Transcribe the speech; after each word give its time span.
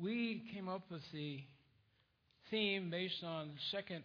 we 0.00 0.44
came 0.54 0.68
up 0.68 0.82
with 0.90 1.02
the 1.12 1.40
theme 2.50 2.88
based 2.88 3.24
on 3.24 3.50
second 3.72 4.04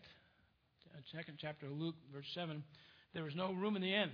uh, 0.91 0.99
second 1.15 1.37
chapter 1.39 1.67
of 1.67 1.73
Luke, 1.73 1.95
verse 2.11 2.25
seven. 2.33 2.63
There 3.13 3.23
was 3.23 3.35
no 3.35 3.53
room 3.53 3.75
in 3.75 3.83
the 3.83 3.93
inn, 3.93 4.09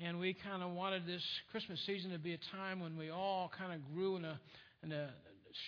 and 0.00 0.18
we 0.18 0.34
kind 0.34 0.60
of 0.60 0.72
wanted 0.72 1.06
this 1.06 1.22
Christmas 1.52 1.78
season 1.86 2.10
to 2.10 2.18
be 2.18 2.34
a 2.34 2.38
time 2.56 2.80
when 2.80 2.96
we 2.96 3.10
all 3.10 3.50
kind 3.56 3.72
of 3.72 3.94
grew 3.94 4.16
in 4.16 4.24
a 4.24 4.40
in 4.82 4.90
a 4.90 5.10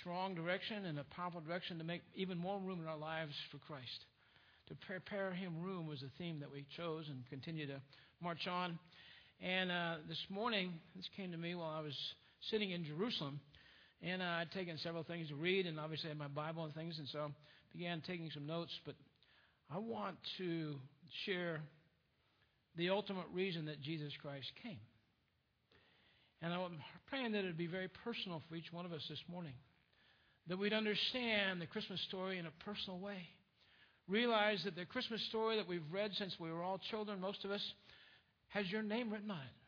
strong 0.01 0.35
direction 0.35 0.85
and 0.85 0.99
a 0.99 1.05
powerful 1.15 1.41
direction 1.41 1.79
to 1.79 1.85
make 1.85 2.03
even 2.17 2.37
more 2.37 2.59
room 2.59 2.81
in 2.81 2.89
our 2.89 2.99
lives 2.99 3.35
for 3.53 3.59
Christ. 3.59 4.05
To 4.69 4.75
prepare 4.87 5.33
Him 5.33 5.63
room 5.63 5.87
was 5.87 6.01
the 6.01 6.11
theme 6.19 6.41
that 6.41 6.51
we 6.51 6.67
chose 6.77 7.05
and 7.09 7.23
continue 7.31 7.69
to 7.69 7.81
march 8.21 8.49
on. 8.51 8.81
And 9.41 9.71
uh, 9.71 9.97
this 10.09 10.19
morning, 10.29 10.73
this 10.97 11.09
came 11.17 11.31
to 11.31 11.39
me 11.39 11.55
while 11.55 11.71
I 11.71 11.83
was 11.83 11.97
sitting 12.51 12.73
in 12.73 12.85
Jerusalem. 12.85 13.39
And 14.05 14.21
uh, 14.21 14.27
I'd 14.27 14.53
taken 14.53 14.77
several 14.79 15.03
things 15.03 15.29
to 15.29 15.35
read, 15.35 15.67
and 15.67 15.81
obviously 15.81 16.09
I 16.09 16.11
had 16.11 16.19
my 16.19 16.29
Bible 16.29 16.65
and 16.65 16.75
things, 16.75 16.99
and 16.99 17.09
so 17.09 17.31
began 17.73 18.03
taking 18.07 18.31
some 18.35 18.47
notes. 18.47 18.71
But 18.85 18.97
I 19.75 19.79
want 19.79 20.17
to 20.39 20.75
share 21.25 21.63
the 22.77 22.91
ultimate 22.91 23.27
reason 23.33 23.65
that 23.67 23.81
Jesus 23.81 24.13
Christ 24.21 24.51
came. 24.63 24.79
And 26.43 26.53
I'm 26.53 26.79
praying 27.09 27.33
that 27.33 27.45
it 27.45 27.47
would 27.47 27.57
be 27.57 27.67
very 27.67 27.89
personal 27.89 28.43
for 28.49 28.57
each 28.57 28.71
one 28.71 28.85
of 28.85 28.93
us 28.93 29.01
this 29.09 29.23
morning. 29.27 29.55
That 30.49 30.59
we'd 30.59 30.75
understand 30.75 31.63
the 31.63 31.67
Christmas 31.67 32.01
story 32.09 32.39
in 32.39 32.45
a 32.45 32.65
personal 32.65 32.99
way. 32.99 33.27
Realize 34.07 34.61
that 34.65 34.77
the 34.77 34.85
Christmas 34.85 35.25
story 35.31 35.57
that 35.57 35.67
we've 35.67 35.91
read 35.91 36.11
since 36.19 36.35
we 36.39 36.53
were 36.53 36.63
all 36.63 36.79
children, 36.91 37.21
most 37.21 37.43
of 37.47 37.51
us, 37.51 37.63
has 38.49 38.71
your 38.71 38.83
name 38.83 39.11
written 39.11 39.31
on 39.31 39.39
it. 39.39 39.64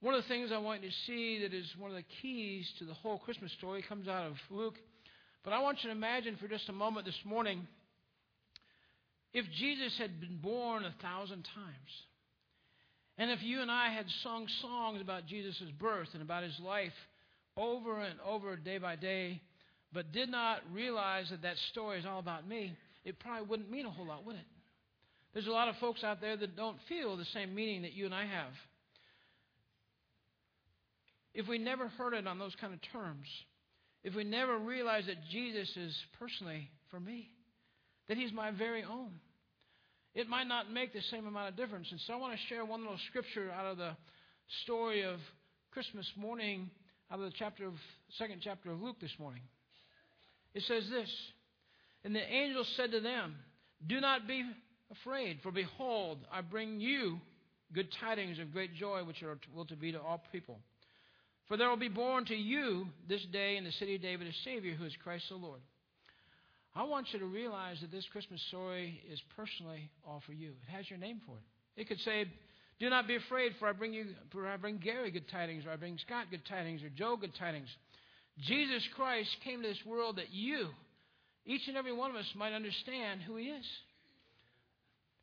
One 0.00 0.14
of 0.14 0.22
the 0.22 0.28
things 0.28 0.50
I 0.52 0.58
want 0.58 0.82
you 0.82 0.90
to 0.90 0.94
see 1.06 1.40
that 1.42 1.54
is 1.54 1.66
one 1.78 1.90
of 1.90 1.96
the 1.96 2.04
keys 2.20 2.70
to 2.78 2.84
the 2.84 2.94
whole 2.94 3.18
Christmas 3.18 3.50
story 3.52 3.82
comes 3.82 4.08
out 4.08 4.26
of 4.26 4.34
Luke. 4.50 4.78
But 5.42 5.52
I 5.52 5.60
want 5.60 5.82
you 5.82 5.90
to 5.90 5.96
imagine 5.96 6.36
for 6.36 6.48
just 6.48 6.68
a 6.68 6.72
moment 6.72 7.06
this 7.06 7.18
morning 7.24 7.66
if 9.32 9.46
Jesus 9.58 9.96
had 9.98 10.20
been 10.20 10.36
born 10.36 10.84
a 10.84 10.94
thousand 11.00 11.48
times. 11.54 11.90
And 13.18 13.30
if 13.30 13.42
you 13.42 13.62
and 13.62 13.70
I 13.70 13.88
had 13.88 14.04
sung 14.22 14.46
songs 14.60 15.00
about 15.00 15.26
Jesus' 15.26 15.62
birth 15.78 16.08
and 16.12 16.22
about 16.22 16.42
his 16.42 16.58
life 16.60 16.92
over 17.56 18.00
and 18.00 18.20
over 18.20 18.54
day 18.56 18.76
by 18.76 18.96
day, 18.96 19.40
but 19.92 20.12
did 20.12 20.28
not 20.28 20.60
realize 20.72 21.30
that 21.30 21.40
that 21.42 21.56
story 21.70 21.98
is 21.98 22.04
all 22.04 22.18
about 22.18 22.46
me, 22.46 22.76
it 23.04 23.18
probably 23.18 23.46
wouldn't 23.46 23.70
mean 23.70 23.86
a 23.86 23.90
whole 23.90 24.06
lot, 24.06 24.26
would 24.26 24.36
it? 24.36 24.44
There's 25.32 25.46
a 25.46 25.52
lot 25.52 25.68
of 25.68 25.76
folks 25.76 26.04
out 26.04 26.20
there 26.20 26.36
that 26.36 26.56
don't 26.56 26.76
feel 26.86 27.16
the 27.16 27.24
same 27.26 27.54
meaning 27.54 27.82
that 27.82 27.94
you 27.94 28.04
and 28.04 28.14
I 28.14 28.26
have 28.26 28.52
if 31.36 31.46
we 31.46 31.58
never 31.58 31.88
heard 31.88 32.14
it 32.14 32.26
on 32.26 32.38
those 32.38 32.56
kind 32.58 32.72
of 32.72 32.80
terms, 32.92 33.26
if 34.02 34.14
we 34.14 34.24
never 34.24 34.58
realized 34.58 35.08
that 35.08 35.18
Jesus 35.30 35.68
is 35.76 35.94
personally 36.18 36.70
for 36.90 36.98
me, 36.98 37.28
that 38.08 38.16
He's 38.16 38.32
my 38.32 38.50
very 38.50 38.82
own, 38.82 39.10
it 40.14 40.28
might 40.28 40.48
not 40.48 40.72
make 40.72 40.94
the 40.94 41.02
same 41.10 41.26
amount 41.26 41.50
of 41.50 41.56
difference. 41.56 41.88
And 41.90 42.00
so 42.00 42.14
I 42.14 42.16
want 42.16 42.32
to 42.32 42.46
share 42.48 42.64
one 42.64 42.80
little 42.80 42.98
scripture 43.10 43.50
out 43.50 43.66
of 43.66 43.76
the 43.76 43.90
story 44.64 45.02
of 45.02 45.18
Christmas 45.72 46.10
morning, 46.16 46.70
out 47.10 47.18
of 47.18 47.26
the 47.26 47.36
chapter 47.38 47.66
of 47.66 47.74
second 48.16 48.40
chapter 48.42 48.72
of 48.72 48.80
Luke 48.80 48.96
this 48.98 49.14
morning. 49.18 49.42
It 50.54 50.62
says 50.62 50.84
this, 50.90 51.10
and 52.02 52.14
the 52.14 52.32
angel 52.32 52.64
said 52.76 52.92
to 52.92 53.00
them, 53.00 53.36
"Do 53.86 54.00
not 54.00 54.26
be 54.26 54.42
afraid, 54.90 55.40
for 55.42 55.52
behold, 55.52 56.24
I 56.32 56.40
bring 56.40 56.80
you 56.80 57.20
good 57.74 57.92
tidings 58.00 58.38
of 58.38 58.52
great 58.52 58.72
joy, 58.74 59.04
which 59.04 59.22
are 59.22 59.38
will 59.54 59.66
to 59.66 59.76
be 59.76 59.92
to 59.92 60.00
all 60.00 60.24
people." 60.32 60.62
For 61.48 61.56
there 61.56 61.68
will 61.68 61.76
be 61.76 61.88
born 61.88 62.24
to 62.26 62.34
you 62.34 62.88
this 63.08 63.24
day 63.32 63.56
in 63.56 63.64
the 63.64 63.72
city 63.72 63.94
of 63.94 64.02
David 64.02 64.26
a 64.26 64.32
Savior 64.44 64.74
who 64.74 64.84
is 64.84 64.92
Christ 65.02 65.24
the 65.28 65.36
Lord. 65.36 65.60
I 66.74 66.82
want 66.82 67.06
you 67.12 67.18
to 67.20 67.26
realize 67.26 67.78
that 67.80 67.92
this 67.92 68.04
Christmas 68.12 68.42
story 68.48 69.00
is 69.10 69.20
personally 69.34 69.88
all 70.06 70.22
for 70.26 70.32
you. 70.32 70.52
It 70.66 70.70
has 70.76 70.90
your 70.90 70.98
name 70.98 71.20
for 71.24 71.36
it. 71.36 71.80
It 71.80 71.88
could 71.88 72.00
say, 72.00 72.26
Do 72.80 72.90
not 72.90 73.06
be 73.06 73.16
afraid, 73.16 73.52
for 73.58 73.68
I 73.68 73.72
bring 73.72 73.94
you 73.94 74.06
for 74.30 74.46
I 74.46 74.56
bring 74.56 74.78
Gary 74.78 75.10
good 75.10 75.28
tidings, 75.28 75.64
or 75.64 75.70
I 75.70 75.76
bring 75.76 75.98
Scott 75.98 76.26
good 76.30 76.44
tidings, 76.46 76.82
or 76.82 76.90
Joe 76.90 77.16
good 77.16 77.34
tidings. 77.38 77.68
Jesus 78.40 78.82
Christ 78.94 79.30
came 79.44 79.62
to 79.62 79.68
this 79.68 79.86
world 79.86 80.16
that 80.16 80.30
you, 80.32 80.68
each 81.46 81.66
and 81.68 81.76
every 81.76 81.92
one 81.92 82.10
of 82.10 82.16
us, 82.16 82.26
might 82.34 82.52
understand 82.52 83.22
who 83.22 83.36
he 83.36 83.46
is. 83.46 83.64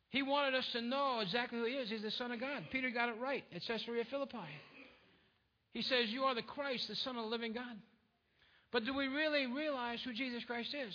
He 0.08 0.22
wanted 0.22 0.54
us 0.54 0.66
to 0.72 0.80
know 0.80 1.20
exactly 1.20 1.58
who 1.58 1.66
he 1.66 1.74
is. 1.74 1.90
He's 1.90 2.02
the 2.02 2.10
Son 2.12 2.32
of 2.32 2.40
God. 2.40 2.64
Peter 2.72 2.90
got 2.90 3.08
it 3.08 3.16
right 3.20 3.44
at 3.54 3.62
Caesarea 3.66 4.04
Philippi. 4.10 4.38
He 5.74 5.82
says, 5.82 6.08
You 6.08 6.22
are 6.22 6.34
the 6.34 6.42
Christ, 6.42 6.88
the 6.88 6.96
Son 6.96 7.16
of 7.16 7.24
the 7.24 7.30
living 7.30 7.52
God. 7.52 7.76
But 8.72 8.86
do 8.86 8.94
we 8.94 9.08
really 9.08 9.46
realize 9.46 9.98
who 10.02 10.14
Jesus 10.14 10.42
Christ 10.44 10.74
is? 10.74 10.94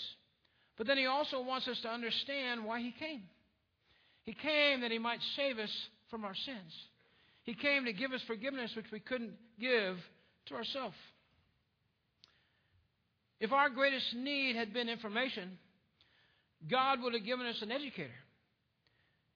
But 0.77 0.87
then 0.87 0.97
he 0.97 1.05
also 1.05 1.41
wants 1.43 1.67
us 1.67 1.79
to 1.81 1.89
understand 1.89 2.65
why 2.65 2.79
he 2.79 2.91
came. 2.97 3.23
He 4.23 4.33
came 4.33 4.81
that 4.81 4.91
he 4.91 4.97
might 4.99 5.19
save 5.35 5.59
us 5.59 5.71
from 6.09 6.25
our 6.25 6.35
sins. 6.35 6.73
He 7.43 7.53
came 7.53 7.85
to 7.85 7.93
give 7.93 8.11
us 8.13 8.21
forgiveness 8.25 8.71
which 8.75 8.91
we 8.91 8.99
couldn't 8.99 9.33
give 9.59 9.97
to 10.47 10.55
ourselves. 10.55 10.95
If 13.39 13.51
our 13.51 13.69
greatest 13.69 14.13
need 14.15 14.55
had 14.55 14.73
been 14.73 14.89
information, 14.89 15.57
God 16.69 17.01
would 17.01 17.13
have 17.13 17.25
given 17.25 17.45
us 17.45 17.61
an 17.61 17.71
educator. 17.71 18.09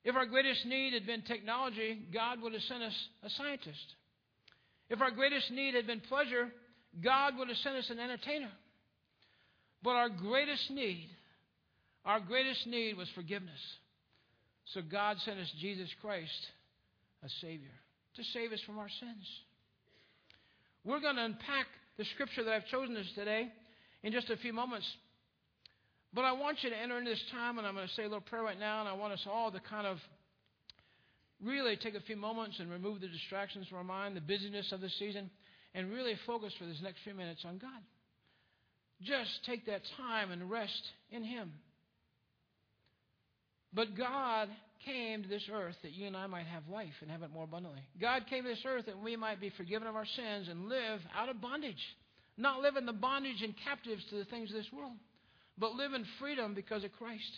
If 0.04 0.16
our 0.16 0.26
greatest 0.26 0.66
need 0.66 0.94
had 0.94 1.06
been 1.06 1.22
technology, 1.22 2.00
God 2.14 2.42
would 2.42 2.54
have 2.54 2.62
sent 2.64 2.84
us 2.84 3.08
a 3.24 3.30
scientist. 3.30 3.96
If 4.94 5.02
our 5.02 5.10
greatest 5.10 5.50
need 5.50 5.74
had 5.74 5.88
been 5.88 6.02
pleasure, 6.02 6.50
God 7.04 7.34
would 7.40 7.48
have 7.48 7.58
sent 7.58 7.78
us 7.78 7.90
an 7.90 8.00
entertainer. 8.00 8.52
But 9.82 9.96
our 9.96 10.08
greatest 10.08 10.70
need, 10.70 11.10
our 12.06 12.20
greatest 12.20 12.68
need 12.68 12.96
was 12.96 13.10
forgiveness. 13.16 13.60
So 14.76 14.82
God 14.84 15.18
sent 15.26 15.40
us 15.40 15.52
Jesus 15.60 15.90
Christ, 16.00 16.30
a 17.24 17.30
Savior, 17.42 17.74
to 18.18 18.24
save 18.34 18.52
us 18.52 18.60
from 18.68 18.78
our 18.78 18.90
sins. 19.00 19.26
We're 20.86 21.02
going 21.02 21.16
to 21.16 21.26
unpack 21.26 21.66
the 21.98 22.06
scripture 22.14 22.44
that 22.44 22.54
I've 22.54 22.68
chosen 22.68 22.96
us 22.96 23.08
today 23.16 23.48
in 24.04 24.14
just 24.14 24.30
a 24.30 24.38
few 24.38 24.54
moments. 24.54 24.86
But 26.14 26.24
I 26.24 26.34
want 26.34 26.60
you 26.62 26.70
to 26.70 26.78
enter 26.78 27.00
into 27.00 27.10
this 27.10 27.24
time, 27.32 27.58
and 27.58 27.66
I'm 27.66 27.74
going 27.74 27.88
to 27.88 27.94
say 27.96 28.04
a 28.04 28.08
little 28.08 28.22
prayer 28.22 28.44
right 28.44 28.60
now, 28.60 28.82
and 28.82 28.88
I 28.88 28.94
want 28.94 29.14
us 29.14 29.26
all 29.26 29.52
to 29.52 29.60
kind 29.60 29.88
of 29.88 29.98
really 31.44 31.76
take 31.76 31.96
a 31.96 32.02
few 32.02 32.16
moments 32.16 32.60
and 32.60 32.72
remove 32.72 33.02
the 33.02 33.08
distractions 33.08 33.68
from 33.68 33.78
our 33.80 33.84
mind, 33.84 34.16
the 34.16 34.22
busyness 34.22 34.72
of 34.72 34.82
the 34.82 34.90
season, 35.00 35.30
and 35.74 35.92
really 35.92 36.14
focus 36.26 36.54
for 36.58 36.66
this 36.66 36.80
next 36.82 37.00
few 37.04 37.14
minutes 37.14 37.42
on 37.46 37.58
God. 37.58 37.82
Just 39.02 39.32
take 39.46 39.66
that 39.66 39.82
time 39.98 40.32
and 40.32 40.50
rest 40.50 40.82
in 41.12 41.24
Him. 41.24 41.52
But 43.74 43.98
God 43.98 44.50
came 44.86 45.24
to 45.24 45.30
this 45.30 45.48
earth 45.52 45.76
that 45.82 45.94
you 45.94 46.08
and 46.08 46.16
I 46.16 46.28
might 46.28 46.46
have 46.46 46.64
life 46.72 46.94
and 47.02 47.10
have 47.10 47.24
it 47.24 47.32
more 47.32 47.46
abundantly. 47.46 47.82
God 48.00 48.24
came 48.30 48.44
to 48.44 48.50
this 48.50 48.64
earth 48.66 48.86
that 48.86 49.02
we 49.02 49.16
might 49.16 49.42
be 49.42 49.52
forgiven 49.58 49.88
of 49.88 49.96
our 49.96 50.06
sins 50.06 50.48
and 50.50 50.70
live 50.70 51.00
out 51.18 51.30
of 51.30 51.42
bondage. 51.42 51.76
Not 52.38 52.62
live 52.62 52.78
in 52.78 52.86
the 52.86 52.94
bondage 52.94 53.42
and 53.42 53.54
captives 53.64 54.04
to 54.10 54.16
the 54.16 54.26
things 54.26 54.50
of 54.50 54.56
this 54.56 54.72
world, 54.72 54.94
but 55.58 55.74
live 55.74 55.94
in 55.94 56.06
freedom 56.20 56.54
because 56.54 56.84
of 56.84 56.92
Christ. 56.94 57.32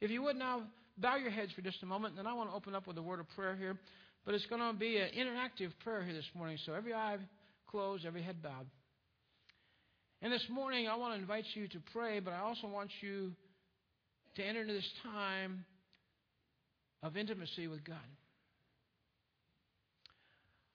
If 0.00 0.10
you 0.10 0.22
would 0.22 0.36
now 0.36 0.62
bow 1.00 1.16
your 1.16 1.30
heads 1.30 1.52
for 1.52 1.62
just 1.62 1.82
a 1.82 1.86
moment, 1.86 2.12
and 2.12 2.18
then 2.18 2.26
I 2.26 2.34
want 2.34 2.50
to 2.50 2.56
open 2.56 2.74
up 2.74 2.86
with 2.86 2.98
a 2.98 3.02
word 3.02 3.20
of 3.20 3.28
prayer 3.30 3.56
here. 3.56 3.76
But 4.24 4.34
it's 4.34 4.46
going 4.46 4.60
to 4.60 4.78
be 4.78 4.98
an 4.98 5.08
interactive 5.16 5.70
prayer 5.82 6.02
here 6.02 6.12
this 6.14 6.28
morning, 6.34 6.58
so 6.66 6.74
every 6.74 6.92
eye 6.92 7.16
closed, 7.68 8.04
every 8.04 8.22
head 8.22 8.42
bowed. 8.42 8.66
And 10.22 10.32
this 10.32 10.44
morning, 10.50 10.88
I 10.88 10.96
want 10.96 11.14
to 11.14 11.20
invite 11.20 11.44
you 11.54 11.68
to 11.68 11.78
pray, 11.92 12.20
but 12.20 12.32
I 12.32 12.40
also 12.40 12.66
want 12.66 12.90
you 13.00 13.32
to 14.36 14.44
enter 14.44 14.60
into 14.60 14.74
this 14.74 14.90
time 15.02 15.64
of 17.02 17.16
intimacy 17.16 17.66
with 17.66 17.82
God. 17.82 17.96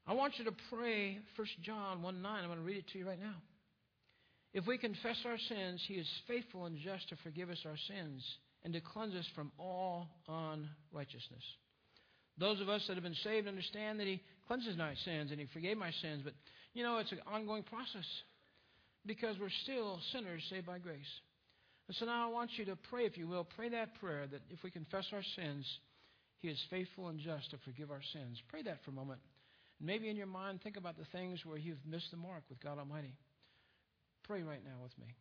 I 0.07 0.13
want 0.13 0.33
you 0.37 0.45
to 0.45 0.53
pray 0.71 1.19
1 1.35 1.47
John 1.63 2.01
1 2.01 2.21
9. 2.21 2.39
I'm 2.41 2.47
going 2.47 2.59
to 2.59 2.65
read 2.65 2.77
it 2.77 2.87
to 2.93 2.99
you 2.99 3.07
right 3.07 3.19
now. 3.19 3.35
If 4.53 4.65
we 4.65 4.77
confess 4.77 5.17
our 5.25 5.37
sins, 5.37 5.83
He 5.87 5.95
is 5.95 6.07
faithful 6.27 6.65
and 6.65 6.77
just 6.77 7.09
to 7.09 7.15
forgive 7.23 7.49
us 7.49 7.59
our 7.65 7.77
sins 7.87 8.23
and 8.65 8.73
to 8.73 8.81
cleanse 8.81 9.13
us 9.13 9.27
from 9.35 9.51
all 9.59 10.07
unrighteousness. 10.27 11.43
Those 12.37 12.59
of 12.59 12.67
us 12.67 12.83
that 12.87 12.95
have 12.95 13.03
been 13.03 13.15
saved 13.23 13.47
understand 13.47 13.99
that 13.99 14.07
He 14.07 14.21
cleanses 14.47 14.75
my 14.75 14.95
sins 15.05 15.31
and 15.31 15.39
He 15.39 15.45
forgave 15.53 15.77
my 15.77 15.91
sins, 16.01 16.21
but 16.23 16.33
you 16.73 16.83
know, 16.83 16.97
it's 16.97 17.11
an 17.11 17.21
ongoing 17.27 17.63
process 17.63 18.05
because 19.05 19.37
we're 19.39 19.53
still 19.63 19.99
sinners 20.11 20.41
saved 20.49 20.65
by 20.65 20.79
grace. 20.79 20.99
And 21.87 21.95
so 21.95 22.05
now 22.05 22.27
I 22.27 22.33
want 22.33 22.49
you 22.57 22.65
to 22.65 22.75
pray, 22.89 23.05
if 23.05 23.17
you 23.17 23.27
will, 23.27 23.47
pray 23.55 23.69
that 23.69 23.99
prayer 23.99 24.25
that 24.29 24.41
if 24.49 24.63
we 24.63 24.71
confess 24.71 25.05
our 25.13 25.23
sins, 25.35 25.65
He 26.39 26.47
is 26.49 26.59
faithful 26.71 27.07
and 27.09 27.19
just 27.19 27.51
to 27.51 27.57
forgive 27.63 27.91
our 27.91 28.01
sins. 28.13 28.41
Pray 28.49 28.63
that 28.63 28.83
for 28.83 28.89
a 28.89 28.95
moment. 28.95 29.21
Maybe 29.79 30.09
in 30.09 30.15
your 30.15 30.25
mind, 30.25 30.61
think 30.63 30.75
about 30.75 30.97
the 30.97 31.05
things 31.11 31.45
where 31.45 31.57
you've 31.57 31.85
missed 31.85 32.09
the 32.09 32.17
mark 32.17 32.43
with 32.49 32.59
God 32.63 32.79
Almighty. 32.79 33.13
Pray 34.23 34.41
right 34.41 34.63
now 34.65 34.81
with 34.81 34.97
me. 34.97 35.13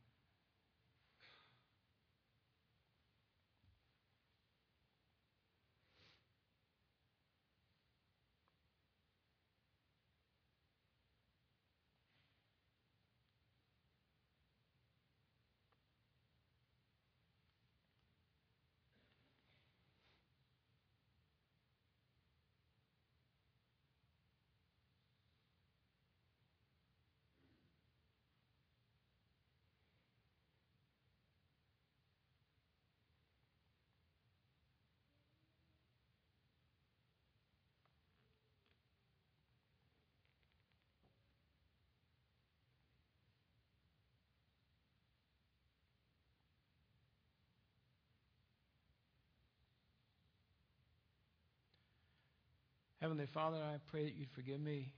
Heavenly 53.04 53.28
Father, 53.36 53.60
I 53.60 53.76
pray 53.92 54.08
that 54.08 54.16
you'd 54.16 54.32
forgive 54.32 54.64
me 54.64 54.88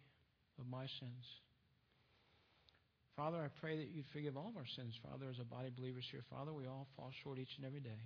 of 0.62 0.70
my 0.70 0.86
sins. 1.02 1.26
Father, 3.18 3.42
I 3.42 3.50
pray 3.58 3.82
that 3.82 3.90
you'd 3.90 4.06
forgive 4.14 4.38
all 4.38 4.46
of 4.46 4.54
our 4.54 4.70
sins, 4.78 4.94
Father, 5.02 5.26
as 5.26 5.42
a 5.42 5.44
body 5.44 5.74
of 5.74 5.74
believers 5.74 6.06
here. 6.14 6.22
Father, 6.30 6.54
we 6.54 6.70
all 6.70 6.86
fall 6.94 7.10
short 7.26 7.42
each 7.42 7.50
and 7.58 7.66
every 7.66 7.82
day. 7.82 7.98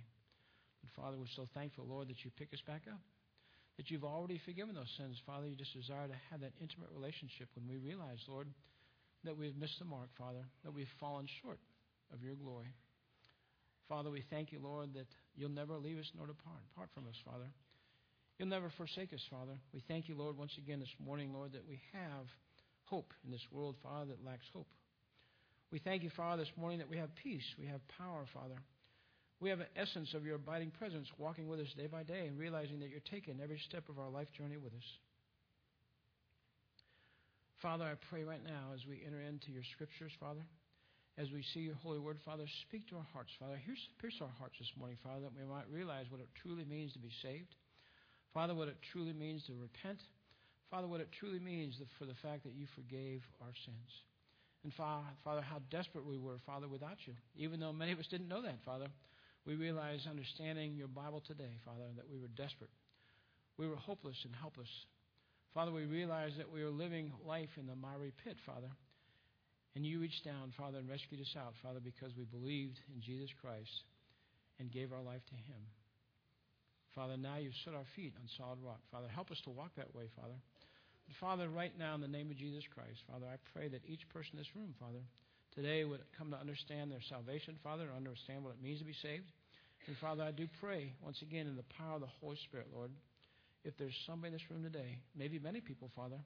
But 0.81 0.89
Father, 0.97 1.21
we're 1.21 1.29
so 1.37 1.45
thankful, 1.53 1.85
Lord, 1.85 2.09
that 2.09 2.17
you 2.25 2.33
pick 2.33 2.49
us 2.49 2.65
back 2.65 2.89
up. 2.89 2.97
That 3.77 3.93
you've 3.93 4.03
already 4.03 4.41
forgiven 4.41 4.73
those 4.73 4.89
sins, 4.97 5.21
Father. 5.21 5.45
You 5.45 5.53
just 5.53 5.77
desire 5.77 6.09
to 6.09 6.17
have 6.33 6.41
that 6.41 6.57
intimate 6.57 6.89
relationship 6.89 7.53
when 7.53 7.69
we 7.69 7.77
realize, 7.77 8.25
Lord, 8.25 8.49
that 9.23 9.37
we've 9.37 9.53
missed 9.53 9.77
the 9.77 9.85
mark, 9.85 10.09
Father, 10.17 10.41
that 10.65 10.73
we've 10.73 10.89
fallen 10.97 11.29
short 11.45 11.61
of 12.09 12.25
your 12.25 12.33
glory. 12.33 12.73
Father, 13.85 14.09
we 14.09 14.25
thank 14.33 14.49
you, 14.49 14.65
Lord, 14.65 14.97
that 14.97 15.13
you'll 15.37 15.53
never 15.53 15.77
leave 15.77 16.01
us 16.01 16.09
nor 16.17 16.25
depart, 16.25 16.65
depart 16.73 16.89
from 16.97 17.05
us, 17.05 17.21
Father. 17.21 17.53
You'll 18.41 18.49
never 18.49 18.71
forsake 18.75 19.13
us, 19.13 19.21
Father. 19.29 19.53
We 19.71 19.83
thank 19.87 20.09
you, 20.09 20.15
Lord, 20.15 20.35
once 20.35 20.57
again 20.57 20.79
this 20.79 20.95
morning, 20.97 21.31
Lord, 21.31 21.51
that 21.53 21.67
we 21.69 21.79
have 21.93 22.25
hope 22.85 23.13
in 23.23 23.29
this 23.29 23.45
world, 23.51 23.75
Father, 23.83 24.05
that 24.05 24.25
lacks 24.25 24.47
hope. 24.51 24.65
We 25.69 25.77
thank 25.77 26.01
you, 26.01 26.09
Father, 26.17 26.41
this 26.41 26.51
morning 26.57 26.79
that 26.79 26.89
we 26.89 26.97
have 26.97 27.13
peace, 27.21 27.45
we 27.59 27.67
have 27.67 27.87
power, 27.99 28.25
Father. 28.33 28.57
We 29.41 29.51
have 29.51 29.59
an 29.59 29.69
essence 29.75 30.15
of 30.15 30.25
your 30.25 30.37
abiding 30.37 30.71
presence 30.71 31.07
walking 31.19 31.47
with 31.47 31.59
us 31.59 31.67
day 31.77 31.85
by 31.85 32.01
day 32.01 32.25
and 32.25 32.39
realizing 32.39 32.79
that 32.79 32.89
you're 32.89 33.05
taking 33.11 33.39
every 33.43 33.61
step 33.69 33.89
of 33.89 33.99
our 33.99 34.09
life 34.09 34.33
journey 34.35 34.57
with 34.57 34.73
us. 34.73 34.89
Father, 37.61 37.85
I 37.85 37.93
pray 38.09 38.23
right 38.23 38.43
now 38.43 38.73
as 38.73 38.87
we 38.89 39.03
enter 39.05 39.21
into 39.21 39.51
your 39.51 39.61
scriptures, 39.71 40.13
Father, 40.19 40.41
as 41.19 41.29
we 41.29 41.45
see 41.53 41.59
your 41.59 41.75
holy 41.75 41.99
word, 41.99 42.17
Father, 42.25 42.45
speak 42.65 42.89
to 42.89 42.95
our 42.95 43.07
hearts, 43.13 43.33
Father. 43.39 43.61
Pierce 44.01 44.17
our 44.19 44.33
hearts 44.39 44.55
this 44.57 44.73
morning, 44.79 44.97
Father, 45.03 45.29
that 45.29 45.37
we 45.37 45.45
might 45.45 45.69
realize 45.69 46.07
what 46.09 46.21
it 46.21 46.29
truly 46.41 46.65
means 46.65 46.91
to 46.93 46.99
be 46.99 47.11
saved. 47.21 47.53
Father, 48.33 48.55
what 48.55 48.67
it 48.67 48.77
truly 48.91 49.13
means 49.13 49.43
to 49.47 49.53
repent. 49.53 49.99
Father, 50.69 50.87
what 50.87 51.01
it 51.01 51.09
truly 51.19 51.39
means 51.39 51.75
for 51.99 52.05
the 52.05 52.15
fact 52.21 52.43
that 52.43 52.53
you 52.53 52.65
forgave 52.75 53.21
our 53.41 53.51
sins. 53.65 53.91
And 54.63 54.71
Father, 54.73 55.41
how 55.41 55.59
desperate 55.69 56.05
we 56.05 56.17
were, 56.17 56.37
Father, 56.45 56.67
without 56.67 56.97
you. 57.05 57.13
Even 57.35 57.59
though 57.59 57.73
many 57.73 57.91
of 57.91 57.99
us 57.99 58.07
didn't 58.07 58.29
know 58.29 58.41
that, 58.43 58.59
Father, 58.63 58.87
we 59.45 59.55
realize, 59.55 60.05
understanding 60.07 60.75
your 60.75 60.87
Bible 60.87 61.21
today, 61.25 61.57
Father, 61.65 61.83
that 61.97 62.09
we 62.09 62.19
were 62.19 62.29
desperate. 62.37 62.69
We 63.57 63.67
were 63.67 63.75
hopeless 63.75 64.17
and 64.23 64.33
helpless. 64.35 64.69
Father, 65.53 65.71
we 65.71 65.85
realize 65.85 66.31
that 66.37 66.51
we 66.51 66.63
were 66.63 66.69
living 66.69 67.11
life 67.27 67.49
in 67.57 67.65
the 67.65 67.75
miry 67.75 68.13
pit, 68.23 68.37
Father. 68.45 68.69
And 69.75 69.85
you 69.85 69.99
reached 69.99 70.23
down, 70.23 70.53
Father, 70.57 70.77
and 70.77 70.89
rescued 70.89 71.21
us 71.21 71.35
out, 71.37 71.53
Father, 71.63 71.79
because 71.83 72.11
we 72.15 72.23
believed 72.25 72.79
in 72.93 73.01
Jesus 73.01 73.29
Christ 73.41 73.83
and 74.59 74.71
gave 74.71 74.93
our 74.93 75.01
life 75.01 75.25
to 75.29 75.35
him. 75.35 75.61
Father, 76.95 77.15
now 77.15 77.37
you've 77.37 77.55
set 77.63 77.73
our 77.73 77.87
feet 77.95 78.13
on 78.19 78.27
solid 78.37 78.59
rock. 78.63 78.79
Father, 78.91 79.07
help 79.07 79.31
us 79.31 79.39
to 79.45 79.49
walk 79.49 79.71
that 79.77 79.95
way, 79.95 80.09
Father. 80.15 80.35
But 81.07 81.15
Father, 81.19 81.49
right 81.49 81.71
now, 81.77 81.95
in 81.95 82.01
the 82.01 82.07
name 82.07 82.29
of 82.29 82.37
Jesus 82.37 82.63
Christ, 82.73 82.99
Father, 83.07 83.25
I 83.31 83.37
pray 83.53 83.69
that 83.69 83.81
each 83.85 84.07
person 84.09 84.31
in 84.33 84.39
this 84.39 84.55
room, 84.55 84.75
Father, 84.79 84.99
today 85.55 85.83
would 85.83 86.01
come 86.17 86.31
to 86.31 86.37
understand 86.37 86.91
their 86.91 87.01
salvation, 87.07 87.55
Father, 87.63 87.83
and 87.83 87.95
understand 87.95 88.43
what 88.43 88.53
it 88.53 88.63
means 88.63 88.79
to 88.79 88.85
be 88.85 88.95
saved. 89.01 89.31
And 89.87 89.95
Father, 89.97 90.23
I 90.23 90.31
do 90.31 90.47
pray, 90.59 90.93
once 91.01 91.21
again, 91.21 91.47
in 91.47 91.55
the 91.55 91.67
power 91.77 91.95
of 91.95 92.01
the 92.01 92.11
Holy 92.19 92.37
Spirit, 92.43 92.67
Lord, 92.75 92.91
if 93.63 93.77
there's 93.77 93.95
somebody 94.05 94.27
in 94.27 94.33
this 94.33 94.49
room 94.49 94.63
today, 94.63 94.99
maybe 95.15 95.39
many 95.39 95.61
people, 95.61 95.89
Father, 95.95 96.19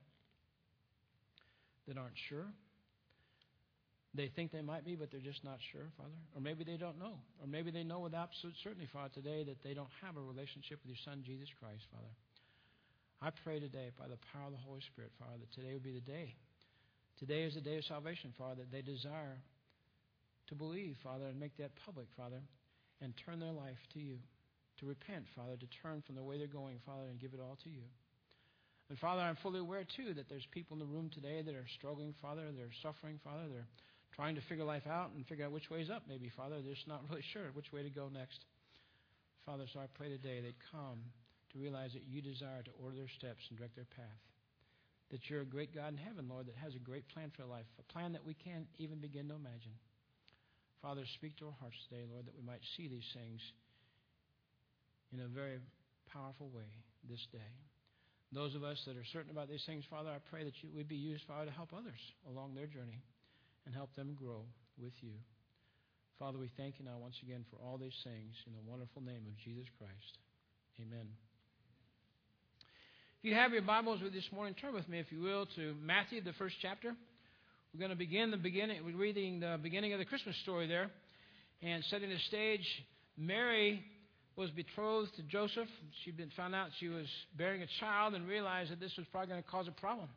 that 1.87 1.97
aren't 1.97 2.17
sure, 2.27 2.47
they 4.15 4.31
think 4.35 4.51
they 4.51 4.61
might 4.61 4.85
be, 4.85 4.95
but 4.95 5.11
they're 5.11 5.19
just 5.19 5.43
not 5.43 5.59
sure, 5.71 5.87
Father. 5.97 6.15
Or 6.35 6.41
maybe 6.41 6.63
they 6.63 6.77
don't 6.77 6.99
know. 6.99 7.19
Or 7.41 7.47
maybe 7.47 7.71
they 7.71 7.83
know 7.83 7.99
with 7.99 8.13
absolute 8.13 8.55
certainty, 8.63 8.87
Father, 8.91 9.09
today 9.13 9.43
that 9.43 9.63
they 9.63 9.73
don't 9.73 9.91
have 10.01 10.17
a 10.17 10.21
relationship 10.21 10.79
with 10.83 10.95
your 10.95 11.03
Son, 11.03 11.23
Jesus 11.25 11.49
Christ, 11.59 11.83
Father. 11.91 12.13
I 13.21 13.31
pray 13.43 13.59
today, 13.59 13.91
by 13.97 14.07
the 14.07 14.19
power 14.33 14.47
of 14.47 14.53
the 14.53 14.65
Holy 14.65 14.81
Spirit, 14.81 15.11
Father, 15.19 15.39
that 15.39 15.51
today 15.53 15.73
would 15.73 15.83
be 15.83 15.93
the 15.93 16.03
day. 16.03 16.35
Today 17.19 17.43
is 17.43 17.55
the 17.55 17.61
day 17.61 17.77
of 17.77 17.85
salvation, 17.85 18.33
Father, 18.37 18.63
that 18.63 18.71
they 18.71 18.81
desire 18.81 19.39
to 20.47 20.55
believe, 20.55 20.95
Father, 21.01 21.25
and 21.25 21.39
make 21.39 21.55
that 21.57 21.71
public, 21.85 22.07
Father, 22.17 22.41
and 23.01 23.13
turn 23.25 23.39
their 23.39 23.53
life 23.53 23.79
to 23.93 23.99
you. 23.99 24.17
To 24.79 24.85
repent, 24.85 25.23
Father, 25.35 25.55
to 25.55 25.67
turn 25.81 26.03
from 26.05 26.15
the 26.15 26.23
way 26.23 26.37
they're 26.37 26.47
going, 26.47 26.79
Father, 26.85 27.07
and 27.07 27.17
give 27.17 27.33
it 27.33 27.39
all 27.39 27.57
to 27.63 27.69
you. 27.69 27.87
And 28.89 28.99
Father, 28.99 29.21
I'm 29.21 29.37
fully 29.37 29.59
aware, 29.59 29.85
too, 29.95 30.13
that 30.13 30.27
there's 30.27 30.45
people 30.51 30.75
in 30.75 30.79
the 30.79 30.93
room 30.93 31.09
today 31.09 31.41
that 31.41 31.55
are 31.55 31.65
struggling, 31.79 32.13
Father. 32.21 32.43
They're 32.51 32.75
suffering, 32.83 33.19
Father. 33.23 33.47
They're 33.49 33.67
trying 34.15 34.35
to 34.35 34.41
figure 34.47 34.63
life 34.63 34.87
out 34.87 35.11
and 35.15 35.27
figure 35.27 35.45
out 35.45 35.51
which 35.51 35.69
way 35.69 35.81
is 35.81 35.89
up, 35.89 36.03
maybe, 36.07 36.31
Father. 36.35 36.61
They're 36.63 36.73
just 36.73 36.87
not 36.87 37.03
really 37.09 37.23
sure 37.33 37.51
which 37.53 37.71
way 37.71 37.83
to 37.83 37.89
go 37.89 38.07
next. 38.07 38.39
Father, 39.45 39.65
so 39.71 39.79
I 39.79 39.87
pray 39.93 40.09
today 40.09 40.39
they'd 40.41 40.55
come 40.71 41.03
to 41.53 41.59
realize 41.59 41.93
that 41.93 42.07
you 42.07 42.21
desire 42.21 42.63
to 42.63 42.71
order 42.81 42.95
their 42.95 43.11
steps 43.19 43.43
and 43.49 43.59
direct 43.59 43.75
their 43.75 43.89
path. 43.95 44.23
That 45.11 45.29
you're 45.29 45.41
a 45.41 45.45
great 45.45 45.75
God 45.75 45.93
in 45.93 45.97
heaven, 45.97 46.25
Lord, 46.27 46.47
that 46.47 46.55
has 46.63 46.73
a 46.73 46.79
great 46.79 47.07
plan 47.09 47.31
for 47.35 47.45
life, 47.45 47.67
a 47.77 47.93
plan 47.93 48.13
that 48.13 48.25
we 48.25 48.33
can't 48.33 48.65
even 48.79 48.97
begin 48.97 49.27
to 49.29 49.35
imagine. 49.35 49.75
Father, 50.81 51.03
speak 51.13 51.37
to 51.37 51.45
our 51.45 51.57
hearts 51.59 51.77
today, 51.89 52.03
Lord, 52.09 52.25
that 52.25 52.35
we 52.35 52.41
might 52.41 52.63
see 52.75 52.87
these 52.87 53.05
things 53.13 53.41
in 55.13 55.19
a 55.19 55.27
very 55.27 55.59
powerful 56.11 56.49
way 56.49 56.67
this 57.07 57.21
day. 57.31 57.53
Those 58.33 58.55
of 58.55 58.63
us 58.63 58.81
that 58.87 58.97
are 58.97 59.05
certain 59.13 59.29
about 59.29 59.47
these 59.47 59.63
things, 59.65 59.85
Father, 59.89 60.09
I 60.09 60.17
pray 60.29 60.43
that 60.43 60.57
you, 60.61 60.69
we'd 60.73 60.89
be 60.89 60.97
used, 60.97 61.23
Father, 61.27 61.45
to 61.45 61.51
help 61.51 61.69
others 61.71 62.01
along 62.27 62.55
their 62.55 62.65
journey 62.65 63.03
and 63.65 63.75
help 63.75 63.93
them 63.95 64.15
grow 64.19 64.43
with 64.81 64.93
you. 65.01 65.13
Father, 66.19 66.37
we 66.37 66.49
thank 66.55 66.79
you 66.79 66.85
now 66.85 66.97
once 66.97 67.15
again 67.23 67.43
for 67.49 67.57
all 67.57 67.77
these 67.77 67.97
things 68.03 68.33
in 68.47 68.53
the 68.53 68.71
wonderful 68.71 69.01
name 69.01 69.25
of 69.27 69.37
Jesus 69.43 69.65
Christ. 69.77 70.17
Amen. 70.79 71.07
If 73.19 73.29
you 73.29 73.35
have 73.35 73.51
your 73.51 73.63
Bibles 73.63 74.01
with 74.01 74.13
you 74.13 74.21
this 74.21 74.31
morning, 74.31 74.53
turn 74.53 74.73
with 74.73 74.87
me, 74.87 74.99
if 74.99 75.11
you 75.11 75.21
will, 75.21 75.45
to 75.55 75.75
Matthew, 75.81 76.21
the 76.21 76.33
first 76.33 76.55
chapter. 76.61 76.95
We're 77.73 77.79
going 77.79 77.91
to 77.91 77.97
begin 77.97 78.31
the 78.31 78.37
beginning, 78.37 78.85
we're 78.85 78.95
reading 78.95 79.41
the 79.41 79.59
beginning 79.61 79.91
of 79.91 79.99
the 79.99 80.05
Christmas 80.05 80.35
story 80.43 80.67
there 80.67 80.89
and 81.61 81.83
setting 81.89 82.09
the 82.09 82.19
stage. 82.27 82.65
Mary 83.17 83.83
was 84.35 84.49
betrothed 84.51 85.15
to 85.15 85.23
Joseph. 85.23 85.67
She'd 86.03 86.17
been 86.17 86.31
found 86.37 86.55
out 86.55 86.69
she 86.79 86.87
was 86.87 87.07
bearing 87.37 87.61
a 87.61 87.67
child 87.79 88.13
and 88.13 88.27
realized 88.27 88.71
that 88.71 88.79
this 88.79 88.93
was 88.97 89.05
probably 89.11 89.29
going 89.29 89.43
to 89.43 89.49
cause 89.49 89.67
a 89.67 89.71
problem. 89.71 90.07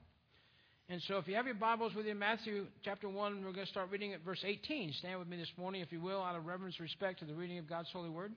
And 0.90 1.02
so, 1.06 1.18
if 1.18 1.28
you 1.28 1.34
have 1.34 1.44
your 1.44 1.54
Bibles 1.54 1.94
with 1.94 2.06
you, 2.06 2.14
Matthew 2.14 2.64
chapter 2.82 3.10
1, 3.10 3.44
we're 3.44 3.52
going 3.52 3.66
to 3.66 3.70
start 3.70 3.90
reading 3.90 4.14
at 4.14 4.24
verse 4.24 4.42
18. 4.42 4.94
Stand 4.94 5.18
with 5.18 5.28
me 5.28 5.36
this 5.36 5.52
morning, 5.58 5.82
if 5.82 5.92
you 5.92 6.00
will, 6.00 6.22
out 6.22 6.34
of 6.34 6.46
reverence 6.46 6.76
and 6.78 6.84
respect 6.84 7.18
to 7.18 7.26
the 7.26 7.34
reading 7.34 7.58
of 7.58 7.68
God's 7.68 7.90
holy 7.92 8.08
word. 8.08 8.32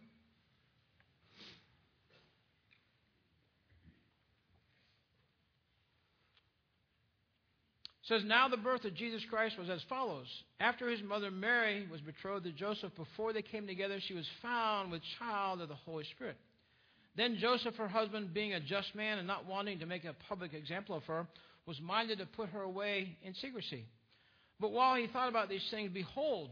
It 8.01 8.07
says, 8.09 8.23
Now 8.25 8.49
the 8.49 8.57
birth 8.57 8.83
of 8.83 8.95
Jesus 8.95 9.23
Christ 9.29 9.57
was 9.57 9.69
as 9.69 9.81
follows. 9.87 10.27
After 10.59 10.89
his 10.89 11.01
mother 11.01 11.31
Mary 11.31 11.87
was 11.89 12.01
betrothed 12.01 12.43
to 12.43 12.51
Joseph, 12.51 12.91
before 12.97 13.31
they 13.31 13.43
came 13.43 13.65
together, 13.65 13.99
she 14.05 14.13
was 14.13 14.27
found 14.41 14.91
with 14.91 15.01
child 15.19 15.61
of 15.61 15.69
the 15.69 15.75
Holy 15.75 16.03
Spirit. 16.15 16.35
Then 17.15 17.37
Joseph, 17.39 17.75
her 17.75 17.87
husband, 17.87 18.33
being 18.33 18.51
a 18.51 18.59
just 18.59 18.93
man 18.93 19.19
and 19.19 19.27
not 19.27 19.47
wanting 19.47 19.79
to 19.79 19.85
make 19.85 20.03
a 20.03 20.15
public 20.27 20.53
example 20.53 20.97
of 20.97 21.05
her, 21.05 21.25
was 21.71 21.79
minded 21.79 22.17
to 22.17 22.25
put 22.25 22.49
her 22.49 22.63
away 22.63 23.17
in 23.23 23.33
secrecy. 23.35 23.85
But 24.59 24.73
while 24.73 24.95
he 24.95 25.07
thought 25.07 25.29
about 25.29 25.47
these 25.47 25.65
things, 25.71 25.89
behold, 25.93 26.49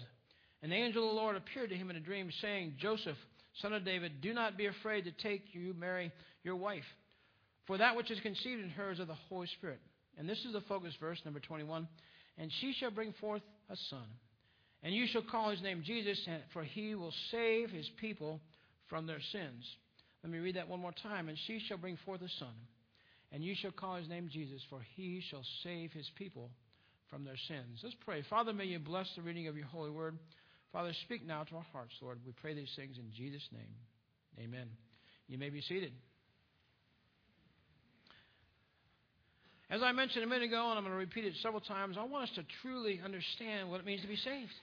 an 0.63 0.71
angel 0.71 1.03
of 1.03 1.13
the 1.13 1.21
Lord 1.21 1.35
appeared 1.35 1.71
to 1.71 1.75
him 1.75 1.89
in 1.89 1.97
a 1.97 1.99
dream, 1.99 2.31
saying, 2.41 2.75
Joseph, 2.79 3.17
son 3.61 3.73
of 3.73 3.83
David, 3.83 4.21
do 4.21 4.33
not 4.33 4.55
be 4.55 4.67
afraid 4.67 5.03
to 5.03 5.11
take 5.11 5.43
you, 5.51 5.73
Mary, 5.77 6.09
your 6.45 6.55
wife, 6.55 6.85
for 7.67 7.77
that 7.77 7.97
which 7.97 8.09
is 8.09 8.19
conceived 8.21 8.63
in 8.63 8.69
her 8.69 8.91
is 8.91 8.99
of 9.01 9.09
the 9.09 9.17
Holy 9.27 9.47
Spirit. 9.57 9.81
And 10.17 10.27
this 10.27 10.39
is 10.45 10.53
the 10.53 10.61
focus 10.69 10.93
verse, 11.01 11.19
number 11.25 11.41
21. 11.41 11.85
And 12.37 12.49
she 12.61 12.73
shall 12.79 12.91
bring 12.91 13.13
forth 13.19 13.41
a 13.69 13.75
son, 13.89 14.07
and 14.83 14.95
you 14.95 15.05
shall 15.05 15.23
call 15.29 15.49
his 15.49 15.61
name 15.61 15.83
Jesus, 15.85 16.17
for 16.53 16.63
he 16.63 16.95
will 16.95 17.13
save 17.29 17.71
his 17.71 17.89
people 17.99 18.39
from 18.87 19.05
their 19.05 19.19
sins. 19.33 19.65
Let 20.23 20.31
me 20.31 20.39
read 20.39 20.55
that 20.55 20.69
one 20.69 20.79
more 20.79 20.93
time. 21.03 21.27
And 21.27 21.37
she 21.45 21.59
shall 21.67 21.77
bring 21.77 21.97
forth 22.05 22.21
a 22.21 22.29
son 22.39 22.55
and 23.31 23.43
you 23.43 23.55
shall 23.55 23.71
call 23.71 23.95
his 23.95 24.09
name 24.09 24.29
Jesus, 24.31 24.61
for 24.69 24.79
he 24.95 25.21
shall 25.29 25.43
save 25.63 25.91
his 25.91 26.09
people 26.15 26.49
from 27.09 27.23
their 27.23 27.37
sins. 27.47 27.79
Let's 27.83 27.95
pray. 28.05 28.23
Father, 28.29 28.53
may 28.53 28.65
you 28.65 28.79
bless 28.79 29.07
the 29.15 29.21
reading 29.21 29.47
of 29.47 29.55
your 29.55 29.67
holy 29.67 29.91
word. 29.91 30.17
Father, 30.71 30.91
speak 31.05 31.25
now 31.25 31.43
to 31.43 31.55
our 31.55 31.65
hearts, 31.73 31.93
Lord. 32.01 32.19
We 32.25 32.31
pray 32.33 32.53
these 32.53 32.71
things 32.75 32.97
in 32.97 33.11
Jesus' 33.15 33.47
name. 33.51 34.43
Amen. 34.43 34.67
You 35.27 35.37
may 35.37 35.49
be 35.49 35.61
seated. 35.61 35.93
As 39.69 39.83
I 39.83 39.91
mentioned 39.91 40.23
a 40.23 40.27
minute 40.27 40.45
ago, 40.45 40.69
and 40.69 40.77
I'm 40.79 40.83
going 40.83 40.93
to 40.93 40.97
repeat 40.97 41.25
it 41.25 41.33
several 41.43 41.61
times, 41.61 41.95
I 41.99 42.03
want 42.03 42.29
us 42.29 42.35
to 42.35 42.43
truly 42.61 42.99
understand 43.03 43.69
what 43.69 43.79
it 43.79 43.85
means 43.85 44.01
to 44.01 44.07
be 44.07 44.15
saved. 44.15 44.53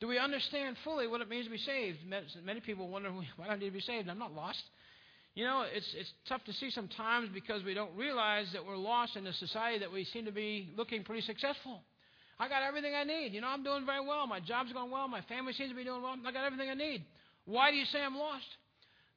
Do 0.00 0.08
we 0.08 0.18
understand 0.18 0.76
fully 0.82 1.06
what 1.06 1.20
it 1.20 1.28
means 1.28 1.46
to 1.46 1.52
be 1.52 1.58
saved? 1.58 1.98
Many 2.44 2.60
people 2.60 2.88
wonder, 2.88 3.10
why 3.36 3.46
do 3.46 3.52
I 3.52 3.56
need 3.56 3.66
to 3.66 3.70
be 3.70 3.80
saved? 3.80 4.08
I'm 4.08 4.18
not 4.18 4.34
lost. 4.34 4.62
You 5.34 5.44
know, 5.44 5.64
it's, 5.66 5.86
it's 5.98 6.12
tough 6.28 6.44
to 6.44 6.52
see 6.52 6.70
sometimes 6.70 7.28
because 7.34 7.64
we 7.64 7.74
don't 7.74 7.94
realize 7.96 8.46
that 8.52 8.64
we're 8.64 8.76
lost 8.76 9.16
in 9.16 9.26
a 9.26 9.32
society 9.32 9.80
that 9.80 9.92
we 9.92 10.04
seem 10.04 10.26
to 10.26 10.32
be 10.32 10.72
looking 10.76 11.02
pretty 11.02 11.22
successful. 11.22 11.80
I 12.38 12.48
got 12.48 12.62
everything 12.62 12.94
I 12.94 13.04
need. 13.04 13.32
You 13.32 13.40
know, 13.40 13.48
I'm 13.48 13.64
doing 13.64 13.84
very 13.84 14.04
well. 14.04 14.26
My 14.26 14.40
job's 14.40 14.72
going 14.72 14.90
well. 14.90 15.08
My 15.08 15.22
family 15.22 15.52
seems 15.52 15.70
to 15.70 15.76
be 15.76 15.84
doing 15.84 16.02
well. 16.02 16.14
I 16.24 16.32
got 16.32 16.44
everything 16.44 16.70
I 16.70 16.74
need. 16.74 17.04
Why 17.46 17.70
do 17.70 17.76
you 17.76 17.84
say 17.86 18.00
I'm 18.00 18.16
lost? 18.16 18.46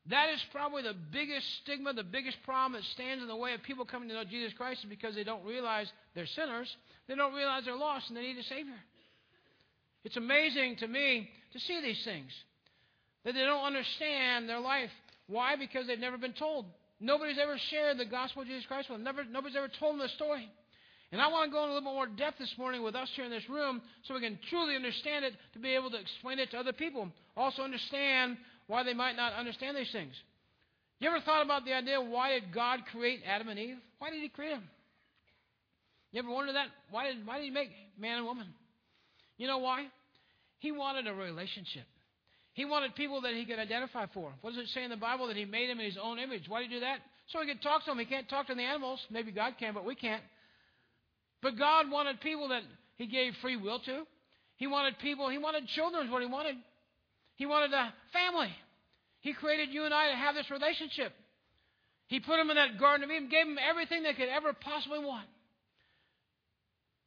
That 0.10 0.30
is 0.34 0.42
probably 0.52 0.84
the 0.84 0.96
biggest 1.12 1.46
stigma, 1.64 1.94
the 1.94 2.04
biggest 2.04 2.38
problem 2.44 2.74
that 2.74 2.84
stands 2.94 3.22
in 3.22 3.28
the 3.28 3.36
way 3.36 3.54
of 3.54 3.62
people 3.64 3.86
coming 3.86 4.08
to 4.10 4.16
know 4.16 4.24
Jesus 4.24 4.54
Christ 4.58 4.84
is 4.84 4.90
because 4.90 5.16
they 5.16 5.24
don't 5.24 5.46
realize 5.46 5.92
they're 6.16 6.28
sinners. 6.28 6.74
They 7.08 7.16
don't 7.16 7.34
realize 7.34 7.66
they're 7.66 7.76
lost 7.76 8.06
and 8.08 8.18
they 8.18 8.22
need 8.22 8.38
a 8.38 8.44
Savior. 8.44 8.80
It's 10.04 10.16
amazing 10.16 10.78
to 10.78 10.88
me 10.88 11.30
to 11.54 11.60
see 11.60 11.82
these 11.82 12.02
things 12.06 12.32
that 13.26 13.34
they 13.34 13.42
don't 13.42 13.66
understand 13.66 14.48
their 14.48 14.60
life. 14.60 14.92
Why? 15.28 15.56
Because 15.56 15.88
they've 15.88 16.00
never 16.00 16.18
been 16.18 16.34
told. 16.34 16.66
Nobody's 17.00 17.38
ever 17.42 17.58
shared 17.70 17.98
the 17.98 18.06
gospel 18.06 18.42
of 18.42 18.48
Jesus 18.48 18.66
Christ 18.66 18.90
with 18.90 18.98
them. 18.98 19.04
Never, 19.04 19.24
nobody's 19.24 19.56
ever 19.56 19.70
told 19.80 19.94
them 19.94 20.00
the 20.00 20.10
story. 20.16 20.50
And 21.12 21.22
I 21.22 21.28
want 21.28 21.50
to 21.50 21.54
go 21.54 21.64
in 21.64 21.70
a 21.70 21.74
little 21.74 21.90
bit 21.90 21.94
more 21.94 22.08
depth 22.08 22.40
this 22.40 22.54
morning 22.58 22.84
with 22.84 22.96
us 22.96 23.10
here 23.16 23.24
in 23.24 23.32
this 23.32 23.48
room 23.50 23.82
so 24.04 24.14
we 24.14 24.20
can 24.20 24.40
truly 24.50 24.76
understand 24.76 25.24
it 25.24 25.34
to 25.54 25.60
be 25.60 25.76
able 25.76 25.90
to 25.92 25.98
explain 25.98 26.40
it 26.40 26.52
to 26.52 26.58
other 26.58 26.74
people. 26.74 27.10
Also 27.36 27.62
understand 27.62 28.38
why 28.68 28.84
they 28.84 28.94
might 28.94 29.16
not 29.16 29.34
understand 29.34 29.78
these 29.78 29.92
things. 29.92 30.14
You 31.00 31.10
ever 31.10 31.22
thought 31.22 31.46
about 31.46 31.64
the 31.64 31.74
idea 31.74 32.02
why 32.02 32.32
did 32.32 32.52
God 32.54 32.80
create 32.92 33.22
Adam 33.26 33.48
and 33.48 33.60
Eve? 33.60 33.78
Why 34.00 34.10
did 34.10 34.22
he 34.22 34.30
create 34.30 34.52
them? 34.52 34.68
You 36.12 36.20
ever 36.20 36.30
wondered 36.30 36.56
that? 36.56 36.68
Why 36.90 37.08
did, 37.08 37.26
why 37.26 37.38
did 37.38 37.46
he 37.46 37.52
make 37.52 37.70
man 38.00 38.18
and 38.18 38.26
woman? 38.26 38.48
You 39.38 39.48
know 39.48 39.60
why? 39.60 39.88
He 40.60 40.72
wanted 40.72 41.08
a 41.08 41.14
relationship. 41.14 41.86
He 42.58 42.66
wanted 42.66 42.96
people 42.96 43.22
that 43.22 43.36
he 43.36 43.46
could 43.46 43.60
identify 43.60 44.08
for. 44.16 44.34
What 44.42 44.56
does 44.56 44.64
it 44.64 44.70
say 44.74 44.84
in 44.84 44.90
the 44.90 44.98
Bible? 44.98 45.28
That 45.28 45.38
he 45.38 45.46
made 45.46 45.70
them 45.70 45.80
in 45.80 45.86
his 45.86 45.98
own 46.02 46.18
image. 46.18 46.46
Why 46.48 46.62
did 46.62 46.72
he 46.72 46.78
do 46.78 46.80
that? 46.80 46.98
So 47.28 47.40
he 47.40 47.46
could 47.46 47.62
talk 47.62 47.86
to 47.86 47.92
them. 47.92 48.00
He 48.00 48.06
can't 48.06 48.28
talk 48.28 48.48
to 48.48 48.56
the 48.56 48.64
animals. 48.64 49.00
Maybe 49.12 49.32
God 49.32 49.54
can, 49.60 49.76
but 49.76 49.86
we 49.86 49.94
can't. 49.94 50.24
But 51.44 51.56
God 51.56 51.92
wanted 51.92 52.20
people 52.20 52.48
that 52.48 52.64
he 52.96 53.06
gave 53.06 53.34
free 53.44 53.58
will 53.58 53.78
to. 53.86 54.08
He 54.56 54.66
wanted 54.66 54.98
people, 54.98 55.30
he 55.30 55.38
wanted 55.38 55.68
children, 55.68 56.08
is 56.08 56.12
what 56.12 56.24
he 56.24 56.28
wanted. 56.28 56.56
He 57.36 57.46
wanted 57.46 57.72
a 57.74 57.94
family. 58.12 58.50
He 59.22 59.34
created 59.34 59.70
you 59.70 59.86
and 59.86 59.94
I 59.94 60.10
to 60.10 60.16
have 60.16 60.34
this 60.34 60.50
relationship. 60.50 61.14
He 62.08 62.20
put 62.20 62.38
them 62.38 62.50
in 62.50 62.56
that 62.56 62.80
Garden 62.80 63.04
of 63.04 63.12
Eden, 63.12 63.30
gave 63.30 63.46
them 63.46 63.58
everything 63.62 64.02
they 64.02 64.14
could 64.14 64.30
ever 64.30 64.54
possibly 64.54 64.98
want. 64.98 65.28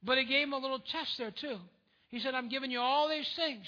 But 0.05 0.19
he 0.19 0.27
gave 0.27 0.47
them 0.47 0.53
a 0.53 0.59
little 0.59 0.79
test 0.79 1.11
there, 1.19 1.33
too. 1.33 1.57
He 2.07 2.21
said, 2.21 2.35
I'm 2.35 2.49
giving 2.49 2.71
you 2.71 2.79
all 2.79 3.09
these 3.09 3.29
things. 3.35 3.67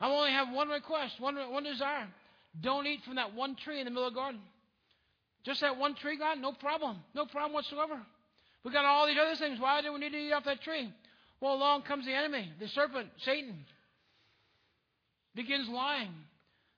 I 0.00 0.08
only 0.08 0.30
have 0.30 0.50
one 0.52 0.68
request, 0.68 1.20
one, 1.20 1.36
one 1.36 1.64
desire. 1.64 2.08
Don't 2.60 2.86
eat 2.86 3.04
from 3.04 3.16
that 3.16 3.34
one 3.34 3.54
tree 3.56 3.80
in 3.80 3.84
the 3.84 3.90
middle 3.90 4.06
of 4.06 4.14
the 4.14 4.20
garden. 4.20 4.40
Just 5.44 5.60
that 5.60 5.76
one 5.76 5.94
tree, 5.94 6.18
God? 6.18 6.38
No 6.38 6.52
problem. 6.52 6.98
No 7.14 7.26
problem 7.26 7.52
whatsoever. 7.52 8.00
We 8.64 8.72
got 8.72 8.84
all 8.84 9.06
these 9.06 9.16
other 9.20 9.36
things. 9.36 9.60
Why 9.60 9.80
do 9.82 9.92
we 9.92 10.00
need 10.00 10.12
to 10.12 10.18
eat 10.18 10.32
off 10.32 10.44
that 10.44 10.62
tree? 10.62 10.92
Well, 11.40 11.54
along 11.54 11.82
comes 11.82 12.04
the 12.04 12.12
enemy, 12.12 12.50
the 12.60 12.68
serpent, 12.68 13.08
Satan, 13.24 13.64
begins 15.34 15.68
lying. 15.68 16.12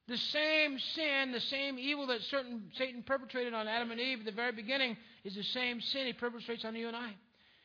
The 0.08 0.16
same 0.16 0.78
sin, 0.78 1.32
the 1.32 1.40
same 1.40 1.78
evil 1.78 2.06
that 2.08 2.20
certain 2.22 2.70
Satan 2.76 3.02
perpetrated 3.02 3.54
on 3.54 3.66
Adam 3.66 3.90
and 3.90 4.00
Eve 4.00 4.20
at 4.20 4.24
the 4.24 4.32
very 4.32 4.52
beginning 4.52 4.96
is 5.24 5.34
the 5.34 5.42
same 5.42 5.80
sin 5.80 6.06
he 6.06 6.12
perpetrates 6.12 6.64
on 6.64 6.76
you 6.76 6.88
and 6.88 6.96
I. 6.96 7.12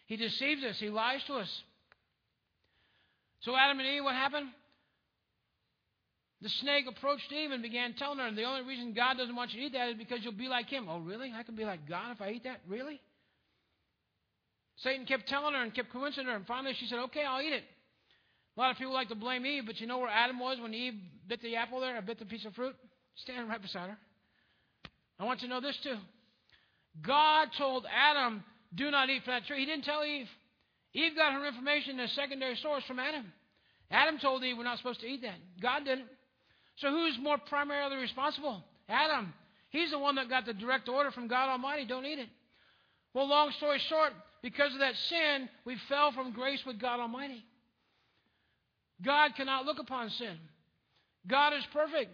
He 0.05 0.17
deceives 0.17 0.63
us, 0.63 0.79
he 0.79 0.89
lies 0.89 1.23
to 1.25 1.35
us. 1.35 1.63
So, 3.41 3.55
Adam 3.55 3.79
and 3.79 3.87
Eve, 3.87 4.03
what 4.03 4.15
happened? 4.15 4.47
The 6.41 6.49
snake 6.49 6.85
approached 6.87 7.31
Eve 7.31 7.51
and 7.51 7.63
began 7.63 7.93
telling 7.93 8.19
her, 8.19 8.31
the 8.31 8.43
only 8.43 8.61
reason 8.61 8.93
God 8.93 9.17
doesn't 9.17 9.35
want 9.35 9.53
you 9.53 9.61
to 9.61 9.65
eat 9.67 9.73
that 9.73 9.89
is 9.89 9.95
because 9.97 10.19
you'll 10.21 10.33
be 10.33 10.47
like 10.47 10.67
him. 10.67 10.87
Oh, 10.87 10.99
really? 10.99 11.33
I 11.35 11.41
can 11.43 11.55
be 11.55 11.65
like 11.65 11.89
God 11.89 12.11
if 12.11 12.21
I 12.21 12.29
eat 12.29 12.43
that? 12.43 12.61
Really? 12.67 13.01
Satan 14.77 15.07
kept 15.07 15.27
telling 15.27 15.53
her 15.53 15.63
and 15.63 15.73
kept 15.73 15.89
convincing 15.91 16.25
her, 16.25 16.35
and 16.35 16.45
finally 16.45 16.75
she 16.79 16.85
said, 16.85 16.99
Okay, 16.99 17.23
I'll 17.27 17.41
eat 17.41 17.53
it. 17.53 17.63
A 18.55 18.59
lot 18.59 18.71
of 18.71 18.77
people 18.77 18.93
like 18.93 19.09
to 19.09 19.15
blame 19.15 19.45
Eve, 19.45 19.63
but 19.65 19.79
you 19.79 19.87
know 19.87 19.97
where 19.97 20.09
Adam 20.09 20.39
was 20.39 20.59
when 20.59 20.73
Eve 20.73 20.93
bit 21.27 21.41
the 21.41 21.55
apple 21.55 21.79
there, 21.79 21.97
or 21.97 22.01
bit 22.01 22.19
the 22.19 22.25
piece 22.25 22.45
of 22.45 22.53
fruit? 22.53 22.75
Standing 23.15 23.49
right 23.49 23.61
beside 23.61 23.89
her. 23.89 23.97
I 25.19 25.25
want 25.25 25.41
you 25.41 25.47
to 25.47 25.53
know 25.53 25.61
this 25.61 25.77
too. 25.83 25.97
God 27.01 27.49
told 27.57 27.85
Adam, 27.91 28.43
do 28.75 28.91
not 28.91 29.09
eat 29.09 29.23
from 29.23 29.33
that 29.33 29.45
tree. 29.45 29.59
He 29.59 29.65
didn't 29.65 29.85
tell 29.85 30.03
Eve. 30.03 30.27
Eve 30.93 31.15
got 31.15 31.33
her 31.33 31.45
information 31.45 31.99
in 31.99 31.99
a 32.01 32.07
secondary 32.09 32.55
source 32.57 32.83
from 32.87 32.99
Adam. 32.99 33.31
Adam 33.89 34.17
told 34.19 34.43
Eve 34.43 34.57
we're 34.57 34.63
not 34.63 34.77
supposed 34.77 35.01
to 35.01 35.07
eat 35.07 35.21
that. 35.21 35.37
God 35.61 35.85
didn't. 35.85 36.07
So 36.77 36.89
who's 36.89 37.17
more 37.21 37.37
primarily 37.37 37.97
responsible? 37.97 38.63
Adam. 38.87 39.33
He's 39.69 39.91
the 39.91 39.99
one 39.99 40.15
that 40.15 40.29
got 40.29 40.45
the 40.45 40.53
direct 40.53 40.87
order 40.87 41.11
from 41.11 41.27
God 41.27 41.49
Almighty 41.49 41.85
don't 41.85 42.05
eat 42.05 42.19
it. 42.19 42.29
Well, 43.13 43.27
long 43.27 43.51
story 43.51 43.79
short, 43.89 44.13
because 44.41 44.73
of 44.73 44.79
that 44.79 44.95
sin, 44.95 45.49
we 45.65 45.75
fell 45.89 46.11
from 46.11 46.31
grace 46.31 46.61
with 46.65 46.79
God 46.79 46.99
Almighty. 46.99 47.43
God 49.03 49.35
cannot 49.35 49.65
look 49.65 49.79
upon 49.79 50.09
sin. 50.11 50.37
God 51.27 51.53
is 51.53 51.63
perfect. 51.73 52.11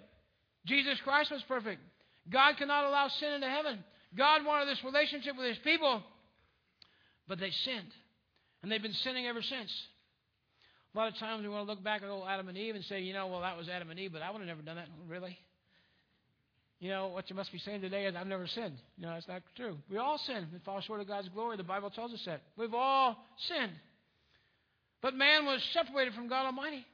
Jesus 0.66 1.00
Christ 1.04 1.32
was 1.32 1.44
perfect. 1.44 1.82
God 2.30 2.58
cannot 2.58 2.86
allow 2.86 3.08
sin 3.10 3.34
into 3.34 3.50
heaven. 3.50 3.84
God 4.16 4.46
wanted 4.46 4.68
this 4.68 4.84
relationship 4.84 5.36
with 5.38 5.48
his 5.48 5.58
people, 5.60 6.02
but 7.28 7.40
they 7.40 7.52
sinned. 7.52 7.92
And 8.62 8.72
they've 8.72 8.82
been 8.82 8.94
sinning 8.94 9.28
ever 9.28 9.42
since. 9.42 9.72
A 10.94 10.98
lot 10.98 11.08
of 11.08 11.18
times 11.18 11.42
we 11.42 11.50
want 11.50 11.66
to 11.66 11.72
look 11.72 11.84
back 11.84 12.04
at 12.04 12.10
old 12.10 12.26
Adam 12.28 12.48
and 12.50 12.58
Eve 12.58 12.76
and 12.76 12.84
say, 12.86 13.02
you 13.02 13.14
know, 13.14 13.28
well, 13.28 13.42
that 13.42 13.58
was 13.58 13.68
Adam 13.68 13.90
and 13.90 14.00
Eve, 14.00 14.14
but 14.14 14.22
I 14.22 14.30
would 14.30 14.40
have 14.40 14.48
never 14.48 14.62
done 14.62 14.76
that. 14.76 14.88
Really? 15.08 15.38
You 16.80 16.90
know, 16.90 17.08
what 17.08 17.30
you 17.30 17.36
must 17.36 17.52
be 17.52 17.58
saying 17.58 17.82
today 17.82 18.06
is, 18.06 18.16
I've 18.16 18.28
never 18.28 18.46
sinned. 18.46 18.76
No, 18.98 19.10
that's 19.14 19.28
not 19.28 19.42
true. 19.56 19.78
We 19.90 19.98
all 19.98 20.18
sin 20.18 20.48
and 20.52 20.64
fall 20.64 20.82
short 20.82 21.00
of 21.00 21.08
God's 21.08 21.30
glory. 21.30 21.58
The 21.58 21.64
Bible 21.64 21.90
tells 21.90 22.14
us 22.14 22.22
that. 22.26 22.42
We've 22.58 22.74
all 22.74 23.16
sinned. 23.48 23.72
But 25.02 25.16
man 25.16 25.46
was 25.46 25.64
separated 25.74 26.14
from 26.14 26.28
God 26.28 26.46
Almighty 26.46 26.86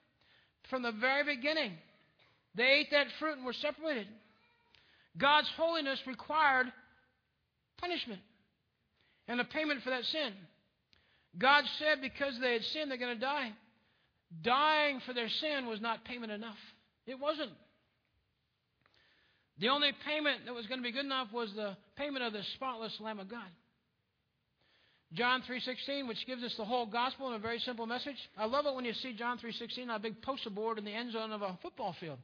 from 0.69 0.83
the 0.83 0.91
very 0.91 1.35
beginning. 1.35 1.73
They 2.55 2.67
ate 2.81 2.91
that 2.91 3.07
fruit 3.19 3.37
and 3.37 3.45
were 3.45 3.53
separated. 3.53 4.07
God's 5.17 5.49
holiness 5.57 5.99
required 6.07 6.67
punishment 7.77 8.21
and 9.27 9.41
a 9.41 9.43
payment 9.43 9.81
for 9.83 9.89
that 9.89 10.05
sin. 10.05 10.33
God 11.37 11.63
said 11.77 12.01
because 12.01 12.39
they 12.39 12.53
had 12.53 12.63
sinned, 12.63 12.89
they're 12.89 12.97
going 12.97 13.15
to 13.15 13.21
die. 13.21 13.51
Dying 14.43 15.01
for 15.05 15.13
their 15.13 15.29
sin 15.29 15.67
was 15.67 15.81
not 15.81 16.05
payment 16.05 16.31
enough. 16.31 16.57
It 17.05 17.19
wasn't. 17.19 17.51
The 19.59 19.69
only 19.69 19.91
payment 20.05 20.45
that 20.45 20.53
was 20.53 20.67
going 20.67 20.79
to 20.79 20.83
be 20.83 20.91
good 20.91 21.05
enough 21.05 21.33
was 21.33 21.49
the 21.55 21.75
payment 21.97 22.23
of 22.23 22.31
the 22.31 22.43
spotless 22.55 22.95
Lamb 22.99 23.19
of 23.19 23.29
God. 23.29 23.49
John 25.13 25.41
3:16, 25.41 26.07
which 26.07 26.23
gives 26.27 26.43
us 26.43 26.53
the 26.55 26.65
whole 26.65 26.85
gospel 26.85 27.29
in 27.29 27.33
a 27.33 27.39
very 27.39 27.59
simple 27.59 27.87
message. 27.87 28.17
I 28.37 28.45
love 28.45 28.67
it 28.67 28.75
when 28.75 28.85
you 28.85 28.93
see 28.93 29.13
John 29.13 29.39
3:16 29.39 29.89
on 29.89 29.95
a 29.95 29.99
big 29.99 30.21
poster 30.21 30.51
board 30.51 30.77
in 30.77 30.85
the 30.85 30.93
end 30.93 31.13
zone 31.13 31.31
of 31.31 31.41
a 31.41 31.57
football 31.61 31.93
field. 31.99 32.19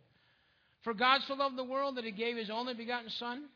For 0.83 0.93
God 0.93 1.21
so 1.27 1.33
loved 1.33 1.57
the 1.57 1.63
world 1.63 1.95
that 1.95 2.05
he 2.05 2.11
gave 2.11 2.37
his 2.37 2.51
only 2.51 2.75
begotten 2.75 3.09
Son, 3.09 3.49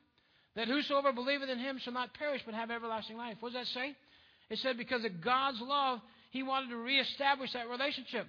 that 0.55 0.67
whosoever 0.67 1.13
believeth 1.13 1.47
in 1.47 1.59
him 1.59 1.77
shall 1.77 1.93
not 1.93 2.13
perish 2.15 2.41
but 2.43 2.55
have 2.55 2.71
everlasting 2.71 3.17
life. 3.17 3.37
What 3.39 3.53
does 3.53 3.67
that 3.67 3.79
say? 3.79 3.95
It 4.49 4.57
said 4.59 4.77
because 4.77 5.05
of 5.05 5.21
God's 5.21 5.61
love, 5.61 6.01
he 6.31 6.41
wanted 6.41 6.69
to 6.69 6.77
reestablish 6.77 7.53
that 7.53 7.69
relationship. 7.69 8.27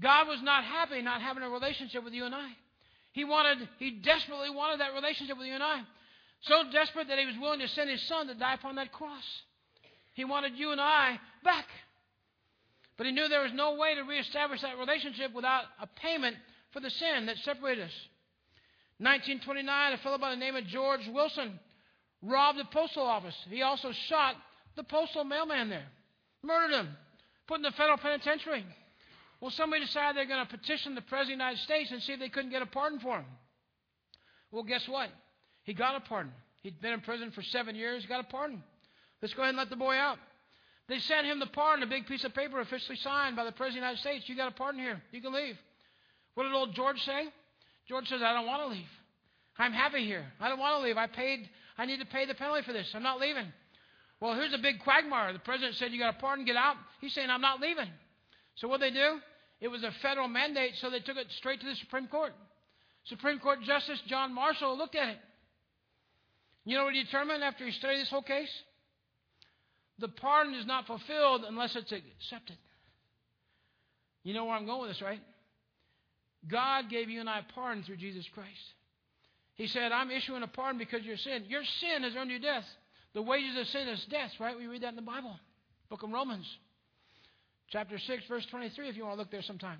God 0.00 0.28
was 0.28 0.40
not 0.42 0.64
happy 0.64 1.02
not 1.02 1.20
having 1.20 1.42
a 1.42 1.50
relationship 1.50 2.04
with 2.04 2.12
you 2.12 2.24
and 2.24 2.34
I. 2.34 2.48
He 3.12 3.24
wanted, 3.24 3.68
he 3.78 3.90
desperately 3.90 4.50
wanted 4.50 4.80
that 4.80 4.94
relationship 4.94 5.36
with 5.36 5.46
you 5.46 5.54
and 5.54 5.62
I. 5.62 5.82
So 6.42 6.64
desperate 6.72 7.08
that 7.08 7.18
he 7.18 7.26
was 7.26 7.36
willing 7.40 7.60
to 7.60 7.68
send 7.68 7.90
his 7.90 8.02
son 8.08 8.26
to 8.26 8.34
die 8.34 8.54
upon 8.54 8.76
that 8.76 8.90
cross. 8.92 9.24
He 10.14 10.24
wanted 10.24 10.56
you 10.56 10.72
and 10.72 10.80
I 10.80 11.18
back. 11.44 11.66
But 12.96 13.06
he 13.06 13.12
knew 13.12 13.28
there 13.28 13.42
was 13.42 13.52
no 13.54 13.76
way 13.76 13.94
to 13.94 14.02
reestablish 14.02 14.60
that 14.62 14.78
relationship 14.78 15.32
without 15.34 15.64
a 15.80 15.86
payment 15.86 16.36
for 16.72 16.80
the 16.80 16.90
sin 16.90 17.26
that 17.26 17.36
separated 17.44 17.84
us. 17.84 17.92
1929, 18.98 19.92
a 19.92 19.98
fellow 19.98 20.18
by 20.18 20.30
the 20.30 20.36
name 20.36 20.56
of 20.56 20.66
George 20.66 21.00
Wilson 21.12 21.58
robbed 22.22 22.58
the 22.58 22.64
postal 22.66 23.04
office. 23.04 23.34
He 23.50 23.62
also 23.62 23.92
shot 24.08 24.36
the 24.76 24.84
postal 24.84 25.24
mailman 25.24 25.68
there, 25.68 25.86
murdered 26.42 26.74
him, 26.74 26.88
put 27.46 27.56
in 27.56 27.62
the 27.62 27.72
federal 27.72 27.98
penitentiary. 27.98 28.64
Well, 29.42 29.50
somebody 29.50 29.84
decided 29.84 30.16
they're 30.16 30.24
going 30.24 30.46
to 30.46 30.56
petition 30.56 30.94
the 30.94 31.00
President 31.00 31.32
of 31.32 31.38
the 31.38 31.44
United 31.44 31.62
States 31.64 31.90
and 31.90 32.00
see 32.00 32.12
if 32.12 32.20
they 32.20 32.28
couldn't 32.28 32.52
get 32.52 32.62
a 32.62 32.66
pardon 32.66 33.00
for 33.00 33.16
him. 33.16 33.24
Well, 34.52 34.62
guess 34.62 34.86
what? 34.86 35.10
He 35.64 35.74
got 35.74 35.96
a 35.96 36.00
pardon. 36.00 36.30
He'd 36.62 36.80
been 36.80 36.92
in 36.92 37.00
prison 37.00 37.32
for 37.32 37.42
seven 37.42 37.74
years, 37.74 38.06
got 38.06 38.20
a 38.20 38.28
pardon. 38.28 38.62
Let's 39.20 39.34
go 39.34 39.42
ahead 39.42 39.50
and 39.50 39.58
let 39.58 39.68
the 39.68 39.74
boy 39.74 39.96
out. 39.96 40.18
They 40.88 41.00
sent 41.00 41.26
him 41.26 41.40
the 41.40 41.46
pardon, 41.46 41.82
a 41.82 41.88
big 41.88 42.06
piece 42.06 42.22
of 42.22 42.32
paper 42.34 42.60
officially 42.60 42.96
signed 42.98 43.34
by 43.34 43.44
the 43.44 43.50
President 43.50 43.82
of 43.84 43.96
the 43.96 43.98
United 43.98 44.00
States. 44.00 44.28
You 44.28 44.36
got 44.36 44.46
a 44.46 44.54
pardon 44.54 44.80
here. 44.80 45.02
You 45.10 45.20
can 45.20 45.32
leave. 45.32 45.58
What 46.34 46.44
did 46.44 46.52
old 46.52 46.72
George 46.72 47.02
say? 47.02 47.26
George 47.88 48.08
says, 48.08 48.22
I 48.22 48.32
don't 48.34 48.46
want 48.46 48.62
to 48.62 48.68
leave. 48.68 48.90
I'm 49.58 49.72
happy 49.72 50.04
here. 50.06 50.24
I 50.40 50.50
don't 50.50 50.60
want 50.60 50.78
to 50.78 50.86
leave. 50.86 50.96
I 50.96 51.08
paid, 51.08 51.50
I 51.76 51.86
need 51.86 51.98
to 51.98 52.06
pay 52.06 52.26
the 52.26 52.34
penalty 52.34 52.62
for 52.62 52.72
this. 52.72 52.92
I'm 52.94 53.02
not 53.02 53.18
leaving. 53.18 53.52
Well, 54.20 54.34
here's 54.34 54.54
a 54.54 54.58
big 54.58 54.84
quagmire. 54.84 55.32
The 55.32 55.40
president 55.40 55.74
said, 55.74 55.90
You 55.90 55.98
got 55.98 56.14
a 56.14 56.18
pardon, 56.20 56.44
get 56.44 56.54
out. 56.54 56.76
He's 57.00 57.12
saying, 57.12 57.28
I'm 57.28 57.40
not 57.40 57.60
leaving. 57.60 57.88
So 58.54 58.68
what 58.68 58.78
they 58.78 58.92
do? 58.92 59.18
It 59.62 59.68
was 59.68 59.84
a 59.84 59.92
federal 60.02 60.26
mandate, 60.26 60.72
so 60.80 60.90
they 60.90 60.98
took 60.98 61.16
it 61.16 61.28
straight 61.38 61.60
to 61.60 61.66
the 61.66 61.76
Supreme 61.76 62.08
Court. 62.08 62.32
Supreme 63.04 63.38
Court 63.38 63.62
Justice 63.62 64.02
John 64.08 64.34
Marshall 64.34 64.76
looked 64.76 64.96
at 64.96 65.10
it. 65.10 65.18
You 66.64 66.76
know 66.76 66.84
what 66.84 66.94
he 66.94 67.04
determined 67.04 67.44
after 67.44 67.64
he 67.64 67.70
studied 67.70 68.00
this 68.00 68.10
whole 68.10 68.22
case? 68.22 68.50
The 70.00 70.08
pardon 70.08 70.54
is 70.54 70.66
not 70.66 70.88
fulfilled 70.88 71.44
unless 71.46 71.76
it's 71.76 71.92
accepted. 71.92 72.56
You 74.24 74.34
know 74.34 74.46
where 74.46 74.56
I'm 74.56 74.66
going 74.66 74.82
with 74.82 74.90
this, 74.90 75.02
right? 75.02 75.20
God 76.48 76.90
gave 76.90 77.08
you 77.08 77.20
and 77.20 77.30
I 77.30 77.42
pardon 77.54 77.84
through 77.84 77.98
Jesus 77.98 78.26
Christ. 78.34 78.48
He 79.54 79.68
said, 79.68 79.92
I'm 79.92 80.10
issuing 80.10 80.42
a 80.42 80.48
pardon 80.48 80.76
because 80.76 81.00
of 81.00 81.06
your 81.06 81.16
sin. 81.18 81.44
Your 81.46 81.62
sin 81.80 82.02
has 82.02 82.16
earned 82.16 82.32
you 82.32 82.40
death. 82.40 82.64
The 83.14 83.22
wages 83.22 83.56
of 83.56 83.66
sin 83.68 83.86
is 83.86 84.04
death, 84.10 84.32
right? 84.40 84.56
We 84.56 84.66
read 84.66 84.82
that 84.82 84.88
in 84.88 84.96
the 84.96 85.02
Bible. 85.02 85.38
Book 85.88 86.02
of 86.02 86.10
Romans. 86.10 86.46
Chapter 87.72 87.98
6, 87.98 88.24
verse 88.28 88.44
23, 88.50 88.90
if 88.90 88.96
you 88.96 89.04
want 89.04 89.14
to 89.14 89.18
look 89.18 89.30
there 89.30 89.42
sometime. 89.42 89.78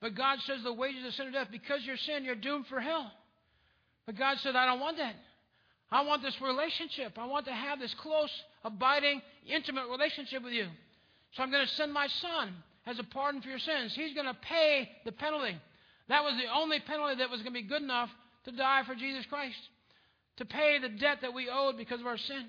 But 0.00 0.16
God 0.16 0.40
says 0.46 0.62
the 0.64 0.72
wages 0.72 1.06
of 1.06 1.14
sin 1.14 1.28
are 1.28 1.30
death. 1.30 1.48
Because 1.50 1.80
you're 1.84 1.96
sin, 1.96 2.24
you're 2.24 2.34
doomed 2.34 2.66
for 2.66 2.80
hell. 2.80 3.10
But 4.04 4.18
God 4.18 4.38
said, 4.38 4.56
I 4.56 4.66
don't 4.66 4.80
want 4.80 4.96
that. 4.98 5.14
I 5.90 6.02
want 6.02 6.22
this 6.22 6.38
relationship. 6.40 7.16
I 7.18 7.26
want 7.26 7.46
to 7.46 7.52
have 7.52 7.78
this 7.78 7.94
close, 7.94 8.30
abiding, 8.64 9.22
intimate 9.46 9.88
relationship 9.88 10.42
with 10.42 10.52
you. 10.52 10.66
So 11.32 11.42
I'm 11.42 11.52
going 11.52 11.64
to 11.64 11.72
send 11.74 11.92
my 11.92 12.08
son 12.08 12.52
as 12.84 12.98
a 12.98 13.04
pardon 13.04 13.40
for 13.40 13.48
your 13.48 13.60
sins. 13.60 13.94
He's 13.94 14.12
going 14.12 14.26
to 14.26 14.34
pay 14.34 14.90
the 15.04 15.12
penalty. 15.12 15.56
That 16.08 16.24
was 16.24 16.34
the 16.34 16.52
only 16.52 16.80
penalty 16.80 17.16
that 17.16 17.30
was 17.30 17.42
going 17.42 17.54
to 17.54 17.62
be 17.62 17.66
good 17.66 17.82
enough 17.82 18.10
to 18.44 18.52
die 18.52 18.82
for 18.84 18.94
Jesus 18.94 19.24
Christ, 19.26 19.56
to 20.38 20.44
pay 20.44 20.78
the 20.80 20.88
debt 20.88 21.18
that 21.22 21.32
we 21.32 21.48
owed 21.48 21.76
because 21.76 22.00
of 22.00 22.06
our 22.06 22.18
sin. 22.18 22.44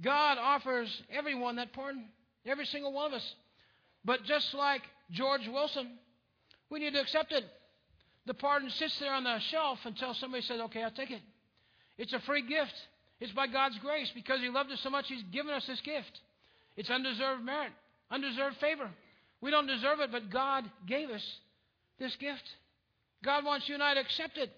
God 0.00 0.38
offers 0.38 1.02
everyone 1.10 1.56
that 1.56 1.72
pardon, 1.72 2.04
every 2.44 2.66
single 2.66 2.92
one 2.92 3.06
of 3.06 3.12
us. 3.14 3.34
But 4.04 4.24
just 4.24 4.54
like 4.54 4.82
George 5.10 5.48
Wilson, 5.48 5.98
we 6.70 6.80
need 6.80 6.92
to 6.94 7.00
accept 7.00 7.32
it. 7.32 7.44
The 8.26 8.34
pardon 8.34 8.70
sits 8.70 8.98
there 8.98 9.14
on 9.14 9.24
the 9.24 9.38
shelf 9.38 9.78
until 9.84 10.14
somebody 10.14 10.42
says, 10.42 10.60
okay, 10.62 10.82
I'll 10.82 10.90
take 10.90 11.10
it. 11.10 11.22
It's 11.96 12.12
a 12.12 12.20
free 12.20 12.42
gift. 12.42 12.74
It's 13.20 13.32
by 13.32 13.46
God's 13.46 13.78
grace. 13.78 14.10
Because 14.14 14.40
He 14.40 14.48
loved 14.48 14.70
us 14.70 14.80
so 14.80 14.90
much, 14.90 15.08
He's 15.08 15.22
given 15.24 15.54
us 15.54 15.66
this 15.66 15.80
gift. 15.80 16.20
It's 16.76 16.90
undeserved 16.90 17.42
merit, 17.42 17.72
undeserved 18.10 18.56
favor. 18.58 18.90
We 19.40 19.50
don't 19.50 19.66
deserve 19.66 20.00
it, 20.00 20.12
but 20.12 20.30
God 20.30 20.64
gave 20.86 21.10
us 21.10 21.24
this 21.98 22.14
gift. 22.16 22.44
God 23.24 23.44
wants 23.44 23.68
you 23.68 23.74
and 23.74 23.82
I 23.82 23.94
to 23.94 24.00
accept 24.00 24.36
it. 24.36 24.50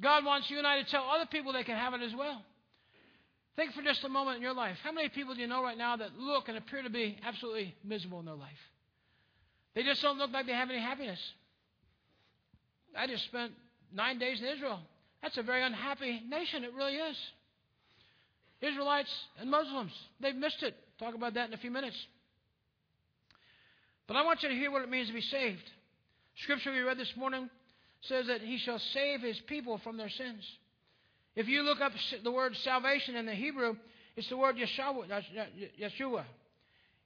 God 0.00 0.24
wants 0.24 0.50
you 0.50 0.58
and 0.58 0.66
I 0.66 0.82
to 0.82 0.90
tell 0.90 1.04
other 1.04 1.26
people 1.26 1.52
they 1.52 1.64
can 1.64 1.76
have 1.76 1.94
it 1.94 2.02
as 2.02 2.14
well. 2.14 2.42
Think 3.58 3.72
for 3.72 3.82
just 3.82 4.04
a 4.04 4.08
moment 4.08 4.36
in 4.36 4.42
your 4.44 4.54
life. 4.54 4.76
How 4.84 4.92
many 4.92 5.08
people 5.08 5.34
do 5.34 5.40
you 5.40 5.48
know 5.48 5.64
right 5.64 5.76
now 5.76 5.96
that 5.96 6.16
look 6.16 6.46
and 6.46 6.56
appear 6.56 6.80
to 6.80 6.90
be 6.90 7.18
absolutely 7.26 7.74
miserable 7.82 8.20
in 8.20 8.26
their 8.26 8.36
life? 8.36 8.62
They 9.74 9.82
just 9.82 10.00
don't 10.00 10.16
look 10.16 10.30
like 10.30 10.46
they 10.46 10.52
have 10.52 10.70
any 10.70 10.78
happiness. 10.78 11.18
I 12.96 13.08
just 13.08 13.24
spent 13.24 13.50
nine 13.92 14.20
days 14.20 14.40
in 14.40 14.46
Israel. 14.46 14.78
That's 15.22 15.38
a 15.38 15.42
very 15.42 15.64
unhappy 15.64 16.22
nation. 16.28 16.62
It 16.62 16.72
really 16.72 16.94
is. 16.94 17.16
Israelites 18.60 19.12
and 19.40 19.50
Muslims, 19.50 19.90
they've 20.20 20.36
missed 20.36 20.62
it. 20.62 20.76
Talk 21.00 21.16
about 21.16 21.34
that 21.34 21.48
in 21.48 21.54
a 21.54 21.58
few 21.58 21.72
minutes. 21.72 21.96
But 24.06 24.16
I 24.16 24.22
want 24.22 24.44
you 24.44 24.50
to 24.50 24.54
hear 24.54 24.70
what 24.70 24.82
it 24.82 24.88
means 24.88 25.08
to 25.08 25.14
be 25.14 25.20
saved. 25.20 25.68
Scripture 26.44 26.70
we 26.70 26.78
read 26.78 26.96
this 26.96 27.12
morning 27.16 27.50
says 28.02 28.28
that 28.28 28.40
he 28.40 28.58
shall 28.58 28.78
save 28.78 29.20
his 29.20 29.40
people 29.48 29.78
from 29.78 29.96
their 29.96 30.10
sins. 30.10 30.44
If 31.38 31.46
you 31.46 31.62
look 31.62 31.80
up 31.80 31.92
the 32.24 32.32
word 32.32 32.56
salvation 32.64 33.14
in 33.14 33.24
the 33.24 33.32
Hebrew, 33.32 33.76
it's 34.16 34.28
the 34.28 34.36
word 34.36 34.56
Yeshua. 34.56 35.22
Yeshua. 35.80 36.24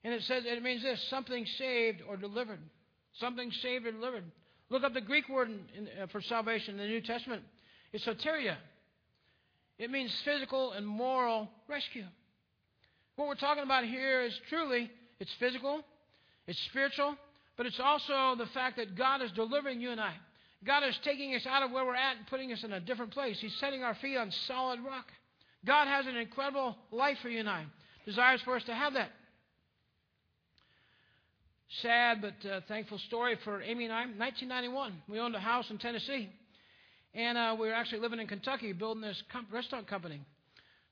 And 0.05 0.15
it 0.15 0.23
says 0.23 0.45
it 0.47 0.63
means 0.63 0.83
this 0.83 1.07
something 1.11 1.45
saved 1.59 2.01
or 2.09 2.17
delivered. 2.17 2.61
Something 3.21 3.53
saved 3.61 3.85
or 3.85 3.93
delivered. 3.93 4.25
Look 4.71 4.85
up 4.85 4.95
the 4.95 5.03
Greek 5.03 5.29
word 5.29 5.51
in, 5.51 5.61
in, 5.77 5.89
uh, 6.01 6.07
for 6.07 6.23
salvation 6.23 6.77
in 6.77 6.81
the 6.81 6.87
New 6.87 7.03
Testament. 7.03 7.43
It's 7.93 8.07
soteria. 8.07 8.57
It 9.79 9.91
means 9.91 10.11
physical 10.25 10.73
and 10.73 10.87
moral 10.87 11.51
rescue. 11.69 12.07
What 13.17 13.29
we're 13.29 13.35
talking 13.35 13.65
about 13.65 13.85
here 13.85 14.23
is 14.23 14.33
truly 14.49 14.91
it's 15.21 15.33
physical, 15.39 15.83
it's 16.47 16.59
spiritual, 16.71 17.17
but 17.59 17.67
it's 17.67 17.79
also 17.79 18.35
the 18.43 18.49
fact 18.55 18.79
that 18.79 18.97
God 18.97 19.21
is 19.21 19.31
delivering 19.33 19.83
you 19.83 19.91
and 19.91 20.01
I. 20.01 20.15
God 20.67 20.85
is 20.85 20.99
taking 21.05 21.35
us 21.35 21.47
out 21.47 21.63
of 21.63 21.71
where 21.71 21.85
we're 21.85 21.95
at 21.95 22.17
and 22.17 22.27
putting 22.29 22.53
us 22.53 22.63
in 22.63 22.73
a 22.73 22.81
different 22.81 23.13
place. 23.13 23.39
He's 23.41 23.55
setting 23.59 23.83
our 23.83 23.95
feet 23.97 24.17
on 24.17 24.31
solid 24.47 24.81
rock. 24.81 25.07
God 25.65 25.87
has 25.87 26.07
an 26.07 26.17
incredible 26.17 26.77
life 26.91 27.17
for 27.23 27.29
you 27.29 27.41
and 27.41 27.49
I. 27.49 27.65
Desires 28.05 28.41
for 28.45 28.57
us 28.57 28.65
to 28.65 28.75
have 28.75 28.95
that 28.95 29.11
sad 31.81 32.21
but 32.21 32.49
uh, 32.49 32.61
thankful 32.69 32.99
story 32.99 33.39
for 33.45 33.63
Amy 33.63 33.85
and 33.85 33.93
I. 33.93 34.01
1991, 34.03 35.03
we 35.09 35.19
owned 35.19 35.35
a 35.35 35.41
house 35.41 35.71
in 35.71 35.79
Tennessee, 35.79 36.29
and 37.15 37.39
uh, 37.39 37.57
we 37.59 37.69
were 37.69 37.75
actually 37.75 38.01
living 38.01 38.21
in 38.21 38.27
Kentucky, 38.27 38.73
building 38.73 39.03
this 39.03 39.23
comp- 39.33 39.53
restaurant 39.53 39.87
company. 39.87 40.21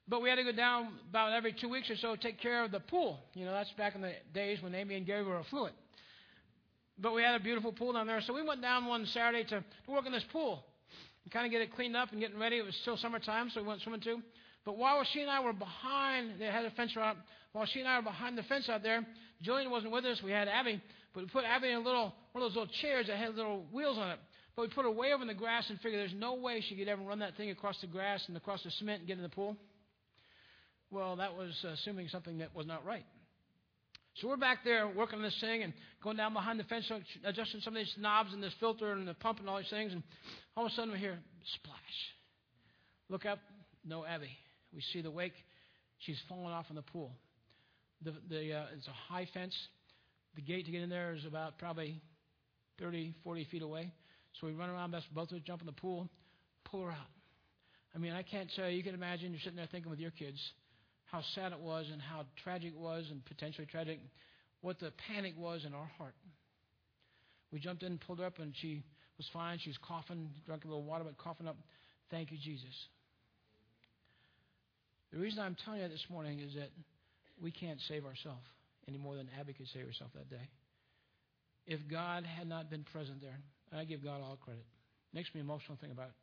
But 0.09 0.23
we 0.23 0.29
had 0.29 0.37
to 0.37 0.45
go 0.45 0.53
down 0.53 0.89
about 1.09 1.33
every 1.33 1.53
two 1.53 1.69
weeks 1.69 1.91
or 1.91 1.97
so 1.97 2.17
to 2.17 2.21
take 2.21 2.41
care 2.41 2.65
of 2.65 2.73
the 2.73 2.81
pool. 2.81 3.21
You 3.35 3.45
know, 3.45 3.53
that's 3.53 3.71
back 3.73 3.95
in 3.95 4.01
the 4.01 4.13
days 4.35 4.59
when 4.63 4.75
Amy 4.75 4.97
and 4.97 5.07
Gary 5.07 5.23
were 5.23 5.39
affluent. 5.39 5.75
But 7.03 7.15
we 7.15 7.23
had 7.23 7.35
a 7.35 7.43
beautiful 7.43 7.73
pool 7.73 7.95
down 7.95 8.07
there, 8.07 8.21
so 8.21 8.35
we 8.35 8.43
went 8.43 8.61
down 8.61 8.87
one 8.87 9.07
Saturday 9.07 9.45
to, 9.45 9.65
to 9.87 9.91
work 9.91 10.07
in 10.07 10.13
this 10.13 10.25
pool 10.33 10.63
and 11.25 11.33
kind 11.33 11.47
of 11.47 11.53
get 11.53 11.63
it 11.63 11.75
cleaned 11.75 11.97
up 11.97 12.13
and 12.13 12.21
getting 12.21 12.39
ready. 12.39 12.59
It 12.59 12.65
was 12.65 12.77
still 12.83 12.97
summertime, 12.97 13.51
so 13.51 13.63
we 13.63 13.69
went 13.69 13.81
swimming 13.81 14.03
too. 14.03 14.21
But 14.65 14.77
while 14.77 15.03
she 15.11 15.23
and 15.23 15.31
I 15.31 15.41
were 15.41 15.55
behind, 15.55 16.39
they 16.39 16.47
had 16.47 16.65
a 16.67 16.71
fence 16.73 16.95
around. 16.97 17.19
While 17.53 17.67
she 17.67 17.81
and 17.81 17.89
I 17.89 17.99
were 17.99 18.05
behind 18.05 18.37
the 18.37 18.43
fence 18.43 18.69
out 18.69 18.83
there, 18.83 19.05
Jillian 19.43 19.71
wasn't 19.71 19.93
with 19.93 20.05
us. 20.05 20.21
We 20.23 20.31
had 20.31 20.49
Abby, 20.49 20.81
but 21.15 21.25
we 21.25 21.31
put 21.31 21.45
Abby 21.45 21.69
in 21.69 21.77
a 21.77 21.81
little 21.81 22.15
one 22.33 22.45
of 22.45 22.51
those 22.51 22.57
little 22.57 22.73
chairs 22.83 23.07
that 23.07 23.17
had 23.17 23.35
little 23.35 23.65
wheels 23.73 23.97
on 23.97 24.11
it. 24.11 24.19
But 24.55 24.63
we 24.63 24.69
put 24.69 24.85
her 24.85 24.91
way 24.91 25.13
over 25.15 25.23
in 25.23 25.29
the 25.29 25.35
grass 25.35 25.71
and 25.71 25.81
figured 25.81 26.01
there's 26.01 26.19
no 26.19 26.35
way 26.35 26.61
she 26.61 26.77
could 26.77 26.89
ever 26.89 27.03
run 27.03 27.21
that 27.21 27.37
thing 27.37 27.51
across 27.51 27.81
the 27.81 27.87
grass 27.87 28.23
and 28.29 28.37
across 28.37 28.63
the 28.63 28.71
cement 28.73 29.01
and 29.01 29.09
get 29.09 29.17
in 29.17 29.23
the 29.23 29.31
pool. 29.31 29.57
Well, 30.91 31.17
that 31.17 31.35
was 31.35 31.65
assuming 31.65 32.09
something 32.09 32.39
that 32.39 32.55
was 32.55 32.67
not 32.67 32.85
right. 32.85 33.07
So 34.21 34.29
we're 34.29 34.37
back 34.37 34.65
there 34.65 34.87
working 34.87 35.19
on 35.19 35.23
this 35.23 35.39
thing 35.41 35.63
and 35.63 35.73
going 36.03 36.19
down 36.19 36.35
behind 36.35 36.61
the 36.61 36.65
fence, 36.65 36.91
adjusting 37.25 37.63
some 37.63 37.75
of 37.75 37.79
these 37.81 37.95
knobs 37.97 38.35
and 38.35 38.43
this 38.43 38.53
filter 38.61 38.93
and 38.93 39.09
the 39.09 39.15
pump 39.15 39.39
and 39.39 39.49
all 39.49 39.57
these 39.57 39.71
things. 39.71 39.95
And 39.95 40.03
all 40.55 40.67
of 40.67 40.73
a 40.73 40.75
sudden 40.75 40.93
we 40.93 40.99
hear 40.99 41.19
splash. 41.55 41.77
Look 43.09 43.25
up, 43.25 43.39
no 43.83 44.05
Abby. 44.05 44.29
We 44.75 44.83
see 44.93 45.01
the 45.01 45.11
wake. 45.11 45.33
She's 46.01 46.19
fallen 46.29 46.53
off 46.53 46.67
in 46.69 46.77
the 46.77 46.83
pool. 46.83 47.13
The, 48.03 48.13
the, 48.29 48.53
uh, 48.53 48.65
it's 48.77 48.89
a 48.89 49.13
high 49.13 49.27
fence. 49.33 49.57
The 50.37 50.43
gate 50.43 50.67
to 50.67 50.71
get 50.71 50.83
in 50.83 50.91
there 50.91 51.15
is 51.15 51.25
about 51.25 51.57
probably 51.57 52.03
30, 52.79 53.15
40 53.25 53.45
feet 53.51 53.63
away. 53.63 53.91
So 54.39 54.47
we 54.47 54.53
run 54.53 54.69
around, 54.69 54.95
both 55.15 55.31
of 55.31 55.37
us 55.37 55.43
jump 55.47 55.63
in 55.63 55.67
the 55.67 55.73
pool, 55.73 56.11
pull 56.65 56.85
her 56.85 56.91
out. 56.91 57.09
I 57.95 57.99
mean, 57.99 58.13
I 58.13 58.23
can't 58.23 58.51
tell 58.55 58.69
you. 58.69 58.77
You 58.77 58.83
can 58.83 58.95
imagine 58.95 59.33
you're 59.33 59.41
sitting 59.41 59.57
there 59.57 59.69
thinking 59.71 59.91
with 59.91 59.99
your 59.99 60.13
kids 60.13 60.39
how 61.11 61.23
sad 61.35 61.53
it 61.53 61.61
was 61.61 61.87
and 61.93 62.01
how 62.01 62.25
tragic 62.43 62.73
it 62.73 62.79
was 62.79 63.07
and 63.11 63.25
potentially 63.25 63.67
tragic, 63.67 63.99
what 64.61 64.79
the 64.79 64.93
panic 65.09 65.35
was 65.37 65.65
in 65.65 65.75
our 65.75 65.91
heart. 65.99 66.15
We 67.53 67.59
jumped 67.59 67.83
in, 67.83 67.93
and 67.93 68.01
pulled 68.01 68.21
her 68.21 68.27
up, 68.27 68.39
and 68.39 68.55
she 68.61 68.83
was 69.17 69.27
fine. 69.33 69.59
She 69.59 69.71
was 69.71 69.79
coughing, 69.87 70.31
drank 70.47 70.65
a 70.65 70.69
little 70.69 70.85
water, 70.85 71.05
but 71.05 71.19
coughing 71.19 71.49
up. 71.49 71.57
Thank 72.11 72.31
you, 72.31 72.39
Jesus. 72.43 72.75
The 75.13 75.19
reason 75.19 75.41
I'm 75.41 75.57
telling 75.65 75.81
you 75.81 75.89
this 75.89 76.07
morning 76.09 76.39
is 76.39 76.55
that 76.55 76.71
we 77.43 77.51
can't 77.51 77.81
save 77.89 78.05
ourselves 78.05 78.47
any 78.87 78.99
more 78.99 79.17
than 79.17 79.29
Abby 79.39 79.53
could 79.53 79.67
save 79.75 79.87
herself 79.87 80.11
that 80.15 80.31
day. 80.31 80.49
If 81.67 81.81
God 81.91 82.25
had 82.25 82.49
not 82.49 82.71
been 82.71 82.85
present 82.93 83.21
there, 83.21 83.39
I 83.73 83.85
give 83.85 84.03
God 84.05 84.21
all 84.23 84.39
credit. 84.43 84.65
Makes 85.13 85.35
me 85.35 85.41
emotional 85.41 85.77
thing 85.81 85.91
about 85.91 86.09
it. 86.09 86.20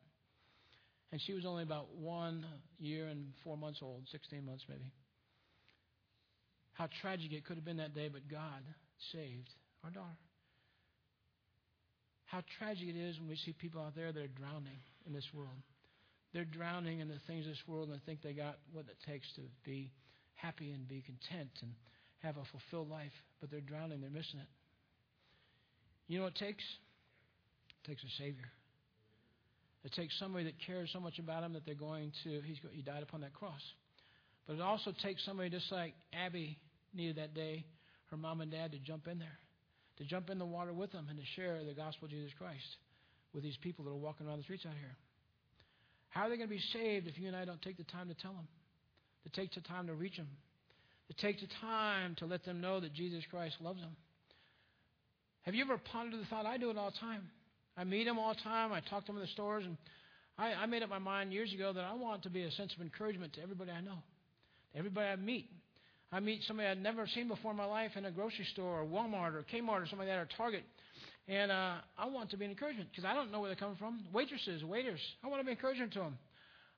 And 1.10 1.20
she 1.20 1.32
was 1.32 1.46
only 1.46 1.62
about 1.62 1.94
one 1.96 2.44
year 2.78 3.06
and 3.08 3.32
four 3.42 3.56
months 3.56 3.80
old, 3.82 4.02
16 4.10 4.44
months 4.44 4.64
maybe. 4.68 4.92
How 6.74 6.88
tragic 7.00 7.32
it 7.32 7.44
could 7.44 7.56
have 7.56 7.64
been 7.64 7.78
that 7.78 7.94
day, 7.94 8.08
but 8.08 8.28
God 8.30 8.62
saved 9.12 9.48
our 9.84 9.90
daughter. 9.90 10.18
How 12.26 12.42
tragic 12.58 12.88
it 12.88 12.96
is 12.96 13.18
when 13.18 13.28
we 13.28 13.36
see 13.36 13.52
people 13.52 13.80
out 13.80 13.96
there 13.96 14.12
that 14.12 14.22
are 14.22 14.28
drowning 14.28 14.78
in 15.06 15.12
this 15.14 15.26
world. 15.32 15.56
They're 16.34 16.44
drowning 16.44 17.00
in 17.00 17.08
the 17.08 17.18
things 17.26 17.46
of 17.46 17.52
this 17.52 17.62
world 17.66 17.88
and 17.88 18.02
think 18.04 18.20
they 18.22 18.34
got 18.34 18.58
what 18.72 18.84
it 18.84 18.98
takes 19.10 19.26
to 19.36 19.42
be 19.64 19.90
happy 20.34 20.72
and 20.72 20.86
be 20.86 21.02
content 21.02 21.50
and 21.62 21.72
have 22.18 22.36
a 22.36 22.44
fulfilled 22.52 22.90
life, 22.90 23.12
but 23.40 23.50
they're 23.50 23.60
drowning, 23.60 24.00
they're 24.00 24.10
missing 24.10 24.40
it. 24.40 24.46
You 26.06 26.18
know 26.18 26.24
what 26.24 26.34
it 26.40 26.44
takes? 26.44 26.64
It 27.82 27.88
takes 27.88 28.02
a 28.02 28.22
Savior. 28.22 28.50
It 29.84 29.92
takes 29.92 30.18
somebody 30.18 30.44
that 30.44 30.54
cares 30.66 30.90
so 30.92 31.00
much 31.00 31.18
about 31.18 31.44
him 31.44 31.52
that 31.52 31.64
they're 31.64 31.74
going 31.74 32.12
to, 32.24 32.40
he's, 32.44 32.58
he 32.72 32.82
died 32.82 33.02
upon 33.02 33.20
that 33.20 33.32
cross. 33.32 33.60
But 34.46 34.54
it 34.54 34.60
also 34.60 34.92
takes 35.02 35.24
somebody 35.24 35.50
just 35.50 35.70
like 35.70 35.94
Abby 36.12 36.58
needed 36.94 37.16
that 37.16 37.34
day, 37.34 37.64
her 38.10 38.16
mom 38.16 38.40
and 38.40 38.50
dad, 38.50 38.72
to 38.72 38.78
jump 38.78 39.06
in 39.06 39.18
there, 39.18 39.38
to 39.98 40.04
jump 40.04 40.30
in 40.30 40.38
the 40.38 40.46
water 40.46 40.72
with 40.72 40.90
them 40.92 41.06
and 41.08 41.18
to 41.18 41.24
share 41.36 41.62
the 41.64 41.74
gospel 41.74 42.06
of 42.06 42.10
Jesus 42.10 42.32
Christ 42.38 42.64
with 43.32 43.42
these 43.42 43.56
people 43.62 43.84
that 43.84 43.90
are 43.90 43.94
walking 43.94 44.26
around 44.26 44.38
the 44.38 44.44
streets 44.44 44.64
out 44.66 44.74
here. 44.78 44.96
How 46.08 46.22
are 46.22 46.30
they 46.30 46.36
going 46.36 46.48
to 46.48 46.54
be 46.54 46.62
saved 46.72 47.06
if 47.06 47.18
you 47.18 47.28
and 47.28 47.36
I 47.36 47.44
don't 47.44 47.60
take 47.62 47.76
the 47.76 47.84
time 47.84 48.08
to 48.08 48.14
tell 48.14 48.32
them? 48.32 48.48
To 49.24 49.40
take 49.40 49.54
the 49.54 49.60
time 49.60 49.86
to 49.86 49.94
reach 49.94 50.16
them? 50.16 50.28
To 51.08 51.14
take 51.14 51.40
the 51.40 51.48
time 51.60 52.16
to 52.16 52.26
let 52.26 52.44
them 52.44 52.60
know 52.60 52.80
that 52.80 52.94
Jesus 52.94 53.22
Christ 53.30 53.56
loves 53.60 53.80
them? 53.80 53.94
Have 55.42 55.54
you 55.54 55.62
ever 55.64 55.78
pondered 55.78 56.20
the 56.20 56.26
thought? 56.26 56.46
I 56.46 56.58
do 56.58 56.70
it 56.70 56.78
all 56.78 56.90
the 56.90 56.98
time. 56.98 57.28
I 57.78 57.84
meet 57.84 58.04
them 58.04 58.18
all 58.18 58.34
the 58.34 58.40
time. 58.40 58.72
I 58.72 58.80
talk 58.80 59.02
to 59.02 59.06
them 59.06 59.16
in 59.16 59.22
the 59.22 59.28
stores. 59.28 59.64
And 59.64 59.76
I, 60.36 60.52
I 60.52 60.66
made 60.66 60.82
up 60.82 60.90
my 60.90 60.98
mind 60.98 61.32
years 61.32 61.52
ago 61.52 61.72
that 61.72 61.84
I 61.84 61.94
want 61.94 62.24
to 62.24 62.30
be 62.30 62.42
a 62.42 62.50
sense 62.50 62.74
of 62.74 62.82
encouragement 62.82 63.34
to 63.34 63.42
everybody 63.42 63.70
I 63.70 63.80
know, 63.80 64.02
to 64.72 64.78
everybody 64.78 65.06
I 65.06 65.16
meet. 65.16 65.48
I 66.10 66.20
meet 66.20 66.42
somebody 66.46 66.68
I'd 66.68 66.82
never 66.82 67.06
seen 67.06 67.28
before 67.28 67.52
in 67.52 67.56
my 67.56 67.66
life 67.66 67.92
in 67.94 68.04
a 68.04 68.10
grocery 68.10 68.46
store 68.52 68.80
or 68.80 68.84
Walmart 68.84 69.34
or 69.34 69.44
Kmart 69.52 69.82
or 69.82 69.86
something 69.86 69.98
like 70.00 70.08
that 70.08 70.18
or 70.18 70.28
Target. 70.36 70.64
And 71.28 71.52
uh, 71.52 71.74
I 71.98 72.06
want 72.06 72.30
to 72.30 72.36
be 72.36 72.46
an 72.46 72.50
encouragement 72.50 72.88
because 72.90 73.04
I 73.04 73.14
don't 73.14 73.30
know 73.30 73.40
where 73.40 73.50
they're 73.50 73.56
coming 73.56 73.76
from. 73.76 74.00
Waitresses, 74.12 74.64
waiters, 74.64 75.00
I 75.22 75.28
want 75.28 75.40
to 75.40 75.44
be 75.44 75.52
encouragement 75.52 75.92
to 75.92 76.00
them. 76.00 76.18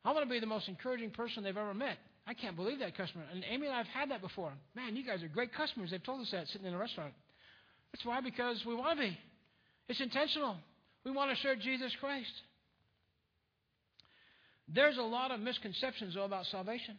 I 0.04 0.12
want 0.12 0.26
to 0.26 0.30
be 0.30 0.40
the 0.40 0.46
most 0.46 0.68
encouraging 0.68 1.10
person 1.10 1.44
they've 1.44 1.56
ever 1.56 1.74
met. 1.74 1.98
I 2.26 2.34
can't 2.34 2.56
believe 2.56 2.80
that 2.80 2.96
customer. 2.96 3.24
And 3.32 3.44
Amy 3.48 3.66
and 3.66 3.74
I 3.74 3.78
have 3.78 3.86
had 3.86 4.10
that 4.10 4.20
before. 4.20 4.52
Man, 4.74 4.96
you 4.96 5.06
guys 5.06 5.22
are 5.22 5.28
great 5.28 5.54
customers. 5.54 5.90
They've 5.92 6.02
told 6.02 6.20
us 6.20 6.30
that 6.32 6.48
sitting 6.48 6.66
in 6.66 6.74
a 6.74 6.78
restaurant. 6.78 7.14
That's 7.92 8.04
why, 8.04 8.20
because 8.20 8.62
we 8.66 8.74
want 8.74 8.98
to 8.98 9.06
be. 9.06 9.18
It's 9.88 10.00
intentional. 10.00 10.56
We 11.04 11.10
want 11.10 11.30
to 11.30 11.36
serve 11.42 11.60
Jesus 11.60 11.92
Christ. 12.00 12.32
There's 14.72 14.98
a 14.98 15.02
lot 15.02 15.30
of 15.30 15.40
misconceptions, 15.40 16.14
though, 16.14 16.24
about 16.24 16.46
salvation. 16.46 16.96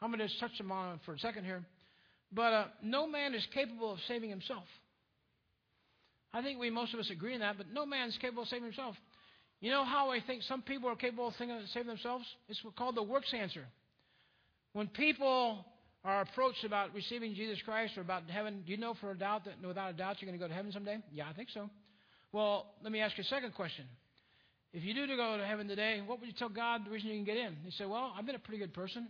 I'm 0.00 0.10
going 0.10 0.20
to 0.20 0.28
just 0.28 0.38
touch 0.38 0.56
them 0.58 0.70
on 0.70 1.00
for 1.04 1.14
a 1.14 1.18
second 1.18 1.44
here. 1.44 1.64
But 2.32 2.52
uh, 2.52 2.64
no 2.82 3.06
man 3.06 3.34
is 3.34 3.46
capable 3.54 3.92
of 3.92 3.98
saving 4.06 4.30
himself. 4.30 4.64
I 6.32 6.42
think 6.42 6.58
we 6.58 6.68
most 6.70 6.92
of 6.92 7.00
us 7.00 7.10
agree 7.10 7.34
on 7.34 7.40
that, 7.40 7.56
but 7.56 7.72
no 7.72 7.86
man 7.86 8.08
is 8.08 8.18
capable 8.20 8.42
of 8.42 8.48
saving 8.48 8.64
himself. 8.64 8.96
You 9.60 9.70
know 9.70 9.84
how 9.84 10.10
I 10.10 10.20
think 10.20 10.42
some 10.42 10.62
people 10.62 10.90
are 10.90 10.96
capable 10.96 11.28
of 11.28 11.34
saving 11.36 11.86
themselves? 11.86 12.24
It's 12.48 12.60
called 12.76 12.96
the 12.96 13.02
works 13.02 13.32
answer. 13.32 13.64
When 14.72 14.88
people 14.88 15.64
are 16.04 16.20
approached 16.20 16.64
about 16.64 16.92
receiving 16.92 17.34
Jesus 17.34 17.58
Christ 17.64 17.96
or 17.96 18.00
about 18.00 18.28
heaven, 18.28 18.62
do 18.66 18.72
you 18.72 18.78
know 18.78 18.94
for 19.00 19.12
a 19.12 19.16
doubt 19.16 19.44
that 19.46 19.66
without 19.66 19.90
a 19.90 19.96
doubt 19.96 20.16
you're 20.20 20.28
going 20.28 20.38
to 20.38 20.44
go 20.44 20.48
to 20.48 20.54
heaven 20.54 20.72
someday? 20.72 20.98
Yeah, 21.12 21.28
I 21.28 21.32
think 21.32 21.48
so. 21.54 21.70
Well, 22.34 22.66
let 22.82 22.90
me 22.90 23.00
ask 23.00 23.16
you 23.16 23.22
a 23.22 23.26
second 23.26 23.54
question. 23.54 23.84
If 24.72 24.82
you 24.82 24.92
do 24.92 25.06
to 25.06 25.14
go 25.14 25.36
to 25.36 25.46
heaven 25.46 25.68
today, 25.68 26.02
what 26.04 26.18
would 26.18 26.26
you 26.26 26.34
tell 26.36 26.48
God 26.48 26.84
the 26.84 26.90
reason 26.90 27.10
you 27.10 27.14
can 27.14 27.24
get 27.24 27.36
in? 27.36 27.54
He 27.64 27.70
said, 27.70 27.88
Well, 27.88 28.12
I've 28.18 28.26
been 28.26 28.34
a 28.34 28.40
pretty 28.40 28.58
good 28.58 28.74
person. 28.74 29.06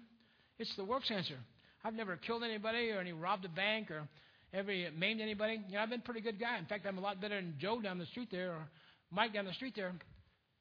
It's 0.58 0.76
the 0.76 0.84
works 0.84 1.10
answer. 1.10 1.36
I've 1.82 1.94
never 1.94 2.18
killed 2.18 2.44
anybody 2.44 2.90
or 2.90 3.00
any 3.00 3.14
robbed 3.14 3.46
a 3.46 3.48
bank 3.48 3.90
or 3.90 4.06
ever 4.52 4.70
maimed 4.94 5.22
anybody. 5.22 5.58
You 5.68 5.76
know, 5.76 5.80
I've 5.80 5.88
been 5.88 6.00
a 6.00 6.02
pretty 6.02 6.20
good 6.20 6.38
guy. 6.38 6.58
In 6.58 6.66
fact, 6.66 6.84
I'm 6.86 6.98
a 6.98 7.00
lot 7.00 7.18
better 7.18 7.36
than 7.36 7.54
Joe 7.58 7.80
down 7.80 7.96
the 7.96 8.04
street 8.04 8.28
there 8.30 8.50
or 8.50 8.68
Mike 9.10 9.32
down 9.32 9.46
the 9.46 9.54
street 9.54 9.72
there. 9.74 9.94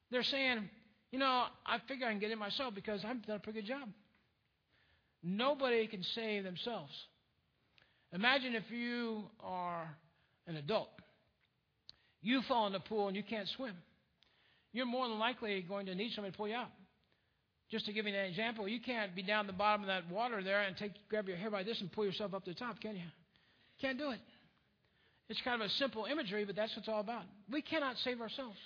They're 0.09 0.23
saying, 0.23 0.69
you 1.11 1.19
know, 1.19 1.43
I 1.65 1.79
figure 1.89 2.07
I 2.07 2.11
can 2.11 2.19
get 2.19 2.31
in 2.31 2.39
myself 2.39 2.73
because 2.73 3.03
I've 3.05 3.25
done 3.25 3.35
a 3.35 3.39
pretty 3.39 3.59
good 3.59 3.67
job. 3.67 3.89
Nobody 5.21 5.85
can 5.87 6.01
save 6.15 6.45
themselves. 6.45 6.93
Imagine 8.13 8.55
if 8.55 8.71
you 8.71 9.23
are 9.41 9.93
an 10.47 10.55
adult. 10.55 10.87
You 12.23 12.41
fall 12.47 12.65
in 12.67 12.73
the 12.73 12.79
pool 12.79 13.07
and 13.07 13.15
you 13.15 13.23
can't 13.23 13.47
swim. 13.49 13.75
You're 14.71 14.87
more 14.87 15.07
than 15.07 15.19
likely 15.19 15.61
going 15.61 15.85
to 15.85 15.95
need 15.95 16.13
somebody 16.13 16.31
to 16.31 16.37
pull 16.37 16.47
you 16.47 16.55
out. 16.55 16.71
Just 17.69 17.85
to 17.85 17.93
give 17.93 18.07
you 18.07 18.13
an 18.13 18.25
example, 18.25 18.67
you 18.67 18.79
can't 18.79 19.15
be 19.15 19.23
down 19.23 19.47
the 19.47 19.53
bottom 19.53 19.81
of 19.81 19.87
that 19.87 20.09
water 20.09 20.43
there 20.43 20.61
and 20.61 20.75
take 20.77 20.91
grab 21.09 21.27
your 21.27 21.37
hair 21.37 21.51
by 21.51 21.63
this 21.63 21.79
and 21.81 21.91
pull 21.91 22.05
yourself 22.05 22.33
up 22.33 22.45
to 22.45 22.51
the 22.51 22.55
top, 22.55 22.79
can 22.79 22.95
you? 22.95 23.01
Can't 23.81 23.97
do 23.97 24.11
it. 24.11 24.19
It's 25.29 25.41
kind 25.41 25.61
of 25.61 25.67
a 25.67 25.69
simple 25.71 26.05
imagery, 26.05 26.45
but 26.45 26.55
that's 26.55 26.71
what 26.71 26.79
it's 26.79 26.89
all 26.89 26.99
about. 26.99 27.23
We 27.51 27.61
cannot 27.61 27.97
save 27.99 28.21
ourselves. 28.21 28.57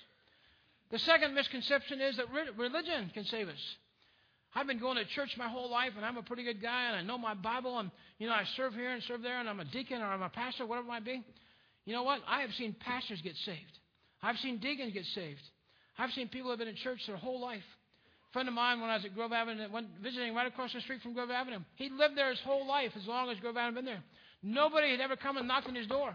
The 0.91 0.99
second 0.99 1.33
misconception 1.33 2.01
is 2.01 2.17
that 2.17 2.25
religion 2.57 3.11
can 3.13 3.25
save 3.25 3.49
us. 3.49 3.75
I've 4.55 4.67
been 4.67 4.79
going 4.79 4.97
to 4.97 5.05
church 5.05 5.35
my 5.37 5.47
whole 5.47 5.69
life, 5.69 5.91
and 5.95 6.05
I'm 6.05 6.17
a 6.17 6.23
pretty 6.23 6.43
good 6.43 6.61
guy, 6.61 6.87
and 6.87 6.95
I 6.95 7.01
know 7.01 7.17
my 7.17 7.33
Bible, 7.33 7.77
and 7.79 7.91
you 8.17 8.27
know 8.27 8.33
I 8.33 8.43
serve 8.55 8.73
here 8.73 8.91
and 8.91 9.03
serve 9.03 9.21
there, 9.21 9.39
and 9.39 9.49
I'm 9.49 9.59
a 9.59 9.65
deacon 9.65 10.01
or 10.01 10.05
I'm 10.05 10.21
a 10.21 10.29
pastor, 10.29 10.65
whatever 10.65 10.87
it 10.87 10.89
might 10.89 11.05
be. 11.05 11.23
You 11.87 11.93
know 11.93 12.03
what? 12.03 12.19
I 12.27 12.41
have 12.41 12.51
seen 12.57 12.75
pastors 12.81 13.21
get 13.23 13.33
saved. 13.45 13.79
I've 14.21 14.35
seen 14.43 14.59
deacons 14.59 14.91
get 14.91 15.05
saved. 15.15 15.39
I've 15.97 16.11
seen 16.11 16.27
people 16.27 16.47
who 16.47 16.49
have 16.49 16.59
been 16.59 16.67
in 16.67 16.75
church 16.75 16.99
their 17.07 17.15
whole 17.15 17.39
life. 17.39 17.63
A 18.29 18.33
friend 18.33 18.49
of 18.49 18.53
mine, 18.53 18.81
when 18.81 18.89
I 18.89 18.97
was 18.97 19.05
at 19.05 19.15
Grove 19.15 19.31
Avenue, 19.31 19.71
went 19.71 19.87
visiting 20.03 20.35
right 20.35 20.45
across 20.45 20.73
the 20.73 20.81
street 20.81 21.01
from 21.01 21.13
Grove 21.13 21.31
Avenue, 21.31 21.59
he 21.75 21.89
lived 21.89 22.17
there 22.17 22.29
his 22.29 22.41
whole 22.41 22.67
life, 22.67 22.91
as 22.99 23.07
long 23.07 23.29
as 23.29 23.39
Grove 23.39 23.55
Avenue 23.55 23.67
had 23.67 23.75
been 23.75 23.85
there. 23.85 24.03
Nobody 24.43 24.91
had 24.91 24.99
ever 24.99 25.15
come 25.15 25.37
and 25.37 25.47
knocked 25.47 25.67
on 25.67 25.75
his 25.75 25.87
door. 25.87 26.13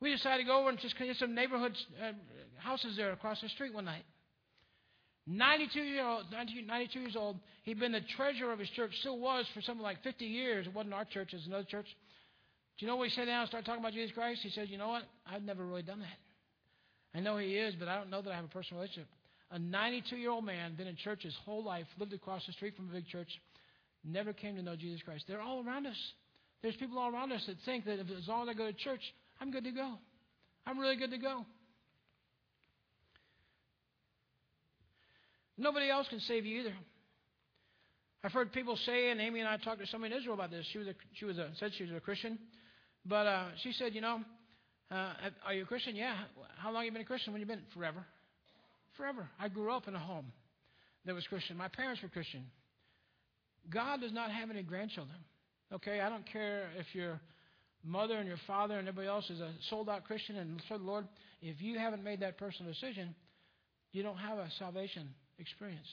We 0.00 0.10
decided 0.12 0.44
to 0.44 0.46
go 0.46 0.60
over 0.60 0.68
and 0.68 0.78
just 0.78 0.98
get 0.98 1.16
some 1.16 1.34
neighborhood 1.34 1.72
uh, 1.98 2.12
houses 2.58 2.94
there 2.98 3.12
across 3.12 3.40
the 3.40 3.48
street 3.48 3.72
one 3.72 3.86
night. 3.86 4.04
92 5.26 5.80
years 5.80 6.04
old, 6.04 6.24
92 6.30 7.00
years 7.00 7.16
old. 7.16 7.38
He'd 7.62 7.80
been 7.80 7.92
the 7.92 8.00
treasurer 8.14 8.52
of 8.52 8.58
his 8.58 8.68
church, 8.70 8.90
still 9.00 9.18
was 9.18 9.46
for 9.54 9.62
something 9.62 9.82
like 9.82 10.02
50 10.02 10.26
years. 10.26 10.66
It 10.66 10.74
wasn't 10.74 10.92
our 10.92 11.06
church, 11.06 11.32
it 11.32 11.36
was 11.36 11.46
another 11.46 11.64
church. 11.64 11.86
Do 12.78 12.86
you 12.86 12.90
know 12.90 13.00
he 13.02 13.10
sat 13.10 13.26
down 13.26 13.40
and 13.40 13.48
started 13.48 13.66
talking 13.66 13.80
about 13.80 13.92
Jesus 13.92 14.12
Christ? 14.12 14.40
He 14.42 14.50
said, 14.50 14.68
You 14.68 14.78
know 14.78 14.88
what? 14.88 15.02
I've 15.26 15.42
never 15.42 15.64
really 15.64 15.82
done 15.82 16.00
that. 16.00 17.18
I 17.18 17.20
know 17.20 17.36
he 17.36 17.56
is, 17.56 17.74
but 17.78 17.88
I 17.88 17.96
don't 17.96 18.10
know 18.10 18.22
that 18.22 18.30
I 18.30 18.36
have 18.36 18.44
a 18.44 18.48
personal 18.48 18.80
relationship. 18.80 19.08
A 19.50 19.58
92 19.58 20.16
year 20.16 20.30
old 20.30 20.44
man, 20.44 20.74
been 20.76 20.86
in 20.86 20.96
church 20.96 21.22
his 21.22 21.36
whole 21.44 21.62
life, 21.62 21.86
lived 21.98 22.12
across 22.14 22.46
the 22.46 22.52
street 22.52 22.74
from 22.74 22.88
a 22.88 22.92
big 22.92 23.06
church, 23.06 23.28
never 24.04 24.32
came 24.32 24.56
to 24.56 24.62
know 24.62 24.76
Jesus 24.76 25.02
Christ. 25.02 25.24
They're 25.28 25.42
all 25.42 25.62
around 25.64 25.86
us. 25.86 25.96
There's 26.62 26.76
people 26.76 26.98
all 26.98 27.12
around 27.12 27.32
us 27.32 27.44
that 27.46 27.56
think 27.64 27.84
that 27.84 27.98
if, 27.98 28.06
as 28.10 28.26
long 28.28 28.48
as 28.48 28.54
I 28.54 28.58
go 28.58 28.66
to 28.66 28.72
church, 28.72 29.02
I'm 29.40 29.50
good 29.50 29.64
to 29.64 29.72
go. 29.72 29.94
I'm 30.66 30.78
really 30.78 30.96
good 30.96 31.10
to 31.10 31.18
go. 31.18 31.44
Nobody 35.58 35.90
else 35.90 36.06
can 36.08 36.20
save 36.20 36.46
you 36.46 36.60
either. 36.60 36.74
I've 38.24 38.32
heard 38.32 38.52
people 38.52 38.76
say, 38.86 39.10
and 39.10 39.20
Amy 39.20 39.40
and 39.40 39.48
I 39.48 39.56
talked 39.56 39.80
to 39.80 39.86
somebody 39.86 40.14
in 40.14 40.20
Israel 40.20 40.34
about 40.34 40.50
this. 40.50 40.64
She 40.72 40.78
was 40.78 40.86
a, 40.86 40.94
she 41.14 41.24
was 41.24 41.38
a, 41.38 41.50
said 41.58 41.72
she 41.76 41.82
was 41.82 41.92
a 41.92 42.00
Christian, 42.00 42.38
but 43.06 43.26
uh, 43.26 43.44
she 43.62 43.72
said, 43.72 43.94
you 43.94 44.00
know, 44.00 44.20
uh, 44.90 45.12
are 45.46 45.54
you 45.54 45.62
a 45.62 45.66
Christian? 45.66 45.96
Yeah. 45.96 46.14
How 46.58 46.70
long 46.70 46.82
have 46.82 46.86
you 46.86 46.92
been 46.92 47.02
a 47.02 47.06
Christian? 47.06 47.32
When 47.32 47.40
you 47.40 47.46
been? 47.46 47.62
Forever. 47.74 48.04
Forever. 48.96 49.28
I 49.40 49.48
grew 49.48 49.72
up 49.72 49.88
in 49.88 49.94
a 49.94 49.98
home 49.98 50.26
that 51.06 51.14
was 51.14 51.26
Christian. 51.26 51.56
My 51.56 51.68
parents 51.68 52.02
were 52.02 52.08
Christian. 52.08 52.44
God 53.72 54.00
does 54.00 54.12
not 54.12 54.30
have 54.30 54.50
any 54.50 54.62
grandchildren. 54.62 55.16
Okay, 55.72 56.00
I 56.00 56.08
don't 56.08 56.30
care 56.30 56.68
if 56.78 56.86
your 56.94 57.20
mother 57.84 58.16
and 58.16 58.28
your 58.28 58.38
father 58.46 58.78
and 58.78 58.86
everybody 58.86 59.08
else 59.08 59.28
is 59.30 59.40
a 59.40 59.50
sold 59.70 59.88
out 59.88 60.04
Christian 60.04 60.36
and 60.36 60.62
serve 60.68 60.80
the 60.80 60.86
Lord. 60.86 61.08
If 61.40 61.60
you 61.62 61.78
haven't 61.78 62.04
made 62.04 62.20
that 62.20 62.38
personal 62.38 62.70
decision, 62.72 63.14
you 63.92 64.02
don't 64.02 64.18
have 64.18 64.38
a 64.38 64.48
salvation 64.58 65.08
experience. 65.38 65.86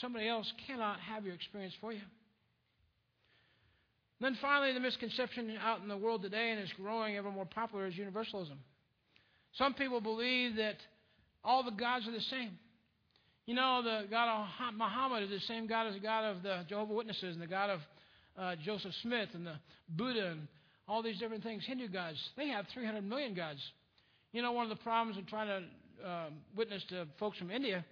Somebody 0.00 0.28
else 0.28 0.52
cannot 0.66 0.98
have 1.00 1.24
your 1.24 1.34
experience 1.34 1.74
for 1.80 1.92
you. 1.92 2.00
Then 4.20 4.36
finally, 4.40 4.72
the 4.72 4.80
misconception 4.80 5.56
out 5.62 5.80
in 5.80 5.88
the 5.88 5.96
world 5.96 6.22
today, 6.22 6.50
and 6.50 6.60
it's 6.60 6.72
growing 6.72 7.16
ever 7.16 7.30
more 7.30 7.46
popular, 7.46 7.86
is 7.86 7.96
universalism. 7.96 8.58
Some 9.54 9.74
people 9.74 10.00
believe 10.00 10.56
that 10.56 10.76
all 11.44 11.62
the 11.62 11.70
gods 11.70 12.06
are 12.08 12.12
the 12.12 12.20
same. 12.20 12.58
You 13.46 13.54
know, 13.54 13.80
the 13.82 14.06
God 14.10 14.42
of 14.42 14.74
Muhammad 14.74 15.22
is 15.22 15.30
the 15.30 15.46
same 15.46 15.66
God 15.66 15.86
as 15.86 15.94
the 15.94 16.00
God 16.00 16.24
of 16.24 16.42
the 16.42 16.64
Jehovah 16.68 16.92
Witnesses 16.92 17.34
and 17.34 17.40
the 17.40 17.46
God 17.46 17.70
of 17.70 17.80
uh, 18.36 18.56
Joseph 18.64 18.92
Smith 19.02 19.30
and 19.34 19.46
the 19.46 19.54
Buddha 19.88 20.32
and 20.32 20.48
all 20.86 21.02
these 21.02 21.18
different 21.18 21.42
things. 21.42 21.64
Hindu 21.66 21.88
gods, 21.88 22.18
they 22.36 22.48
have 22.48 22.66
300 22.74 23.02
million 23.02 23.34
gods. 23.34 23.60
You 24.32 24.42
know, 24.42 24.52
one 24.52 24.70
of 24.70 24.76
the 24.76 24.82
problems 24.82 25.16
of 25.16 25.26
trying 25.26 25.46
to 25.48 26.06
uh, 26.06 26.26
witness 26.56 26.82
to 26.90 27.06
folks 27.18 27.38
from 27.38 27.50
India 27.50 27.84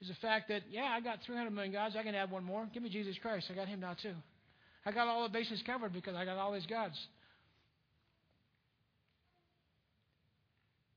is 0.00 0.08
the 0.08 0.14
fact 0.14 0.48
that, 0.48 0.62
yeah, 0.70 0.84
I 0.84 1.00
got 1.00 1.18
300 1.26 1.50
million 1.50 1.72
gods. 1.72 1.96
I 1.98 2.02
can 2.02 2.14
add 2.14 2.30
one 2.30 2.44
more. 2.44 2.68
Give 2.72 2.82
me 2.82 2.88
Jesus 2.88 3.16
Christ. 3.20 3.46
I 3.50 3.54
got 3.54 3.68
him 3.68 3.80
now, 3.80 3.94
too. 4.00 4.14
I 4.84 4.92
got 4.92 5.06
all 5.08 5.22
the 5.22 5.28
bases 5.28 5.62
covered 5.64 5.92
because 5.92 6.14
I 6.16 6.24
got 6.24 6.38
all 6.38 6.52
these 6.52 6.66
gods. 6.66 6.98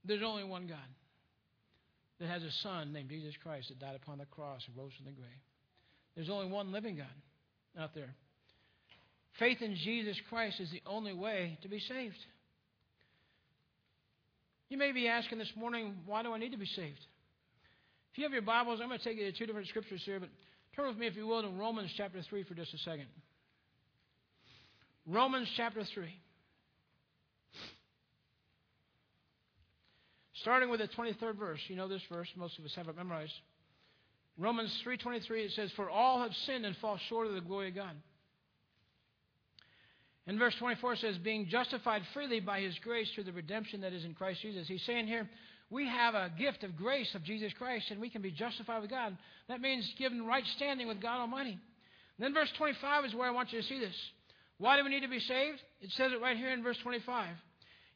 There's 0.03 0.23
only 0.23 0.43
one 0.43 0.67
God 0.67 0.77
that 2.19 2.27
has 2.27 2.43
a 2.43 2.51
son 2.63 2.93
named 2.93 3.09
Jesus 3.09 3.33
Christ 3.43 3.69
that 3.69 3.79
died 3.79 3.95
upon 3.95 4.19
the 4.19 4.25
cross 4.25 4.61
and 4.67 4.77
rose 4.77 4.91
from 4.95 5.05
the 5.05 5.11
grave. 5.11 5.41
There's 6.15 6.29
only 6.29 6.51
one 6.51 6.71
living 6.71 6.95
God 6.95 7.81
out 7.81 7.93
there. 7.93 8.13
Faith 9.39 9.61
in 9.61 9.75
Jesus 9.75 10.15
Christ 10.29 10.59
is 10.59 10.71
the 10.71 10.81
only 10.85 11.13
way 11.13 11.57
to 11.61 11.67
be 11.67 11.79
saved. 11.79 12.15
You 14.69 14.77
may 14.77 14.91
be 14.91 15.07
asking 15.07 15.39
this 15.39 15.51
morning, 15.55 15.93
why 16.05 16.23
do 16.23 16.33
I 16.33 16.39
need 16.39 16.53
to 16.53 16.57
be 16.57 16.65
saved? 16.65 16.99
If 18.11 18.17
you 18.17 18.23
have 18.23 18.31
your 18.31 18.41
Bibles, 18.41 18.79
I'm 18.81 18.87
going 18.87 18.99
to 18.99 19.03
take 19.03 19.17
you 19.17 19.29
to 19.29 19.37
two 19.37 19.45
different 19.45 19.67
scriptures 19.67 20.01
here, 20.05 20.19
but 20.19 20.29
turn 20.75 20.87
with 20.87 20.97
me, 20.97 21.07
if 21.07 21.15
you 21.15 21.27
will, 21.27 21.41
to 21.41 21.49
Romans 21.49 21.91
chapter 21.97 22.21
3 22.21 22.43
for 22.43 22.53
just 22.53 22.73
a 22.73 22.77
second. 22.77 23.07
Romans 25.07 25.47
chapter 25.55 25.83
3. 25.83 26.07
Starting 30.41 30.69
with 30.69 30.79
the 30.79 30.87
23rd 30.87 31.37
verse. 31.37 31.59
You 31.67 31.75
know 31.75 31.87
this 31.87 32.01
verse, 32.11 32.27
most 32.35 32.57
of 32.59 32.65
us 32.65 32.73
have 32.75 32.87
it 32.87 32.95
memorized. 32.95 33.33
Romans 34.37 34.71
3:23 34.83 35.45
it 35.45 35.51
says 35.51 35.71
for 35.71 35.89
all 35.89 36.21
have 36.21 36.35
sinned 36.45 36.65
and 36.65 36.75
fall 36.77 36.97
short 37.09 37.27
of 37.27 37.33
the 37.33 37.41
glory 37.41 37.69
of 37.69 37.75
God. 37.75 37.95
And 40.27 40.39
verse 40.39 40.55
24 40.55 40.97
says 40.97 41.17
being 41.19 41.47
justified 41.47 42.01
freely 42.13 42.39
by 42.39 42.59
his 42.59 42.77
grace 42.79 43.09
through 43.13 43.25
the 43.25 43.31
redemption 43.31 43.81
that 43.81 43.93
is 43.93 44.03
in 44.03 44.13
Christ 44.13 44.41
Jesus. 44.41 44.67
He's 44.67 44.83
saying 44.83 45.07
here 45.07 45.29
we 45.69 45.87
have 45.87 46.15
a 46.15 46.31
gift 46.37 46.63
of 46.63 46.75
grace 46.75 47.13
of 47.15 47.23
Jesus 47.23 47.53
Christ 47.53 47.91
and 47.91 48.01
we 48.01 48.09
can 48.09 48.21
be 48.21 48.31
justified 48.31 48.81
with 48.81 48.89
God. 48.89 49.17
That 49.47 49.61
means 49.61 49.93
given 49.97 50.25
right 50.25 50.45
standing 50.57 50.87
with 50.87 51.01
God 51.01 51.21
Almighty. 51.21 51.51
And 51.51 51.59
then 52.19 52.33
verse 52.33 52.51
25 52.57 53.05
is 53.05 53.15
where 53.15 53.27
I 53.27 53.31
want 53.31 53.53
you 53.53 53.61
to 53.61 53.67
see 53.67 53.79
this. 53.79 53.95
Why 54.57 54.77
do 54.77 54.83
we 54.83 54.89
need 54.89 55.01
to 55.01 55.09
be 55.09 55.19
saved? 55.19 55.59
It 55.81 55.91
says 55.91 56.11
it 56.11 56.21
right 56.21 56.37
here 56.37 56.51
in 56.51 56.63
verse 56.63 56.77
25. 56.81 57.27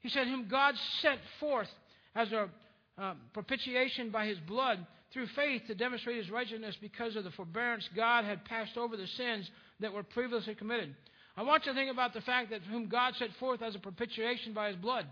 He 0.02 0.10
said, 0.10 0.28
Whom 0.28 0.48
God 0.50 0.76
sent 1.02 1.20
forth 1.40 1.70
as 2.16 2.32
a 2.32 2.50
uh, 2.98 3.14
propitiation 3.34 4.10
by 4.10 4.26
his 4.26 4.38
blood 4.40 4.86
through 5.14 5.28
faith 5.28 5.64
to 5.68 5.76
demonstrate 5.76 6.18
his 6.18 6.30
righteousness 6.30 6.76
because 6.82 7.16
of 7.16 7.24
the 7.24 7.32
forbearance 7.32 7.88
God 7.96 8.26
had 8.26 8.46
passed 8.46 8.78
over 8.78 8.98
the 8.98 9.08
sins 9.08 9.50
that 9.80 9.94
were 9.94 10.04
previously 10.04 10.56
committed. 10.56 10.96
I 11.38 11.44
want 11.44 11.66
you 11.66 11.72
to 11.72 11.78
think 11.78 11.92
about 11.92 12.14
the 12.14 12.22
fact 12.22 12.50
that 12.52 12.62
whom 12.64 12.90
God 12.90 13.16
sent 13.16 13.32
forth 13.40 13.62
as 13.62 13.76
a 13.76 13.80
propitiation 13.80 14.54
by 14.54 14.68
his 14.68 14.76
blood. 14.76 15.06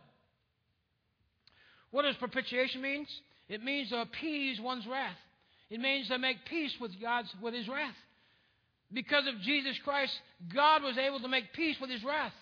What 1.91 2.03
does 2.03 2.15
propitiation 2.17 2.81
mean? 2.81 3.07
It 3.47 3.63
means 3.63 3.89
to 3.89 4.01
appease 4.01 4.59
one's 4.59 4.85
wrath. 4.85 5.15
It 5.69 5.79
means 5.79 6.09
to 6.09 6.17
make 6.17 6.37
peace 6.49 6.73
with 6.79 6.91
God's 7.01 7.29
with 7.41 7.53
his 7.53 7.67
wrath. 7.67 7.95
Because 8.91 9.27
of 9.27 9.41
Jesus 9.41 9.77
Christ, 9.83 10.13
God 10.53 10.83
was 10.83 10.97
able 10.97 11.19
to 11.19 11.27
make 11.27 11.53
peace 11.53 11.75
with 11.79 11.89
his 11.89 12.03
wrath. 12.03 12.33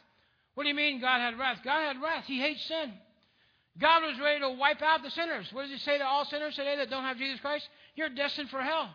What 0.54 0.64
do 0.64 0.70
you 0.70 0.76
mean 0.76 1.02
God 1.02 1.20
had 1.20 1.38
wrath? 1.40 1.60
God 1.64 1.82
had 1.82 2.02
wrath. 2.02 2.26
He 2.26 2.40
hates 2.40 2.64
sin. 2.66 2.94
God 3.78 4.04
was 4.04 4.20
ready 4.22 4.40
to 4.40 4.50
wipe 4.52 4.82
out 4.82 5.04
the 5.04 5.10
sinners. 5.10 5.48
What 5.52 5.64
does 5.64 5.72
he 5.72 5.78
say 5.80 5.98
to 5.98 6.06
all 6.06 6.24
sinners 6.26 6.56
today 6.56 6.78
that 6.78 6.90
don't 6.90 7.04
have 7.04 7.18
Jesus 7.18 7.40
Christ? 7.42 7.68
You're 7.96 8.10
destined 8.10 8.50
for 8.50 8.62
hell. 8.62 8.90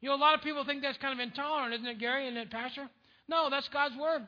You 0.00 0.08
know, 0.08 0.14
a 0.14 0.16
lot 0.16 0.34
of 0.34 0.42
people 0.42 0.64
think 0.64 0.82
that's 0.82 0.98
kind 0.98 1.18
of 1.18 1.22
intolerant, 1.22 1.74
isn't 1.74 1.86
it, 1.86 1.98
Gary 1.98 2.26
and 2.28 2.36
it, 2.38 2.50
Pastor? 2.50 2.88
No, 3.28 3.50
that's 3.50 3.68
God's 3.68 3.96
word. 3.96 4.22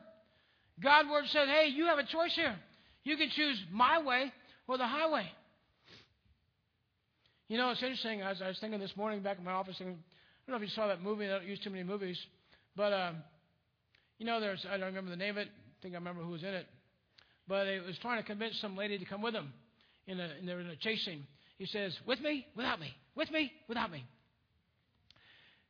God's 0.79 1.09
word 1.09 1.25
said, 1.27 1.47
hey, 1.47 1.69
you 1.69 1.85
have 1.85 1.97
a 1.97 2.03
choice 2.03 2.35
here. 2.35 2.55
You 3.03 3.17
can 3.17 3.29
choose 3.29 3.59
my 3.71 4.01
way 4.01 4.31
or 4.67 4.77
the 4.77 4.85
highway. 4.85 5.31
You 7.47 7.57
know, 7.57 7.71
it's 7.71 7.81
interesting. 7.81 8.21
I 8.21 8.29
was, 8.29 8.41
I 8.41 8.49
was 8.49 8.59
thinking 8.59 8.79
this 8.79 8.95
morning 8.97 9.21
back 9.21 9.37
in 9.39 9.45
my 9.45 9.53
office, 9.53 9.77
thinking, 9.77 9.97
I 9.97 10.51
don't 10.51 10.59
know 10.59 10.63
if 10.63 10.69
you 10.69 10.75
saw 10.75 10.87
that 10.87 11.01
movie. 11.01 11.25
I 11.25 11.29
don't 11.29 11.45
use 11.45 11.59
too 11.59 11.69
many 11.69 11.83
movies. 11.83 12.19
But, 12.77 12.93
um, 12.93 13.15
you 14.19 14.25
know, 14.27 14.39
there's, 14.39 14.63
I 14.69 14.77
don't 14.77 14.87
remember 14.87 15.09
the 15.09 15.17
name 15.17 15.31
of 15.31 15.37
it. 15.37 15.47
I 15.47 15.81
think 15.81 15.95
I 15.95 15.97
remember 15.97 16.21
who 16.21 16.29
was 16.29 16.43
in 16.43 16.53
it. 16.53 16.67
But 17.47 17.65
it 17.65 17.83
was 17.83 17.97
trying 18.01 18.21
to 18.21 18.27
convince 18.27 18.57
some 18.61 18.77
lady 18.77 18.99
to 18.99 19.05
come 19.05 19.23
with 19.23 19.33
him. 19.33 19.51
In 20.05 20.19
a, 20.19 20.29
and 20.39 20.47
they 20.47 20.53
were 20.53 20.61
in 20.61 20.67
a 20.67 20.75
chasing. 20.75 21.25
He 21.57 21.65
says, 21.65 21.97
with 22.05 22.21
me, 22.21 22.45
without 22.55 22.79
me. 22.79 22.93
With 23.15 23.31
me, 23.31 23.51
without 23.67 23.91
me. 23.91 24.05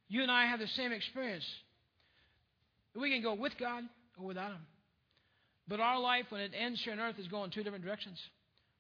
You 0.10 0.22
and 0.22 0.30
I 0.30 0.48
have 0.48 0.60
the 0.60 0.68
same 0.68 0.92
experience. 0.92 1.46
We 2.94 3.10
can 3.10 3.24
go 3.24 3.36
with 3.36 3.54
God 3.60 3.84
or 4.20 4.28
without 4.28 4.52
Him. 4.52 4.66
But 5.68 5.80
our 5.80 6.00
life, 6.00 6.26
when 6.30 6.42
it 6.42 6.52
ends 6.58 6.82
here 6.84 6.94
on 6.94 7.00
earth, 7.00 7.16
is 7.20 7.28
going 7.28 7.52
two 7.52 7.64
different 7.64 7.86
directions. 7.86 8.18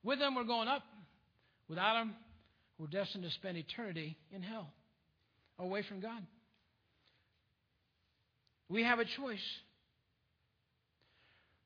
With 0.04 0.20
Him, 0.20 0.36
we're 0.36 0.44
going 0.44 0.68
up. 0.68 0.84
Without 1.70 2.02
Him, 2.02 2.13
we're 2.78 2.88
destined 2.88 3.24
to 3.24 3.32
spend 3.32 3.58
eternity 3.58 4.18
in 4.34 4.42
hell, 4.42 4.70
away 5.60 5.84
from 5.88 6.02
God. 6.02 6.22
We 8.70 8.84
have 8.84 9.00
a 9.00 9.06
choice. 9.06 9.40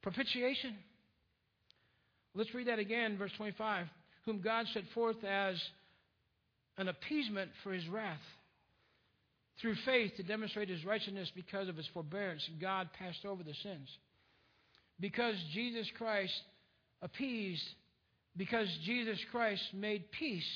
Propitiation. 0.01 0.75
Let's 2.33 2.53
read 2.53 2.67
that 2.67 2.79
again, 2.79 3.17
verse 3.17 3.31
25. 3.37 3.87
Whom 4.25 4.41
God 4.41 4.67
set 4.73 4.83
forth 4.93 5.23
as 5.23 5.55
an 6.77 6.87
appeasement 6.87 7.51
for 7.63 7.71
his 7.71 7.87
wrath. 7.87 8.19
Through 9.59 9.75
faith 9.85 10.15
to 10.17 10.23
demonstrate 10.23 10.69
his 10.69 10.83
righteousness 10.85 11.31
because 11.35 11.67
of 11.67 11.77
his 11.77 11.87
forbearance, 11.93 12.47
God 12.59 12.89
passed 12.97 13.25
over 13.25 13.43
the 13.43 13.53
sins. 13.61 13.87
Because 14.99 15.35
Jesus 15.53 15.87
Christ 15.97 16.33
appeased, 17.01 17.63
because 18.37 18.67
Jesus 18.85 19.19
Christ 19.31 19.63
made 19.73 20.11
peace 20.11 20.47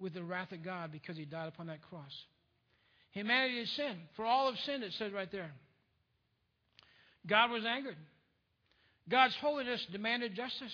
with 0.00 0.14
the 0.14 0.22
wrath 0.22 0.52
of 0.52 0.62
God 0.64 0.90
because 0.92 1.16
he 1.16 1.24
died 1.24 1.48
upon 1.48 1.68
that 1.68 1.80
cross. 1.82 2.12
Humanity 3.12 3.60
has 3.60 3.70
sin. 3.70 3.96
For 4.16 4.24
all 4.24 4.48
of 4.48 4.58
sin, 4.66 4.82
it 4.82 4.92
says 4.98 5.12
right 5.12 5.30
there. 5.30 5.52
God 7.26 7.50
was 7.50 7.64
angered. 7.64 7.96
God's 9.08 9.34
holiness 9.36 9.84
demanded 9.90 10.34
justice. 10.34 10.72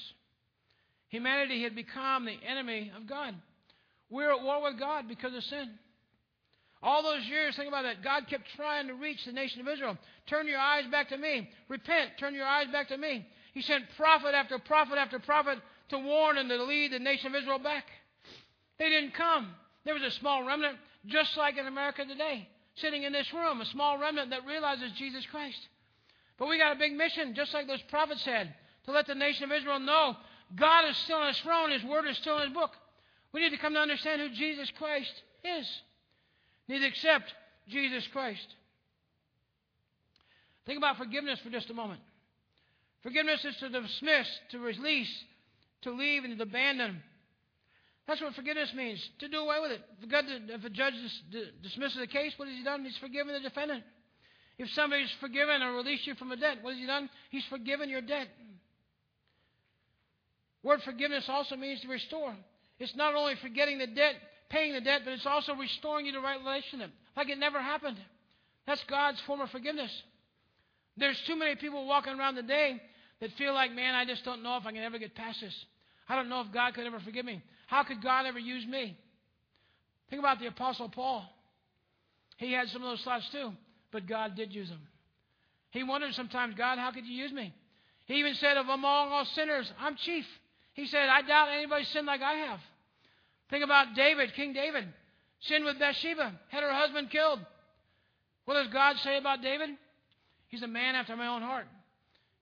Humanity 1.08 1.62
had 1.62 1.74
become 1.74 2.26
the 2.26 2.36
enemy 2.46 2.92
of 2.96 3.06
God. 3.06 3.34
We're 4.10 4.32
at 4.32 4.42
war 4.42 4.62
with 4.62 4.78
God 4.78 5.08
because 5.08 5.34
of 5.34 5.42
sin. 5.44 5.70
All 6.82 7.02
those 7.02 7.24
years, 7.24 7.56
think 7.56 7.68
about 7.68 7.82
that. 7.82 8.04
God 8.04 8.28
kept 8.28 8.44
trying 8.56 8.86
to 8.86 8.94
reach 8.94 9.24
the 9.24 9.32
nation 9.32 9.60
of 9.60 9.68
Israel. 9.68 9.98
Turn 10.28 10.46
your 10.46 10.60
eyes 10.60 10.84
back 10.90 11.08
to 11.08 11.16
me. 11.16 11.50
Repent. 11.68 12.10
Turn 12.20 12.34
your 12.34 12.46
eyes 12.46 12.66
back 12.70 12.88
to 12.88 12.96
me. 12.96 13.26
He 13.52 13.62
sent 13.62 13.84
prophet 13.96 14.34
after 14.34 14.58
prophet 14.58 14.96
after 14.96 15.18
prophet 15.18 15.58
to 15.88 15.98
warn 15.98 16.38
and 16.38 16.48
to 16.48 16.62
lead 16.62 16.92
the 16.92 16.98
nation 16.98 17.28
of 17.28 17.34
Israel 17.34 17.58
back. 17.58 17.84
They 18.78 18.88
didn't 18.88 19.14
come. 19.14 19.48
There 19.84 19.94
was 19.94 20.02
a 20.02 20.10
small 20.12 20.46
remnant, 20.46 20.76
just 21.06 21.36
like 21.36 21.58
in 21.58 21.66
America 21.66 22.04
today, 22.04 22.48
sitting 22.76 23.02
in 23.02 23.12
this 23.12 23.32
room, 23.32 23.60
a 23.60 23.66
small 23.66 23.98
remnant 23.98 24.30
that 24.30 24.46
realizes 24.46 24.92
Jesus 24.92 25.26
Christ. 25.30 25.58
But 26.38 26.48
we 26.48 26.58
got 26.58 26.76
a 26.76 26.78
big 26.78 26.92
mission, 26.92 27.34
just 27.34 27.52
like 27.52 27.66
those 27.66 27.82
prophets 27.82 28.24
had, 28.24 28.54
to 28.84 28.92
let 28.92 29.06
the 29.06 29.14
nation 29.14 29.44
of 29.44 29.52
Israel 29.52 29.80
know 29.80 30.16
God 30.54 30.88
is 30.88 30.96
still 30.98 31.18
on 31.18 31.28
his 31.28 31.38
throne, 31.40 31.70
his 31.70 31.84
word 31.84 32.06
is 32.06 32.16
still 32.16 32.38
in 32.38 32.44
his 32.44 32.52
book. 32.52 32.70
We 33.32 33.42
need 33.42 33.50
to 33.50 33.58
come 33.58 33.74
to 33.74 33.80
understand 33.80 34.20
who 34.20 34.30
Jesus 34.30 34.70
Christ 34.78 35.12
is. 35.44 35.68
Need 36.68 36.78
to 36.80 36.86
accept 36.86 37.32
Jesus 37.68 38.06
Christ. 38.12 38.46
Think 40.64 40.78
about 40.78 40.96
forgiveness 40.96 41.38
for 41.40 41.50
just 41.50 41.70
a 41.70 41.74
moment. 41.74 42.00
Forgiveness 43.02 43.44
is 43.44 43.56
to 43.56 43.68
dismiss, 43.68 44.26
to 44.50 44.58
release, 44.58 45.12
to 45.82 45.92
leave, 45.92 46.24
and 46.24 46.36
to 46.36 46.42
abandon. 46.42 47.02
That's 48.06 48.20
what 48.20 48.34
forgiveness 48.34 48.72
means, 48.74 49.06
to 49.18 49.28
do 49.28 49.38
away 49.38 49.56
with 49.60 49.72
it. 49.72 49.82
If 50.02 50.64
a 50.64 50.70
judge 50.70 50.94
dismisses 51.62 52.00
a 52.00 52.06
case, 52.06 52.32
what 52.36 52.48
has 52.48 52.56
he 52.56 52.64
done? 52.64 52.84
He's 52.84 52.96
forgiven 52.96 53.34
the 53.34 53.40
defendant. 53.40 53.84
If 54.58 54.70
somebody's 54.70 55.10
forgiven 55.20 55.62
or 55.62 55.72
released 55.72 56.06
you 56.06 56.14
from 56.16 56.32
a 56.32 56.36
debt, 56.36 56.58
what 56.62 56.72
has 56.72 56.80
he 56.80 56.86
done? 56.86 57.08
He's 57.30 57.44
forgiven 57.44 57.88
your 57.88 58.00
debt. 58.00 58.26
Word 60.62 60.82
forgiveness 60.82 61.28
also 61.28 61.56
means 61.56 61.80
to 61.82 61.88
restore. 61.88 62.34
It's 62.80 62.96
not 62.96 63.14
only 63.14 63.36
forgetting 63.36 63.78
the 63.78 63.86
debt, 63.86 64.16
paying 64.50 64.72
the 64.72 64.80
debt, 64.80 65.02
but 65.04 65.12
it's 65.12 65.26
also 65.26 65.54
restoring 65.54 66.06
you 66.06 66.12
to 66.12 66.20
right 66.20 66.40
relationship, 66.40 66.90
like 67.16 67.28
it 67.28 67.38
never 67.38 67.60
happened. 67.60 67.96
That's 68.66 68.82
God's 68.84 69.20
form 69.22 69.40
of 69.40 69.50
forgiveness. 69.50 69.90
There's 70.96 71.20
too 71.26 71.36
many 71.36 71.54
people 71.54 71.86
walking 71.86 72.18
around 72.18 72.34
today 72.34 72.82
that 73.20 73.30
feel 73.32 73.54
like, 73.54 73.72
man, 73.72 73.94
I 73.94 74.04
just 74.04 74.24
don't 74.24 74.42
know 74.42 74.56
if 74.56 74.66
I 74.66 74.72
can 74.72 74.82
ever 74.82 74.98
get 74.98 75.14
past 75.14 75.40
this. 75.40 75.54
I 76.08 76.16
don't 76.16 76.28
know 76.28 76.40
if 76.40 76.52
God 76.52 76.74
could 76.74 76.86
ever 76.86 77.00
forgive 77.00 77.24
me. 77.24 77.42
How 77.68 77.84
could 77.84 78.02
God 78.02 78.26
ever 78.26 78.38
use 78.38 78.66
me? 78.66 78.96
Think 80.10 80.20
about 80.20 80.40
the 80.40 80.46
Apostle 80.46 80.88
Paul. 80.88 81.24
He 82.36 82.52
had 82.52 82.68
some 82.68 82.82
of 82.82 82.90
those 82.90 83.02
thoughts 83.02 83.28
too, 83.30 83.52
but 83.90 84.06
God 84.06 84.36
did 84.36 84.54
use 84.54 84.68
him. 84.68 84.80
He 85.70 85.82
wondered 85.82 86.14
sometimes, 86.14 86.54
God, 86.54 86.78
how 86.78 86.90
could 86.92 87.06
you 87.06 87.14
use 87.14 87.32
me? 87.32 87.54
He 88.06 88.14
even 88.14 88.34
said, 88.34 88.56
of 88.56 88.68
among 88.68 89.12
all 89.12 89.24
sinners, 89.24 89.70
I'm 89.78 89.96
chief. 89.96 90.24
He 90.72 90.86
said, 90.86 91.08
I 91.08 91.22
doubt 91.22 91.48
anybody 91.50 91.84
sinned 91.84 92.06
like 92.06 92.22
I 92.22 92.32
have. 92.32 92.60
Think 93.50 93.64
about 93.64 93.94
David, 93.94 94.34
King 94.34 94.52
David. 94.52 94.88
Sinned 95.40 95.64
with 95.64 95.78
Bathsheba, 95.78 96.32
had 96.48 96.62
her 96.62 96.72
husband 96.72 97.10
killed. 97.10 97.40
What 98.44 98.54
does 98.54 98.72
God 98.72 98.96
say 99.04 99.18
about 99.18 99.42
David? 99.42 99.70
He's 100.48 100.62
a 100.62 100.68
man 100.68 100.94
after 100.94 101.14
my 101.16 101.26
own 101.26 101.42
heart. 101.42 101.66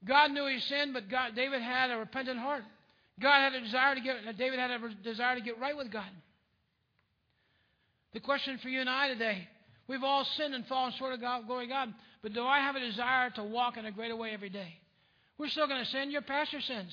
God 0.04 0.30
knew 0.30 0.46
he 0.46 0.60
sinned, 0.60 0.94
but 0.94 1.10
God, 1.10 1.34
David 1.34 1.62
had 1.62 1.90
a 1.90 1.98
repentant 1.98 2.38
heart. 2.38 2.62
God 3.20 3.40
had 3.40 3.54
a 3.54 3.60
desire 3.60 3.94
to 3.94 4.00
get, 4.00 4.38
David 4.38 4.58
had 4.58 4.70
a 4.70 4.94
desire 5.02 5.34
to 5.34 5.40
get 5.40 5.58
right 5.58 5.76
with 5.76 5.90
God. 5.90 6.08
The 8.12 8.20
question 8.20 8.58
for 8.58 8.68
you 8.68 8.80
and 8.80 8.88
I 8.88 9.08
today, 9.08 9.48
we've 9.88 10.02
all 10.02 10.24
sinned 10.36 10.54
and 10.54 10.66
fallen 10.66 10.92
short 10.98 11.12
of 11.12 11.20
God, 11.20 11.46
glory 11.46 11.68
God, 11.68 11.92
but 12.22 12.32
do 12.32 12.44
I 12.44 12.58
have 12.60 12.76
a 12.76 12.80
desire 12.80 13.30
to 13.30 13.44
walk 13.44 13.76
in 13.76 13.86
a 13.86 13.92
greater 13.92 14.16
way 14.16 14.30
every 14.32 14.48
day? 14.48 14.78
We're 15.38 15.48
still 15.48 15.66
going 15.66 15.84
to 15.84 15.90
sin. 15.90 16.10
Your 16.10 16.22
pastor 16.22 16.60
sins. 16.60 16.92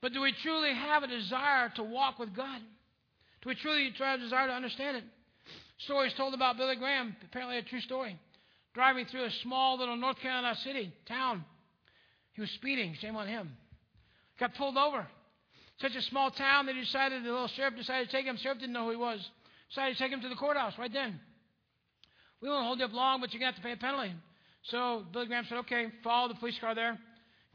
But 0.00 0.12
do 0.12 0.20
we 0.20 0.32
truly 0.42 0.74
have 0.74 1.02
a 1.02 1.06
desire 1.06 1.70
to 1.76 1.82
walk 1.82 2.18
with 2.18 2.34
God? 2.34 2.60
Do 3.42 3.48
we 3.48 3.54
truly 3.54 3.92
try 3.96 4.14
a 4.14 4.18
desire 4.18 4.48
to 4.48 4.52
understand 4.52 4.96
it? 4.96 5.04
Stories 5.78 6.12
told 6.16 6.34
about 6.34 6.56
Billy 6.56 6.76
Graham, 6.76 7.16
apparently 7.24 7.58
a 7.58 7.62
true 7.62 7.80
story. 7.80 8.18
Driving 8.74 9.06
through 9.06 9.24
a 9.24 9.30
small 9.42 9.78
little 9.78 9.96
North 9.96 10.18
Carolina 10.20 10.56
city, 10.64 10.92
town. 11.06 11.44
He 12.32 12.40
was 12.40 12.50
speeding, 12.52 12.96
shame 13.00 13.16
on 13.16 13.26
him. 13.26 13.50
Got 14.38 14.54
pulled 14.54 14.76
over. 14.76 15.06
Such 15.80 15.94
a 15.96 16.02
small 16.02 16.30
town, 16.30 16.66
they 16.66 16.72
decided, 16.72 17.24
the 17.24 17.30
little 17.30 17.48
sheriff 17.48 17.76
decided 17.76 18.08
to 18.08 18.16
take 18.16 18.26
him. 18.26 18.36
Sheriff 18.36 18.58
didn't 18.58 18.72
know 18.72 18.84
who 18.84 18.90
he 18.90 18.96
was. 18.96 19.20
Decided 19.68 19.96
to 19.96 20.02
take 20.02 20.12
him 20.12 20.20
to 20.20 20.28
the 20.28 20.36
courthouse 20.36 20.74
right 20.78 20.92
then. 20.92 21.20
We 22.42 22.48
won't 22.48 22.66
hold 22.66 22.80
you 22.80 22.84
up 22.84 22.92
long, 22.92 23.20
but 23.20 23.32
you're 23.32 23.40
going 23.40 23.52
to 23.52 23.56
have 23.56 23.62
to 23.62 23.66
pay 23.66 23.72
a 23.72 23.76
penalty. 23.76 24.12
So 24.64 25.04
Billy 25.12 25.26
Graham 25.26 25.44
said, 25.48 25.58
okay, 25.58 25.86
follow 26.02 26.28
the 26.28 26.34
police 26.34 26.58
car 26.60 26.74
there. 26.74 26.98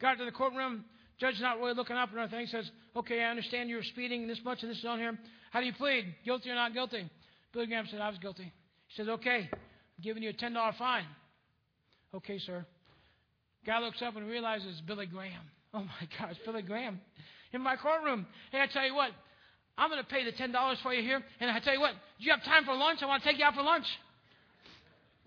Got 0.01 0.17
to 0.17 0.25
the 0.25 0.31
courtroom. 0.31 0.85
Judge 1.19 1.35
not 1.41 1.59
really 1.59 1.73
looking 1.73 1.95
up 1.95 2.13
or 2.13 2.19
anything. 2.19 2.47
Says, 2.47 2.69
okay, 2.95 3.21
I 3.21 3.29
understand 3.29 3.69
you 3.69 3.75
were 3.75 3.83
speeding 3.83 4.27
this 4.27 4.39
much 4.45 4.59
and 4.61 4.71
this 4.71 4.79
is 4.79 4.85
on 4.85 4.99
here. 4.99 5.17
How 5.51 5.59
do 5.59 5.65
you 5.65 5.73
plead? 5.73 6.05
Guilty 6.25 6.49
or 6.49 6.55
not 6.55 6.73
guilty? 6.73 7.09
Billy 7.53 7.67
Graham 7.67 7.85
said, 7.89 7.99
I 7.99 8.09
was 8.09 8.17
guilty. 8.19 8.51
He 8.87 8.95
says, 8.95 9.09
okay, 9.09 9.49
I'm 9.51 10.03
giving 10.03 10.23
you 10.23 10.29
a 10.29 10.33
$10 10.33 10.77
fine. 10.77 11.05
Okay, 12.13 12.39
sir. 12.39 12.65
Guy 13.65 13.79
looks 13.79 14.01
up 14.01 14.15
and 14.15 14.27
realizes 14.27 14.81
Billy 14.87 15.05
Graham. 15.05 15.41
Oh 15.73 15.79
my 15.81 16.07
gosh, 16.17 16.37
Billy 16.45 16.61
Graham 16.61 16.99
in 17.51 17.61
my 17.61 17.75
courtroom. 17.75 18.25
Hey, 18.51 18.61
I 18.61 18.67
tell 18.67 18.85
you 18.85 18.95
what, 18.95 19.11
I'm 19.77 19.89
going 19.89 20.01
to 20.01 20.09
pay 20.09 20.25
the 20.25 20.31
$10 20.31 20.81
for 20.81 20.93
you 20.93 21.03
here. 21.03 21.21
And 21.39 21.51
I 21.51 21.59
tell 21.59 21.73
you 21.73 21.79
what, 21.79 21.91
do 21.91 22.25
you 22.25 22.31
have 22.31 22.43
time 22.43 22.65
for 22.65 22.73
lunch? 22.73 22.99
I 23.01 23.05
want 23.05 23.21
to 23.21 23.29
take 23.29 23.37
you 23.37 23.45
out 23.45 23.53
for 23.53 23.61
lunch. 23.61 23.85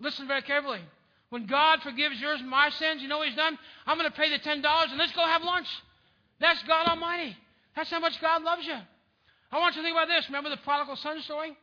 Listen 0.01 0.27
very 0.27 0.41
carefully. 0.41 0.81
When 1.29 1.45
God 1.45 1.81
forgives 1.81 2.19
yours 2.19 2.41
and 2.41 2.49
my 2.49 2.69
sins, 2.71 3.01
you 3.01 3.07
know 3.07 3.19
what 3.19 3.27
He's 3.27 3.37
done? 3.37 3.57
I'm 3.85 3.97
going 3.97 4.09
to 4.09 4.15
pay 4.15 4.29
the 4.29 4.39
$10 4.39 4.63
and 4.63 4.97
let's 4.97 5.13
go 5.13 5.25
have 5.25 5.43
lunch. 5.43 5.67
That's 6.39 6.61
God 6.63 6.87
Almighty. 6.87 7.37
That's 7.75 7.89
how 7.89 7.99
much 7.99 8.19
God 8.19 8.43
loves 8.43 8.65
you. 8.65 8.75
I 9.51 9.59
want 9.59 9.75
you 9.75 9.81
to 9.81 9.87
think 9.87 9.95
about 9.95 10.07
this. 10.07 10.25
Remember 10.27 10.49
the 10.49 10.57
prodigal 10.57 10.95
son 10.97 11.21
story? 11.21 11.55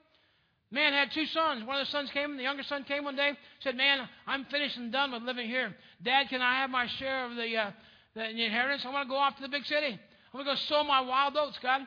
Man 0.70 0.92
had 0.92 1.10
two 1.12 1.26
sons. 1.26 1.64
One 1.64 1.80
of 1.80 1.86
the 1.86 1.90
sons 1.90 2.10
came, 2.10 2.36
the 2.36 2.42
younger 2.42 2.62
son 2.62 2.84
came 2.84 3.04
one 3.04 3.16
day, 3.16 3.32
said, 3.60 3.74
Man, 3.76 4.06
I'm 4.26 4.44
finished 4.46 4.76
and 4.76 4.92
done 4.92 5.12
with 5.12 5.22
living 5.22 5.48
here. 5.48 5.74
Dad, 6.02 6.28
can 6.28 6.42
I 6.42 6.60
have 6.60 6.70
my 6.70 6.86
share 6.98 7.24
of 7.24 7.36
the, 7.36 7.56
uh, 7.56 7.70
the 8.14 8.28
inheritance? 8.28 8.82
I 8.84 8.90
want 8.90 9.08
to 9.08 9.10
go 9.10 9.16
off 9.16 9.36
to 9.36 9.42
the 9.42 9.48
big 9.48 9.64
city. 9.64 9.98
I'm 10.32 10.44
going 10.44 10.44
to 10.44 10.52
go 10.52 10.56
sow 10.68 10.84
my 10.84 11.00
wild 11.00 11.36
oats, 11.36 11.58
God. 11.62 11.82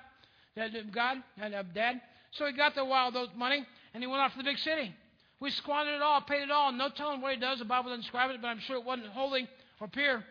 God 0.93 1.17
and 1.37 1.55
uh, 1.55 1.63
Dad. 1.73 2.01
So 2.31 2.45
he 2.45 2.53
got 2.53 2.75
the 2.75 2.83
wild 2.83 3.15
oats 3.15 3.31
money 3.37 3.65
and 3.93 4.03
he 4.03 4.07
went 4.07 4.21
off 4.21 4.31
to 4.33 4.37
the 4.39 4.43
big 4.43 4.57
city. 4.57 4.93
We 5.41 5.49
squandered 5.49 5.95
it 5.95 6.01
all, 6.03 6.21
paid 6.21 6.43
it 6.43 6.51
all, 6.51 6.71
no 6.71 6.89
telling 6.89 7.19
what 7.19 7.33
he 7.33 7.39
does. 7.39 7.57
The 7.57 7.65
Bible 7.65 7.89
doesn't 7.89 8.03
describe 8.03 8.29
it, 8.29 8.41
but 8.41 8.47
I'm 8.47 8.59
sure 8.59 8.77
it 8.77 8.85
wasn't 8.85 9.07
holy 9.07 9.49
or 9.81 9.87
pure. 9.87 10.23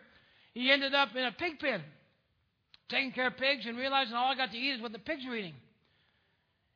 He 0.53 0.71
ended 0.71 0.95
up 0.95 1.13
in 1.13 1.25
a 1.25 1.33
pig 1.33 1.59
pen, 1.59 1.81
taking 2.87 3.11
care 3.11 3.27
of 3.27 3.37
pigs 3.37 3.65
and 3.65 3.77
realizing 3.77 4.15
all 4.15 4.31
I 4.31 4.35
got 4.35 4.51
to 4.51 4.57
eat 4.57 4.75
is 4.75 4.81
what 4.81 4.93
the 4.93 4.99
pigs 4.99 5.25
are 5.25 5.35
eating. 5.35 5.53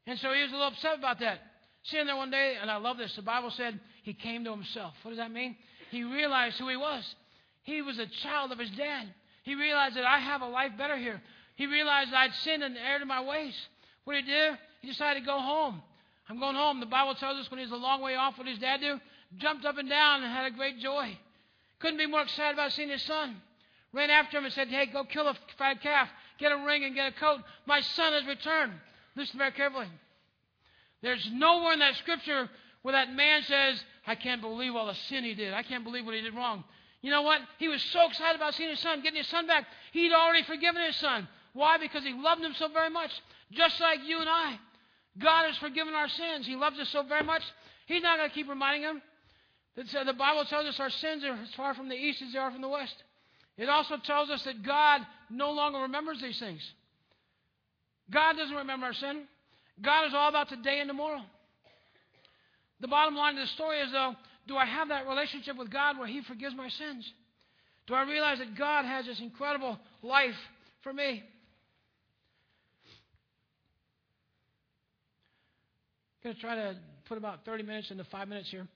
And 0.05 0.19
so 0.19 0.33
he 0.33 0.41
was 0.41 0.51
a 0.51 0.53
little 0.53 0.67
upset 0.67 0.99
about 0.99 1.19
that. 1.21 1.39
Sitting 1.83 2.07
there 2.07 2.15
one 2.17 2.29
day, 2.29 2.55
and 2.61 2.69
I 2.69 2.75
love 2.75 2.97
this, 2.97 3.15
the 3.15 3.21
Bible 3.21 3.51
said 3.51 3.79
he 4.03 4.13
came 4.13 4.43
to 4.43 4.51
himself. 4.51 4.93
What 5.03 5.11
does 5.11 5.17
that 5.17 5.31
mean? 5.31 5.55
He 5.89 6.03
realized 6.03 6.57
who 6.57 6.67
he 6.67 6.75
was. 6.75 7.15
He 7.63 7.81
was 7.81 7.99
a 7.99 8.07
child 8.21 8.51
of 8.51 8.59
his 8.59 8.69
dad. 8.71 9.07
He 9.43 9.55
realized 9.55 9.95
that 9.95 10.03
I 10.03 10.19
have 10.19 10.41
a 10.41 10.47
life 10.47 10.71
better 10.77 10.97
here. 10.97 11.21
He 11.55 11.67
realized 11.67 12.13
I'd 12.13 12.33
sinned 12.33 12.63
and 12.63 12.75
erred 12.77 13.01
in 13.01 13.07
my 13.07 13.23
ways. 13.23 13.55
What 14.03 14.15
did 14.15 14.25
he 14.25 14.31
do? 14.31 14.57
He 14.81 14.87
decided 14.89 15.21
to 15.21 15.25
go 15.25 15.39
home. 15.39 15.81
I'm 16.29 16.39
going 16.39 16.55
home. 16.55 16.79
The 16.79 16.85
Bible 16.85 17.15
tells 17.15 17.39
us 17.39 17.51
when 17.51 17.59
he 17.59 17.65
was 17.65 17.71
a 17.71 17.77
long 17.77 18.01
way 18.01 18.15
off, 18.15 18.37
what 18.37 18.47
his 18.47 18.59
dad 18.59 18.81
do? 18.81 18.99
Jumped 19.37 19.65
up 19.65 19.77
and 19.77 19.89
down 19.89 20.23
and 20.23 20.31
had 20.31 20.51
a 20.51 20.55
great 20.55 20.79
joy. 20.79 21.17
Couldn't 21.79 21.97
be 21.97 22.07
more 22.07 22.21
excited 22.21 22.53
about 22.53 22.71
seeing 22.71 22.89
his 22.89 23.03
son. 23.03 23.35
Ran 23.93 24.09
after 24.09 24.37
him 24.37 24.45
and 24.45 24.53
said, 24.53 24.67
Hey, 24.67 24.87
go 24.87 25.03
kill 25.03 25.27
a 25.27 25.35
fat 25.57 25.81
calf, 25.81 26.09
get 26.39 26.51
a 26.51 26.57
ring 26.65 26.83
and 26.83 26.95
get 26.95 27.13
a 27.13 27.19
coat. 27.19 27.41
My 27.65 27.81
son 27.81 28.13
has 28.13 28.25
returned. 28.25 28.73
Listen 29.15 29.37
very 29.37 29.51
carefully. 29.51 29.87
There's 31.01 31.29
nowhere 31.31 31.73
in 31.73 31.79
that 31.79 31.95
scripture 31.95 32.49
where 32.81 32.93
that 32.93 33.13
man 33.13 33.43
says, 33.43 33.83
I 34.07 34.15
can't 34.15 34.41
believe 34.41 34.75
all 34.75 34.87
the 34.87 34.95
sin 34.95 35.23
he 35.23 35.33
did. 35.33 35.53
I 35.53 35.63
can't 35.63 35.83
believe 35.83 36.05
what 36.05 36.15
he 36.15 36.21
did 36.21 36.35
wrong. 36.35 36.63
You 37.01 37.11
know 37.11 37.21
what? 37.21 37.39
He 37.59 37.67
was 37.67 37.81
so 37.83 38.07
excited 38.07 38.35
about 38.35 38.55
seeing 38.55 38.69
his 38.69 38.79
son, 38.79 39.01
getting 39.01 39.17
his 39.17 39.27
son 39.27 39.47
back. 39.47 39.65
He'd 39.91 40.11
already 40.11 40.43
forgiven 40.43 40.81
his 40.81 40.95
son. 40.95 41.27
Why? 41.53 41.77
Because 41.77 42.03
he 42.03 42.13
loved 42.13 42.43
him 42.43 42.53
so 42.57 42.67
very 42.67 42.89
much. 42.89 43.11
Just 43.51 43.79
like 43.79 43.99
you 44.05 44.19
and 44.19 44.29
I. 44.29 44.59
God 45.21 45.45
has 45.47 45.57
forgiven 45.57 45.93
our 45.93 46.09
sins. 46.09 46.45
He 46.45 46.55
loves 46.55 46.79
us 46.79 46.89
so 46.89 47.03
very 47.03 47.23
much. 47.23 47.41
He's 47.87 48.03
not 48.03 48.17
going 48.17 48.29
to 48.29 48.35
keep 48.35 48.49
reminding 48.49 48.83
him. 48.83 49.01
Uh, 49.77 50.03
the 50.03 50.13
Bible 50.13 50.45
tells 50.49 50.65
us 50.65 50.79
our 50.79 50.89
sins 50.89 51.23
are 51.23 51.33
as 51.33 51.53
far 51.55 51.73
from 51.73 51.89
the 51.89 51.95
east 51.95 52.21
as 52.21 52.33
they 52.33 52.39
are 52.39 52.51
from 52.51 52.61
the 52.61 52.69
west. 52.69 52.95
It 53.57 53.69
also 53.69 53.95
tells 54.03 54.29
us 54.29 54.43
that 54.43 54.63
God 54.63 55.01
no 55.29 55.51
longer 55.51 55.79
remembers 55.79 56.21
these 56.21 56.39
things. 56.39 56.61
God 58.11 58.33
doesn't 58.37 58.55
remember 58.55 58.87
our 58.87 58.93
sin. 58.93 59.23
God 59.81 60.07
is 60.07 60.13
all 60.13 60.29
about 60.29 60.49
today 60.49 60.79
and 60.79 60.87
tomorrow. 60.87 61.21
The 62.79 62.87
bottom 62.87 63.15
line 63.15 63.37
of 63.37 63.41
the 63.41 63.53
story 63.53 63.79
is, 63.79 63.91
though, 63.91 64.13
do 64.47 64.57
I 64.57 64.65
have 64.65 64.89
that 64.89 65.07
relationship 65.07 65.57
with 65.57 65.71
God 65.71 65.97
where 65.97 66.07
He 66.07 66.21
forgives 66.21 66.55
my 66.55 66.69
sins? 66.69 67.09
Do 67.87 67.93
I 67.93 68.03
realize 68.03 68.39
that 68.39 68.57
God 68.57 68.85
has 68.85 69.05
this 69.05 69.19
incredible 69.19 69.79
life 70.01 70.35
for 70.83 70.93
me? 70.93 71.23
Going 76.25 76.35
to 76.35 76.41
try 76.41 76.55
to 76.55 76.75
put 77.07 77.19
about 77.19 77.45
30 77.45 77.61
minutes 77.63 77.91
into 77.91 78.03
five 78.05 78.27
minutes 78.27 78.49
here. 78.49 78.67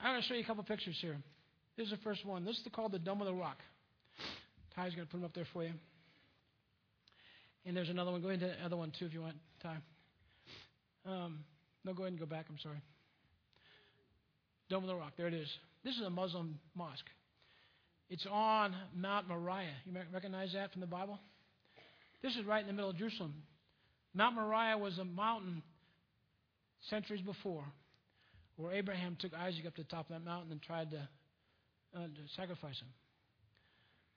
I'm 0.00 0.12
going 0.12 0.20
to 0.20 0.26
show 0.26 0.34
you 0.34 0.42
a 0.42 0.44
couple 0.44 0.64
pictures 0.64 0.98
here. 1.00 1.16
This 1.76 1.86
is 1.86 1.92
the 1.92 1.98
first 1.98 2.26
one. 2.26 2.44
This 2.44 2.56
is 2.56 2.66
called 2.74 2.90
the 2.90 2.98
Dome 2.98 3.20
of 3.20 3.28
the 3.28 3.34
Rock. 3.34 3.58
Ty's 4.74 4.92
going 4.94 5.06
to 5.06 5.10
put 5.10 5.18
them 5.18 5.24
up 5.24 5.34
there 5.34 5.46
for 5.52 5.62
you. 5.62 5.70
And 7.64 7.76
there's 7.76 7.88
another 7.88 8.10
one. 8.10 8.20
Go 8.20 8.30
into 8.30 8.46
the 8.46 8.64
other 8.64 8.76
one 8.76 8.92
too 8.98 9.06
if 9.06 9.14
you 9.14 9.20
want, 9.20 9.36
Ty. 9.62 9.76
Um, 11.06 11.38
no, 11.84 11.94
go 11.94 12.02
ahead 12.02 12.12
and 12.12 12.20
go 12.20 12.26
back. 12.26 12.46
I'm 12.50 12.58
sorry. 12.60 12.78
Dome 14.68 14.82
of 14.82 14.88
the 14.88 14.96
Rock. 14.96 15.12
There 15.16 15.28
it 15.28 15.34
is. 15.34 15.48
This 15.84 15.94
is 15.94 16.02
a 16.02 16.10
Muslim 16.10 16.58
mosque. 16.74 17.06
It's 18.10 18.26
on 18.28 18.74
Mount 18.96 19.28
Moriah. 19.28 19.70
You 19.86 19.92
recognize 20.12 20.52
that 20.54 20.72
from 20.72 20.80
the 20.80 20.88
Bible? 20.88 21.20
This 22.22 22.34
is 22.34 22.44
right 22.44 22.60
in 22.60 22.66
the 22.66 22.72
middle 22.72 22.90
of 22.90 22.96
Jerusalem. 22.96 23.34
Mount 24.14 24.36
Moriah 24.36 24.78
was 24.78 24.98
a 24.98 25.04
mountain 25.04 25.62
centuries 26.90 27.20
before 27.22 27.64
where 28.56 28.72
Abraham 28.72 29.16
took 29.20 29.32
Isaac 29.34 29.66
up 29.66 29.76
to 29.76 29.82
the 29.82 29.88
top 29.88 30.10
of 30.10 30.14
that 30.14 30.24
mountain 30.24 30.50
and 30.50 30.60
tried 30.62 30.90
to, 30.90 31.08
uh, 31.96 32.02
to 32.02 32.34
sacrifice 32.36 32.78
him. 32.80 32.88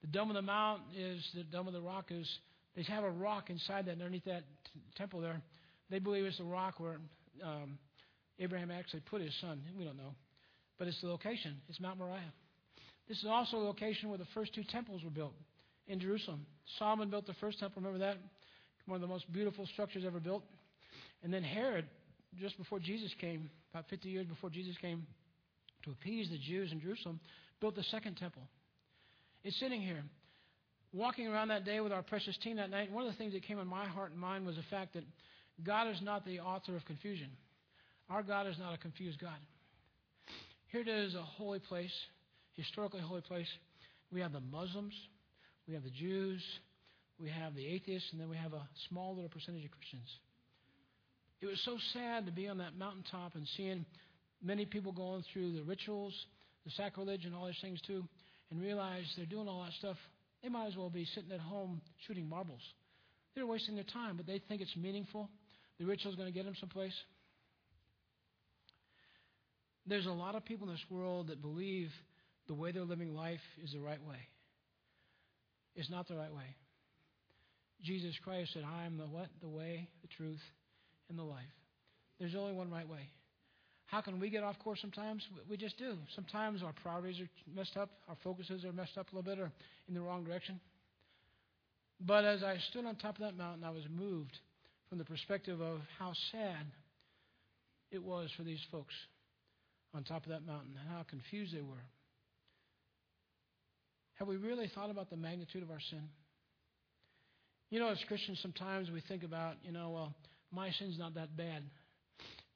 The 0.02 0.08
dome 0.08 0.30
of 0.30 0.36
the 0.36 0.42
mount 0.42 0.82
is 0.98 1.24
the 1.36 1.44
dome 1.44 1.68
of 1.68 1.74
the 1.74 1.82
rock 1.82 2.06
is 2.10 2.28
they 2.76 2.84
have 2.84 3.04
a 3.04 3.10
rock 3.10 3.50
inside 3.50 3.86
that 3.86 3.92
underneath 3.92 4.26
that 4.26 4.44
t- 4.74 4.80
temple 4.96 5.22
there. 5.22 5.42
They 5.90 6.00
believe 6.00 6.26
it's 6.26 6.38
the 6.38 6.44
rock 6.44 6.80
where 6.80 6.98
um, 7.44 7.78
Abraham 8.40 8.72
actually 8.72 9.02
put 9.02 9.22
his 9.22 9.34
son. 9.42 9.62
We 9.78 9.84
don't 9.84 9.98
know, 9.98 10.16
but 10.80 10.88
it's 10.88 11.00
the 11.02 11.08
location. 11.08 11.58
It's 11.70 11.80
Mount 11.80 12.00
Moriah. 12.00 12.34
This 13.08 13.18
is 13.20 13.26
also 13.30 13.58
a 13.58 13.66
location 13.66 14.10
where 14.10 14.18
the 14.18 14.28
first 14.34 14.56
two 14.56 14.64
temples 14.64 15.04
were 15.04 15.10
built 15.12 15.34
in 15.88 16.00
Jerusalem. 16.00 16.46
Solomon 16.80 17.10
built 17.10 17.28
the 17.28 17.36
first 17.36 17.60
temple. 17.60 17.82
Remember 17.84 18.00
that? 18.06 18.18
One 18.86 18.96
of 18.96 19.02
the 19.02 19.08
most 19.08 19.32
beautiful 19.32 19.66
structures 19.68 20.04
ever 20.06 20.20
built. 20.20 20.44
And 21.24 21.34
then 21.34 21.44
Herod, 21.44 21.86
just 22.40 22.58
before 22.58 22.80
Jesus 22.80 23.14
came, 23.20 23.50
about 23.74 23.86
50 23.90 24.10
years 24.10 24.26
before 24.26 24.50
Jesus 24.50 24.76
came, 24.82 25.06
to 25.84 25.92
appease 25.92 26.30
the 26.30 26.38
Jews 26.38 26.72
in 26.72 26.80
Jerusalem, 26.80 27.20
built 27.60 27.76
the 27.76 27.84
second 27.84 28.16
temple. 28.18 28.44
It's 29.44 29.60
sitting 29.60 29.82
here. 29.82 30.04
Walking 30.94 31.28
around 31.28 31.48
that 31.48 31.64
day 31.64 31.80
with 31.80 31.92
our 31.92 32.04
precious 32.04 32.38
team 32.44 32.58
that 32.58 32.70
night, 32.70 32.92
one 32.92 33.06
of 33.06 33.12
the 33.12 33.18
things 33.18 33.34
that 33.34 33.44
came 33.44 33.60
in 33.60 33.68
my 33.68 33.86
heart 33.88 34.12
and 34.12 34.20
mind 34.20 34.46
was 34.46 34.58
the 34.58 34.64
fact 34.70 34.94
that 34.94 35.04
God 35.64 35.88
is 35.88 36.02
not 36.02 36.26
the 36.26 36.40
author 36.40 36.76
of 36.76 36.84
confusion. 36.86 37.30
Our 38.10 38.24
God 38.24 38.48
is 38.48 38.58
not 38.60 38.74
a 38.74 38.78
confused 38.78 39.20
God. 39.20 39.38
Here 40.68 40.82
it 40.82 40.88
is, 40.88 41.16
a 41.16 41.22
holy 41.22 41.60
place, 41.60 41.94
historically 42.54 43.02
holy 43.02 43.22
place. 43.22 43.48
We 44.12 44.20
have 44.22 44.34
the 44.34 44.42
Muslims, 44.42 44.94
we 45.68 45.74
have 45.74 45.84
the 45.84 45.90
Jews, 45.90 46.42
we 47.22 47.30
have 47.30 47.56
the 47.56 47.66
atheists, 47.66 48.10
and 48.12 48.20
then 48.20 48.30
we 48.30 48.38
have 48.38 48.54
a 48.54 48.68
small 48.90 49.14
little 49.14 49.30
percentage 49.30 49.64
of 49.66 49.72
Christians. 49.72 50.10
It 51.42 51.46
was 51.46 51.62
so 51.64 51.78
sad 51.94 52.26
to 52.26 52.32
be 52.32 52.48
on 52.48 52.58
that 52.58 52.76
mountaintop 52.78 53.36
and 53.36 53.48
seeing 53.56 53.86
many 54.44 54.66
people 54.66 54.92
going 54.92 55.24
through 55.32 55.54
the 55.54 55.64
rituals, 55.64 56.14
the 56.66 56.72
sacrilege, 56.72 57.26
and 57.26 57.36
all 57.36 57.46
these 57.46 57.62
things 57.62 57.80
too, 57.82 58.04
and 58.50 58.62
realize 58.62 59.04
they're 59.16 59.26
doing 59.26 59.48
all 59.48 59.64
that 59.64 59.74
stuff. 59.74 59.98
They 60.44 60.50
might 60.50 60.68
as 60.68 60.76
well 60.76 60.90
be 60.90 61.06
sitting 61.14 61.32
at 61.32 61.40
home 61.40 61.82
shooting 62.08 62.28
marbles. 62.28 62.62
They're 63.36 63.48
wasting 63.48 63.76
their 63.76 63.86
time, 63.86 64.18
but 64.18 64.26
they 64.26 64.42
think 64.48 64.62
it's 64.62 64.76
meaningful. 64.76 65.30
The 65.80 65.86
ritual 65.86 66.12
is 66.12 66.18
going 66.18 66.28
to 66.28 66.34
get 66.34 66.46
them 66.46 66.56
someplace. 66.60 66.94
There's 69.86 70.06
a 70.06 70.12
lot 70.12 70.36
of 70.36 70.46
people 70.46 70.68
in 70.68 70.74
this 70.74 70.86
world 70.90 71.28
that 71.28 71.42
believe 71.42 71.90
the 72.48 72.54
way 72.54 72.72
they're 72.72 72.84
living 72.84 73.16
life 73.16 73.40
is 73.64 73.72
the 73.72 73.80
right 73.80 74.02
way. 74.04 74.18
It's 75.76 75.90
not 75.90 76.08
the 76.08 76.16
right 76.16 76.34
way. 76.34 76.56
Jesus 77.84 78.16
Christ 78.24 78.52
said, 78.54 78.64
I 78.64 78.86
am 78.86 78.98
the 78.98 79.06
what? 79.06 79.28
The 79.42 79.50
way, 79.50 79.88
the 80.02 80.08
truth, 80.08 80.42
and 81.10 81.18
the 81.18 81.24
life. 81.24 81.44
There's 82.20 82.36
only 82.36 82.54
one 82.54 82.70
right 82.70 82.88
way. 82.88 83.10
How 83.88 84.00
can 84.00 84.20
we 84.20 84.30
get 84.30 84.44
off 84.44 84.58
course 84.60 84.80
sometimes? 84.80 85.28
We 85.50 85.58
just 85.58 85.78
do. 85.78 85.96
Sometimes 86.16 86.64
our 86.64 86.74
priorities 86.82 87.20
are 87.20 87.30
messed 87.54 87.76
up, 87.76 87.90
our 88.08 88.16
focuses 88.24 88.64
are 88.64 88.72
messed 88.72 88.98
up 88.98 89.12
a 89.12 89.16
little 89.16 89.30
bit, 89.30 89.40
or 89.40 89.52
in 89.88 89.94
the 89.94 90.02
wrong 90.02 90.24
direction. 90.24 90.60
But 92.00 92.24
as 92.24 92.42
I 92.42 92.58
stood 92.70 92.86
on 92.86 92.96
top 92.96 93.16
of 93.16 93.22
that 93.22 93.36
mountain, 93.36 93.64
I 93.64 93.70
was 93.72 93.84
moved 93.90 94.38
from 94.88 94.98
the 94.98 95.06
perspective 95.06 95.60
of 95.60 95.80
how 96.00 96.14
sad 96.32 96.66
it 97.92 98.02
was 98.02 98.30
for 98.38 98.44
these 98.44 98.62
folks 98.72 98.94
on 99.94 100.04
top 100.04 100.24
of 100.24 100.30
that 100.30 100.46
mountain 100.46 100.74
and 100.80 100.90
how 100.90 101.04
confused 101.04 101.54
they 101.54 101.62
were. 101.62 101.84
Have 104.16 104.28
we 104.28 104.38
really 104.38 104.72
thought 104.74 104.90
about 104.90 105.10
the 105.10 105.18
magnitude 105.18 105.64
of 105.64 105.72
our 105.72 105.80
sin? 105.90 106.04
You 107.72 107.80
know, 107.80 107.88
as 107.88 107.98
Christians, 108.10 108.38
sometimes 108.42 108.92
we 108.92 109.02
think 109.08 109.24
about, 109.24 109.56
you 109.64 109.72
know, 109.72 109.92
well, 109.92 110.14
my 110.52 110.72
sin's 110.72 111.00
not 111.00 111.16
that 111.16 111.38
bad. 111.38 111.64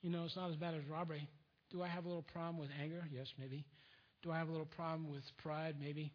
You 0.01 0.09
know, 0.09 0.25
it's 0.25 0.35
not 0.35 0.51
as 0.51 0.57
bad 0.57 0.75
as 0.75 0.81
robbery. 0.91 1.27
Do 1.71 1.81
I 1.81 1.87
have 1.87 2.03
a 2.03 2.07
little 2.07 2.25
problem 2.33 2.57
with 2.59 2.69
anger? 2.81 3.01
Yes, 3.09 3.27
maybe. 3.39 3.65
Do 4.23 4.31
I 4.31 4.37
have 4.37 4.49
a 4.49 4.51
little 4.51 4.67
problem 4.67 5.09
with 5.09 5.23
pride? 5.41 5.75
Maybe. 5.79 6.11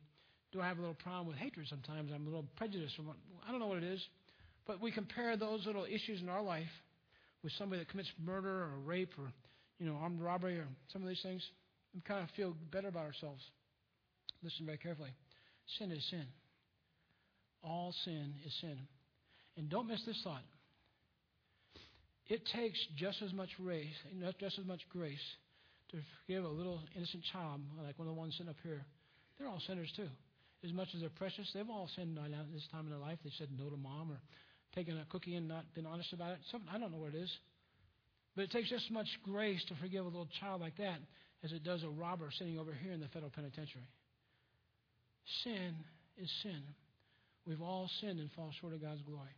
Do 0.53 0.61
I 0.61 0.68
have 0.68 0.76
a 0.76 0.80
little 0.80 0.94
problem 0.94 1.28
with 1.28 1.36
hatred? 1.36 1.66
Sometimes 1.68 2.11
I'm 2.14 2.26
a 2.26 2.28
little 2.28 2.44
prejudiced. 2.57 2.94
From 2.94 3.07
what, 3.07 3.16
I 3.48 3.51
don't 3.51 3.59
know 3.59 3.68
what 3.68 3.78
it 3.78 3.84
is. 3.84 4.07
But 4.66 4.82
we 4.82 4.92
compare 4.92 5.34
those 5.34 5.64
little 5.64 5.86
issues 5.86 6.20
in 6.20 6.28
our 6.28 6.42
life 6.42 6.68
with 7.42 7.53
somebody 7.55 7.80
that 7.80 7.88
commits 7.88 8.11
murder 8.22 8.64
or 8.64 8.78
rape 8.84 9.14
or, 9.18 9.32
you 9.78 9.86
know, 9.86 9.96
armed 9.96 10.20
robbery 10.20 10.59
or 10.59 10.66
some 10.92 11.01
of 11.03 11.09
these 11.09 11.22
things. 11.22 11.42
We 11.94 12.03
kind 12.03 12.22
of 12.22 12.28
feel 12.36 12.55
better 12.70 12.88
about 12.88 13.07
ourselves. 13.07 13.42
Listen 14.42 14.66
very 14.66 14.78
carefully. 14.78 15.14
Sin 15.78 15.90
is 15.90 16.07
sin. 16.11 16.26
All 17.62 17.94
sin 18.04 18.34
is 18.46 18.54
sin. 18.61 18.78
And 19.56 19.68
don't 19.68 19.88
miss 19.88 20.02
this 20.06 20.20
thought. 20.24 20.42
It 22.28 22.42
takes 22.54 22.78
just 22.96 23.22
as 23.22 23.32
much 23.32 23.50
grace, 23.61 23.92
just 24.38 24.58
as 24.58 24.64
much 24.64 24.80
grace 24.90 25.18
to 25.90 25.98
forgive 26.26 26.44
a 26.44 26.48
little 26.48 26.80
innocent 26.96 27.24
child, 27.32 27.61
like 27.84 27.98
one 27.98 28.06
of 28.06 28.14
the 28.14 28.18
ones 28.18 28.34
sitting 28.36 28.50
up 28.50 28.56
here. 28.62 28.84
They're 29.38 29.48
all 29.48 29.61
sinners 29.66 29.92
too. 29.96 30.08
As 30.64 30.72
much 30.72 30.88
as 30.94 31.00
they're 31.00 31.11
precious, 31.11 31.50
they've 31.52 31.68
all 31.68 31.88
sinned 31.96 32.18
at 32.18 32.52
this 32.52 32.66
time 32.70 32.84
in 32.84 32.90
their 32.90 33.00
life. 33.00 33.18
They 33.24 33.32
said 33.36 33.48
no 33.58 33.68
to 33.68 33.76
mom 33.76 34.12
or 34.12 34.20
taken 34.74 34.96
a 34.98 35.04
cookie 35.11 35.34
and 35.34 35.48
not 35.48 35.64
been 35.74 35.86
honest 35.86 36.12
about 36.12 36.32
it. 36.32 36.38
Something 36.52 36.68
I 36.72 36.78
don't 36.78 36.92
know 36.92 36.98
what 36.98 37.14
it 37.14 37.22
is. 37.22 37.30
But 38.36 38.44
it 38.44 38.50
takes 38.52 38.70
just 38.70 38.84
as 38.86 38.90
much 38.92 39.08
grace 39.24 39.64
to 39.68 39.74
forgive 39.80 40.04
a 40.04 40.08
little 40.08 40.28
child 40.38 40.61
like 40.61 40.76
that 40.76 41.00
as 41.42 41.52
it 41.52 41.64
does 41.64 41.82
a 41.82 41.88
robber 41.88 42.30
sitting 42.38 42.58
over 42.58 42.72
here 42.72 42.92
in 42.92 43.00
the 43.00 43.08
federal 43.08 43.30
penitentiary. 43.30 43.88
Sin 45.42 45.74
is 46.16 46.30
sin. 46.42 46.62
We've 47.47 47.62
all 47.62 47.88
sinned 48.01 48.20
and 48.20 48.30
fall 48.32 48.51
short 48.61 48.74
of 48.74 48.82
God's 48.82 49.03
glory. 49.03 49.30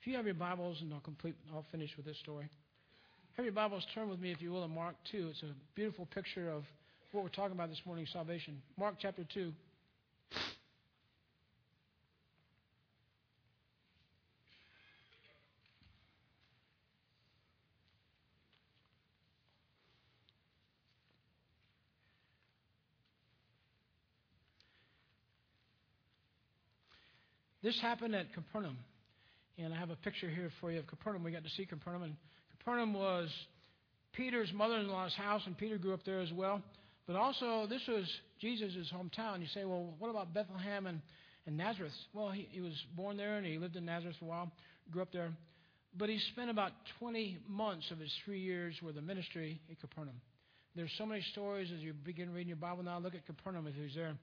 If 0.00 0.06
you 0.06 0.16
have 0.16 0.26
your 0.26 0.34
Bibles, 0.34 0.78
and 0.80 0.92
I'll 0.92 1.00
complete, 1.00 1.34
I'll 1.52 1.66
finish 1.70 1.90
with 1.96 2.06
this 2.06 2.18
story. 2.18 2.48
Have 3.36 3.44
your 3.44 3.54
Bibles 3.54 3.84
turn 3.94 4.08
with 4.08 4.20
me, 4.20 4.32
if 4.32 4.42
you 4.42 4.52
will, 4.52 4.64
in 4.64 4.74
Mark 4.74 4.96
2. 5.12 5.28
It's 5.30 5.42
a 5.42 5.54
beautiful 5.74 6.06
picture 6.06 6.50
of 6.50 6.64
what 7.12 7.22
we're 7.24 7.30
talking 7.30 7.52
about 7.52 7.68
this 7.68 7.80
morning 7.86 8.06
salvation. 8.12 8.60
Mark 8.76 8.96
chapter 9.00 9.24
2. 9.32 9.52
This 27.62 27.78
happened 27.80 28.14
at 28.14 28.32
Capernaum. 28.34 28.78
And 29.58 29.74
I 29.74 29.76
have 29.76 29.90
a 29.90 29.96
picture 29.96 30.30
here 30.30 30.50
for 30.60 30.70
you 30.70 30.78
of 30.78 30.86
Capernaum. 30.86 31.24
We 31.24 31.32
got 31.32 31.42
to 31.42 31.50
see 31.50 31.66
Capernaum. 31.66 32.04
And 32.04 32.16
Capernaum 32.58 32.94
was 32.94 33.28
Peter's 34.12 34.52
mother 34.52 34.76
in 34.76 34.88
law's 34.88 35.14
house, 35.14 35.42
and 35.46 35.58
Peter 35.58 35.78
grew 35.78 35.94
up 35.94 36.04
there 36.04 36.20
as 36.20 36.32
well. 36.32 36.62
But 37.08 37.16
also, 37.16 37.66
this 37.68 37.82
was 37.88 38.04
Jesus' 38.40 38.92
hometown. 38.94 39.40
You 39.40 39.46
say, 39.54 39.64
well, 39.64 39.94
what 39.98 40.10
about 40.10 40.32
Bethlehem 40.34 40.86
and, 40.86 41.00
and 41.46 41.56
Nazareth? 41.56 41.92
Well, 42.12 42.30
he, 42.30 42.46
he 42.50 42.60
was 42.60 42.74
born 42.94 43.16
there 43.16 43.38
and 43.38 43.46
he 43.46 43.58
lived 43.58 43.76
in 43.76 43.86
Nazareth 43.86 44.16
for 44.18 44.26
a 44.26 44.28
while, 44.28 44.52
grew 44.92 45.02
up 45.02 45.12
there. 45.12 45.30
But 45.96 46.10
he 46.10 46.18
spent 46.32 46.50
about 46.50 46.72
20 46.98 47.38
months 47.48 47.90
of 47.90 47.98
his 47.98 48.12
three 48.24 48.40
years 48.40 48.74
with 48.82 48.94
the 48.94 49.00
ministry 49.00 49.58
at 49.70 49.80
Capernaum. 49.80 50.20
There's 50.76 50.92
so 50.98 51.06
many 51.06 51.22
stories 51.32 51.70
as 51.74 51.80
you 51.80 51.94
begin 51.94 52.32
reading 52.32 52.48
your 52.48 52.56
Bible 52.56 52.82
now. 52.82 52.98
Look 52.98 53.14
at 53.14 53.26
Capernaum 53.26 53.66
if 53.66 53.74
he's 53.74 53.94
there. 53.96 54.14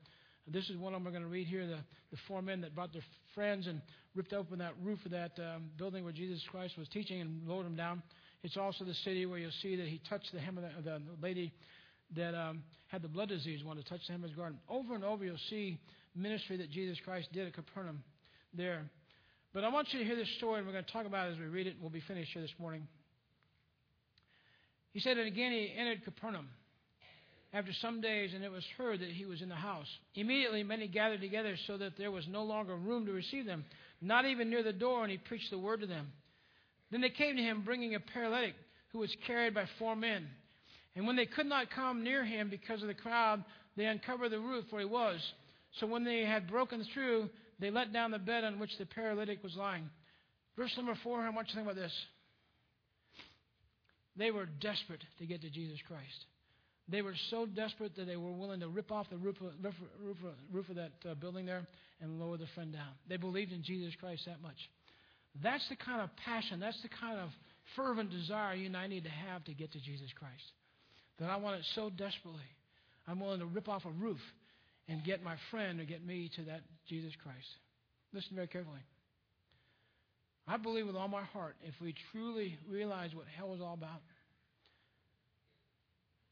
This 0.48 0.70
is 0.70 0.78
one 0.78 0.94
of 0.94 0.98
them 0.98 1.06
we're 1.06 1.12
going 1.12 1.24
to 1.24 1.30
read 1.30 1.48
here. 1.48 1.66
The, 1.66 1.80
the 2.12 2.18
four 2.28 2.42
men 2.42 2.62
that 2.62 2.76
brought 2.76 2.94
their 2.94 3.04
friends 3.34 3.68
and 3.68 3.82
ripped 4.14 4.34
open 4.34 4.60
that 4.60 4.74
roof 4.84 5.00
of 5.06 5.12
that 5.12 5.32
um, 5.40 5.70
building 5.78 6.04
where 6.04 6.14
Jesus 6.14 6.42
Christ 6.52 6.78
was 6.78 6.88
teaching 6.90 7.22
and 7.22 7.48
lowered 7.48 7.66
them 7.66 7.76
down. 7.76 8.04
It's 8.44 8.58
also 8.58 8.86
the 8.86 8.94
city 8.94 9.26
where 9.26 9.40
you'll 9.40 9.52
see 9.62 9.76
that 9.76 9.88
he 9.88 10.00
touched 10.08 10.32
the 10.32 10.40
hem 10.40 10.58
of 10.58 10.64
the, 10.84 10.84
the 10.84 11.02
lady 11.22 11.52
that 12.16 12.36
um, 12.36 12.64
had 12.88 13.02
the 13.02 13.08
blood 13.08 13.30
disease, 13.30 13.64
wanted 13.64 13.84
to 13.86 13.90
touch 13.90 14.02
the 14.06 14.14
hem 14.14 14.24
of 14.24 14.30
his 14.30 14.38
garment. 14.38 14.62
Over 14.70 14.94
and 14.94 15.04
over, 15.04 15.26
you'll 15.26 15.38
see 15.50 15.80
ministry 16.16 16.58
that 16.58 16.70
Jesus 16.70 16.98
Christ 17.04 17.30
did 17.34 17.48
at 17.48 17.54
Capernaum 17.54 18.04
there. 18.54 18.84
But 19.52 19.64
I 19.64 19.70
want 19.70 19.88
you 19.92 20.00
to 20.00 20.06
hear 20.06 20.16
this 20.16 20.30
story, 20.38 20.60
and 20.60 20.68
we're 20.68 20.74
going 20.74 20.86
to 20.86 20.92
talk 20.92 21.06
about 21.06 21.30
it 21.30 21.34
as 21.34 21.40
we 21.40 21.46
read 21.46 21.66
it. 21.66 21.76
We'll 21.82 21.90
be 21.90 22.04
finished 22.08 22.32
here 22.34 22.42
this 22.42 22.54
morning. 22.60 22.88
He 24.94 25.00
said, 25.00 25.18
and 25.18 25.28
again 25.28 25.52
he 25.52 25.74
entered 25.76 26.04
Capernaum 26.06 26.50
after 27.54 27.72
some 27.82 28.02
days, 28.02 28.32
and 28.34 28.44
it 28.44 28.52
was 28.52 28.66
heard 28.78 29.00
that 29.00 29.10
he 29.10 29.26
was 29.26 29.42
in 29.42 29.50
the 29.50 29.56
house. 29.56 29.88
Immediately 30.16 30.64
many 30.64 30.88
gathered 30.88 31.22
together 31.22 31.56
so 31.68 31.78
that 31.78 31.98
there 31.98 32.12
was 32.12 32.28
no 32.28 32.44
longer 32.44 32.76
room 32.76 33.06
to 33.06 33.14
receive 33.14 33.46
them, 33.46 33.64
not 34.02 34.26
even 34.26 34.50
near 34.50 34.64
the 34.64 34.74
door, 34.74 35.04
and 35.04 35.12
he 35.12 35.18
preached 35.18 35.52
the 35.52 35.58
word 35.58 35.82
to 35.82 35.88
them. 35.88 36.12
Then 36.92 37.02
they 37.02 37.10
came 37.10 37.38
to 37.38 37.42
him, 37.42 37.64
bringing 37.64 37.96
a 37.96 38.00
paralytic 38.00 38.56
who 38.92 39.00
was 39.00 39.16
carried 39.26 39.54
by 39.54 39.66
four 39.80 39.96
men. 39.96 40.28
And 40.96 41.08
when 41.08 41.16
they 41.16 41.26
could 41.26 41.46
not 41.46 41.72
come 41.72 42.04
near 42.04 42.24
him 42.24 42.50
because 42.50 42.82
of 42.82 42.88
the 42.88 42.94
crowd, 42.94 43.44
they 43.76 43.86
uncovered 43.86 44.32
the 44.32 44.40
roof 44.40 44.66
where 44.70 44.82
he 44.82 44.88
was. 44.88 45.20
So 45.80 45.88
when 45.88 46.04
they 46.04 46.22
had 46.22 46.50
broken 46.50 46.86
through, 46.94 47.30
they 47.60 47.72
let 47.72 47.94
down 47.94 48.12
the 48.12 48.20
bed 48.20 48.44
on 48.44 48.60
which 48.60 48.78
the 48.78 48.86
paralytic 48.86 49.44
was 49.44 49.56
lying. 49.56 49.90
Verse 50.58 50.72
number 50.78 50.98
four, 51.04 51.22
how 51.22 51.32
much 51.32 51.48
think 51.54 51.66
about 51.66 51.76
this? 51.76 51.94
They 54.18 54.32
were 54.32 54.46
desperate 54.46 55.04
to 55.20 55.26
get 55.26 55.42
to 55.42 55.50
Jesus 55.50 55.80
Christ. 55.88 56.26
They 56.88 57.02
were 57.02 57.16
so 57.32 57.46
desperate 57.48 57.96
that 57.96 58.06
they 58.06 58.16
were 58.16 58.32
willing 58.32 58.60
to 58.60 58.68
rip 58.68 58.92
off 58.92 59.10
the 59.10 59.18
roof 59.18 59.38
of, 59.42 59.54
roof, 59.64 59.76
roof, 60.04 60.18
roof 60.52 60.70
of 60.70 60.76
that 60.76 60.92
uh, 61.10 61.16
building 61.16 61.46
there 61.46 61.66
and 62.00 62.20
lower 62.20 62.38
the 62.38 62.46
friend 62.54 62.72
down. 62.74 62.92
They 63.10 63.18
believed 63.18 63.52
in 63.52 63.64
Jesus 63.64 63.94
Christ 64.00 64.24
that 64.28 64.42
much. 64.42 64.58
That's 65.42 65.68
the 65.70 65.76
kind 65.76 66.02
of 66.02 66.10
passion, 66.24 66.60
that's 66.60 66.82
the 66.82 66.90
kind 67.02 67.20
of 67.20 67.30
fervent 67.76 68.12
desire 68.12 68.54
you 68.54 68.68
and 68.68 68.78
I 68.78 68.88
need 68.88 69.04
to 69.04 69.10
have 69.10 69.44
to 69.46 69.54
get 69.54 69.72
to 69.74 69.80
Jesus 69.80 70.10
Christ. 70.18 70.44
That 71.20 71.30
I 71.30 71.38
want 71.38 71.58
it 71.58 71.66
so 71.74 71.90
desperately. 71.90 72.46
I'm 73.08 73.20
willing 73.20 73.40
to 73.40 73.46
rip 73.46 73.68
off 73.68 73.86
a 73.86 73.92
roof 73.92 74.20
and 74.88 75.04
get 75.04 75.24
my 75.24 75.36
friend 75.52 75.80
or 75.80 75.86
get 75.86 76.06
me 76.06 76.30
to 76.36 76.44
that 76.44 76.62
Jesus 76.88 77.12
Christ. 77.24 77.48
Listen 78.14 78.36
very 78.36 78.48
carefully. 78.48 78.80
I 80.48 80.58
believe 80.58 80.86
with 80.86 80.96
all 80.96 81.08
my 81.08 81.24
heart, 81.24 81.56
if 81.64 81.74
we 81.82 81.96
truly 82.12 82.58
realize 82.70 83.16
what 83.16 83.26
hell 83.36 83.56
is 83.56 83.62
all 83.62 83.74
about, 83.74 84.02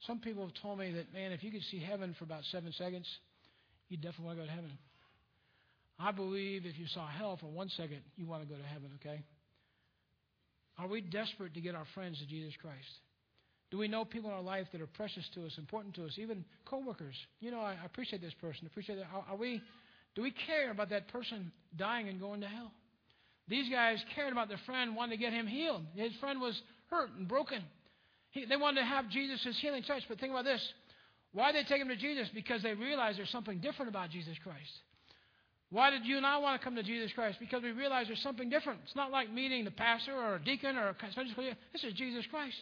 some 0.07 0.19
people 0.19 0.45
have 0.45 0.55
told 0.61 0.79
me 0.79 0.91
that, 0.91 1.13
man, 1.13 1.31
if 1.31 1.43
you 1.43 1.51
could 1.51 1.63
see 1.71 1.79
heaven 1.79 2.15
for 2.17 2.25
about 2.25 2.43
seven 2.51 2.73
seconds, 2.73 3.07
you 3.89 3.97
definitely 3.97 4.25
want 4.25 4.37
to 4.37 4.43
go 4.43 4.47
to 4.47 4.53
heaven. 4.53 4.71
I 5.99 6.11
believe 6.11 6.65
if 6.65 6.77
you 6.77 6.87
saw 6.87 7.07
hell 7.07 7.37
for 7.39 7.47
one 7.47 7.69
second, 7.69 8.01
you 8.15 8.25
want 8.25 8.43
to 8.43 8.49
go 8.49 8.55
to 8.55 8.67
heaven, 8.67 8.89
okay? 8.99 9.23
Are 10.77 10.87
we 10.87 11.01
desperate 11.01 11.53
to 11.53 11.61
get 11.61 11.75
our 11.75 11.85
friends 11.93 12.19
to 12.19 12.25
Jesus 12.25 12.53
Christ? 12.61 12.89
Do 13.71 13.77
we 13.77 13.87
know 13.87 14.05
people 14.05 14.29
in 14.29 14.35
our 14.35 14.41
life 14.41 14.67
that 14.71 14.81
are 14.81 14.87
precious 14.87 15.27
to 15.35 15.45
us, 15.45 15.53
important 15.57 15.95
to 15.95 16.05
us, 16.05 16.13
even 16.17 16.43
coworkers? 16.65 17.15
You 17.39 17.51
know, 17.51 17.59
I, 17.59 17.75
appreciate 17.85 18.21
this 18.21 18.33
person. 18.39 18.67
Appreciate 18.67 18.97
that. 18.97 19.07
Are, 19.13 19.25
are 19.29 19.37
we? 19.37 19.61
Do 20.15 20.21
we 20.21 20.31
care 20.31 20.69
about 20.69 20.89
that 20.89 21.07
person 21.07 21.51
dying 21.75 22.07
and 22.07 22.19
going 22.19 22.41
to 22.41 22.47
hell? 22.47 22.71
These 23.47 23.69
guys 23.71 23.97
cared 24.15 24.31
about 24.31 24.47
their 24.47 24.59
friend, 24.65 24.95
wanted 24.95 25.15
to 25.15 25.17
get 25.17 25.33
him 25.33 25.47
healed. 25.47 25.83
His 25.95 26.11
friend 26.19 26.39
was 26.39 26.59
hurt 26.89 27.09
and 27.17 27.27
broken. 27.27 27.63
He, 28.33 28.45
they 28.45 28.57
wanted 28.57 28.81
to 28.81 28.85
have 28.85 29.09
Jesus' 29.09 29.57
healing 29.59 29.83
touch. 29.83 30.03
But 30.09 30.19
think 30.19 30.31
about 30.31 30.43
this. 30.43 30.61
Why 31.33 31.51
did 31.51 31.65
they 31.65 31.69
take 31.69 31.81
him 31.81 31.87
to 31.87 31.95
Jesus? 31.95 32.29
Because 32.33 32.61
they 32.61 32.73
realized 32.73 33.17
there's 33.17 33.29
something 33.29 33.59
different 33.59 33.89
about 33.89 34.09
Jesus 34.09 34.35
Christ. 34.43 34.71
Why 35.69 35.89
did 35.89 36.05
you 36.05 36.17
and 36.17 36.25
I 36.25 36.37
want 36.37 36.59
to 36.59 36.63
come 36.63 36.75
to 36.75 36.83
Jesus 36.83 37.11
Christ? 37.13 37.39
Because 37.39 37.63
we 37.63 37.71
realize 37.71 38.07
there's 38.07 38.21
something 38.21 38.49
different. 38.49 38.79
It's 38.83 38.95
not 38.95 39.11
like 39.11 39.31
meeting 39.31 39.65
the 39.65 39.71
pastor 39.71 40.13
or 40.13 40.35
a 40.35 40.39
deacon 40.39 40.77
or 40.77 40.89
a 40.89 41.11
school. 41.11 41.51
This 41.71 41.83
is 41.83 41.93
Jesus 41.93 42.25
Christ. 42.27 42.57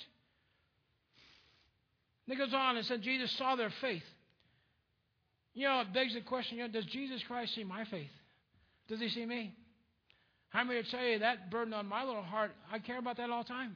And 2.28 2.36
it 2.36 2.38
goes 2.38 2.54
on 2.54 2.78
and 2.78 2.86
said 2.86 3.02
Jesus 3.02 3.32
saw 3.38 3.56
their 3.56 3.72
faith. 3.82 4.04
You 5.54 5.68
know, 5.68 5.82
it 5.82 5.94
begs 5.94 6.14
the 6.14 6.22
question, 6.22 6.58
you 6.58 6.64
know, 6.64 6.72
does 6.72 6.86
Jesus 6.86 7.22
Christ 7.28 7.56
see 7.56 7.66
my 7.66 7.84
faith? 7.86 8.12
Does 8.88 9.00
he 9.00 9.10
see 9.10 9.26
me? 9.26 9.54
I'm 10.54 10.68
here 10.68 10.84
to 10.84 10.90
tell 10.90 11.04
you 11.04 11.20
that 11.20 11.52
burden 11.52 11.74
on 11.74 11.88
my 11.88 12.04
little 12.04 12.24
heart, 12.24 12.52
I 12.72 12.80
care 12.80 13.00
about 13.00 13.18
that 13.18 13.30
all 13.30 13.44
the 13.44 13.50
time. 13.50 13.76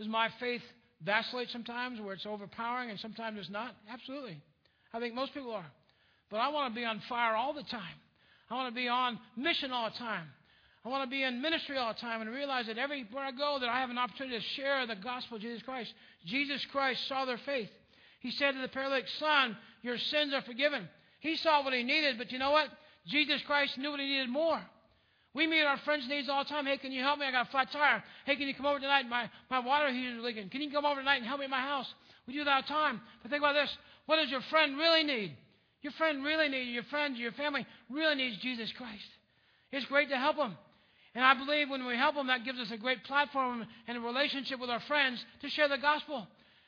Does 0.00 0.08
my 0.08 0.30
faith 0.40 0.62
vacillate 1.04 1.50
sometimes 1.50 2.00
where 2.00 2.14
it's 2.14 2.24
overpowering 2.24 2.88
and 2.88 2.98
sometimes 2.98 3.38
it's 3.38 3.50
not? 3.50 3.76
Absolutely. 3.92 4.40
I 4.94 4.98
think 4.98 5.14
most 5.14 5.34
people 5.34 5.52
are. 5.52 5.70
But 6.30 6.38
I 6.38 6.48
want 6.48 6.72
to 6.72 6.80
be 6.80 6.86
on 6.86 7.02
fire 7.06 7.36
all 7.36 7.52
the 7.52 7.64
time. 7.64 8.00
I 8.50 8.54
want 8.54 8.74
to 8.74 8.74
be 8.74 8.88
on 8.88 9.18
mission 9.36 9.72
all 9.72 9.90
the 9.90 9.98
time. 9.98 10.24
I 10.86 10.88
want 10.88 11.04
to 11.04 11.10
be 11.10 11.22
in 11.22 11.42
ministry 11.42 11.76
all 11.76 11.92
the 11.92 12.00
time 12.00 12.22
and 12.22 12.30
realize 12.30 12.66
that 12.68 12.78
everywhere 12.78 13.24
I 13.24 13.32
go 13.32 13.58
that 13.60 13.68
I 13.68 13.80
have 13.80 13.90
an 13.90 13.98
opportunity 13.98 14.38
to 14.38 14.42
share 14.42 14.86
the 14.86 14.96
gospel 14.96 15.36
of 15.36 15.42
Jesus 15.42 15.62
Christ. 15.62 15.92
Jesus 16.24 16.64
Christ 16.72 17.06
saw 17.06 17.26
their 17.26 17.36
faith. 17.36 17.68
He 18.20 18.30
said 18.30 18.52
to 18.52 18.62
the 18.62 18.68
paralytic, 18.68 19.06
Son, 19.18 19.54
your 19.82 19.98
sins 19.98 20.32
are 20.32 20.40
forgiven. 20.40 20.88
He 21.20 21.36
saw 21.36 21.62
what 21.62 21.74
he 21.74 21.82
needed, 21.82 22.16
but 22.16 22.32
you 22.32 22.38
know 22.38 22.52
what? 22.52 22.70
Jesus 23.06 23.42
Christ 23.42 23.76
knew 23.76 23.90
what 23.90 24.00
he 24.00 24.06
needed 24.06 24.30
more. 24.30 24.62
We 25.32 25.46
meet 25.46 25.62
our 25.62 25.78
friends' 25.84 26.06
needs 26.08 26.28
all 26.28 26.42
the 26.42 26.50
time. 26.50 26.66
Hey, 26.66 26.76
can 26.76 26.90
you 26.90 27.02
help 27.02 27.18
me? 27.18 27.26
I 27.26 27.30
got 27.30 27.46
a 27.46 27.50
flat 27.50 27.70
tire. 27.72 28.02
Hey, 28.26 28.34
can 28.34 28.48
you 28.48 28.54
come 28.54 28.66
over 28.66 28.80
tonight? 28.80 29.08
My, 29.08 29.30
my 29.48 29.60
water 29.60 29.92
heater 29.92 30.18
is 30.18 30.24
leaking. 30.24 30.48
Can 30.48 30.60
you 30.60 30.70
come 30.70 30.84
over 30.84 31.00
tonight 31.00 31.16
and 31.16 31.26
help 31.26 31.38
me 31.38 31.44
in 31.44 31.50
my 31.50 31.60
house? 31.60 31.86
We 32.26 32.34
do 32.34 32.42
that 32.44 32.50
all 32.50 32.62
the 32.62 32.68
time. 32.68 33.00
But 33.22 33.30
think 33.30 33.40
about 33.40 33.52
this. 33.52 33.70
What 34.06 34.16
does 34.16 34.30
your 34.30 34.40
friend 34.50 34.76
really 34.76 35.04
need? 35.04 35.36
Your 35.82 35.92
friend 35.92 36.24
really 36.24 36.48
needs, 36.48 36.70
your 36.70 36.82
friend, 36.84 37.16
your 37.16 37.32
family 37.32 37.66
really 37.88 38.16
needs 38.16 38.38
Jesus 38.38 38.70
Christ. 38.76 39.06
It's 39.72 39.86
great 39.86 40.10
to 40.10 40.16
help 40.16 40.36
them. 40.36 40.56
And 41.14 41.24
I 41.24 41.34
believe 41.34 41.70
when 41.70 41.86
we 41.86 41.96
help 41.96 42.16
them, 42.16 42.26
that 42.26 42.44
gives 42.44 42.58
us 42.58 42.70
a 42.72 42.76
great 42.76 43.02
platform 43.04 43.66
and 43.88 43.96
a 43.96 44.00
relationship 44.00 44.60
with 44.60 44.70
our 44.70 44.80
friends 44.80 45.24
to 45.40 45.48
share 45.48 45.68
the 45.68 45.78
gospel. 45.78 46.26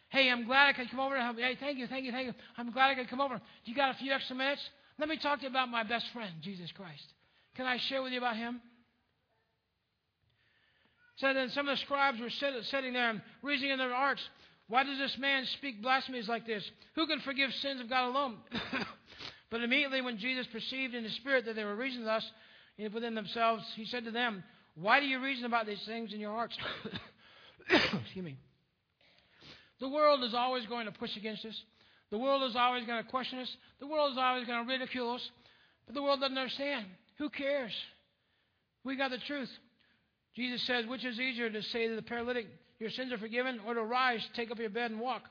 Hey, 0.08 0.30
I'm 0.30 0.46
glad 0.46 0.68
I 0.68 0.72
could 0.72 0.90
come 0.90 1.00
over 1.00 1.16
to 1.16 1.22
help 1.22 1.36
you. 1.36 1.44
Hey, 1.44 1.56
thank 1.58 1.78
you, 1.78 1.86
thank 1.86 2.04
you, 2.04 2.12
thank 2.12 2.26
you. 2.26 2.34
I'm 2.56 2.70
glad 2.70 2.90
I 2.90 2.94
could 2.94 3.08
come 3.08 3.20
over. 3.20 3.36
Do 3.36 3.70
you 3.70 3.74
got 3.74 3.94
a 3.94 3.98
few 3.98 4.12
extra 4.12 4.34
minutes? 4.36 4.62
Let 4.98 5.08
me 5.08 5.18
talk 5.18 5.38
to 5.38 5.44
you 5.44 5.50
about 5.50 5.68
my 5.68 5.84
best 5.84 6.06
friend, 6.12 6.32
Jesus 6.42 6.70
Christ. 6.72 7.04
Can 7.56 7.66
I 7.66 7.76
share 7.78 8.02
with 8.02 8.12
you 8.12 8.18
about 8.18 8.36
him? 8.36 8.60
So 11.16 11.32
then 11.32 11.50
some 11.50 11.68
of 11.68 11.76
the 11.76 11.82
scribes 11.84 12.18
were 12.20 12.30
sitting 12.30 12.92
there 12.92 13.10
and 13.10 13.22
reasoning 13.42 13.72
in 13.72 13.78
their 13.78 13.94
hearts, 13.94 14.22
why 14.68 14.84
does 14.84 14.98
this 14.98 15.16
man 15.18 15.44
speak 15.44 15.82
blasphemies 15.82 16.28
like 16.28 16.46
this? 16.46 16.68
Who 16.94 17.06
can 17.06 17.20
forgive 17.20 17.52
sins 17.54 17.80
of 17.80 17.88
God 17.88 18.08
alone? 18.08 18.38
but 19.50 19.62
immediately 19.62 20.00
when 20.00 20.18
Jesus 20.18 20.46
perceived 20.46 20.94
in 20.94 21.04
his 21.04 21.14
spirit 21.14 21.44
that 21.44 21.56
they 21.56 21.64
were 21.64 21.76
reasoning 21.76 22.06
thus 22.06 22.24
within 22.78 23.14
themselves, 23.14 23.64
he 23.76 23.84
said 23.84 24.04
to 24.06 24.10
them, 24.10 24.42
Why 24.74 25.00
do 25.00 25.06
you 25.06 25.20
reason 25.20 25.44
about 25.44 25.66
these 25.66 25.82
things 25.84 26.12
in 26.12 26.20
your 26.20 26.30
hearts? 26.32 26.56
Excuse 27.70 28.24
me. 28.24 28.36
The 29.78 29.88
world 29.88 30.22
is 30.24 30.32
always 30.32 30.64
going 30.66 30.86
to 30.86 30.92
push 30.92 31.16
against 31.16 31.44
us. 31.44 31.60
The 32.10 32.18
world 32.18 32.42
is 32.48 32.56
always 32.56 32.86
going 32.86 33.02
to 33.02 33.10
question 33.10 33.38
us. 33.40 33.56
The 33.80 33.86
world 33.86 34.12
is 34.12 34.18
always 34.18 34.46
going 34.46 34.64
to 34.64 34.70
ridicule 34.70 35.12
us. 35.12 35.30
But 35.86 35.94
the 35.94 36.02
world 36.02 36.20
doesn't 36.20 36.36
understand. 36.36 36.86
Who 37.22 37.30
cares? 37.30 37.70
We 38.82 38.96
got 38.96 39.12
the 39.12 39.18
truth. 39.18 39.48
Jesus 40.34 40.60
says, 40.66 40.86
Which 40.86 41.04
is 41.04 41.20
easier 41.20 41.48
to 41.48 41.62
say 41.62 41.86
to 41.86 41.94
the 41.94 42.02
paralytic, 42.02 42.48
Your 42.80 42.90
sins 42.90 43.12
are 43.12 43.18
forgiven, 43.18 43.60
or 43.64 43.74
to 43.74 43.82
rise, 43.84 44.28
take 44.34 44.50
up 44.50 44.58
your 44.58 44.70
bed, 44.70 44.90
and 44.90 44.98
walk? 44.98 45.22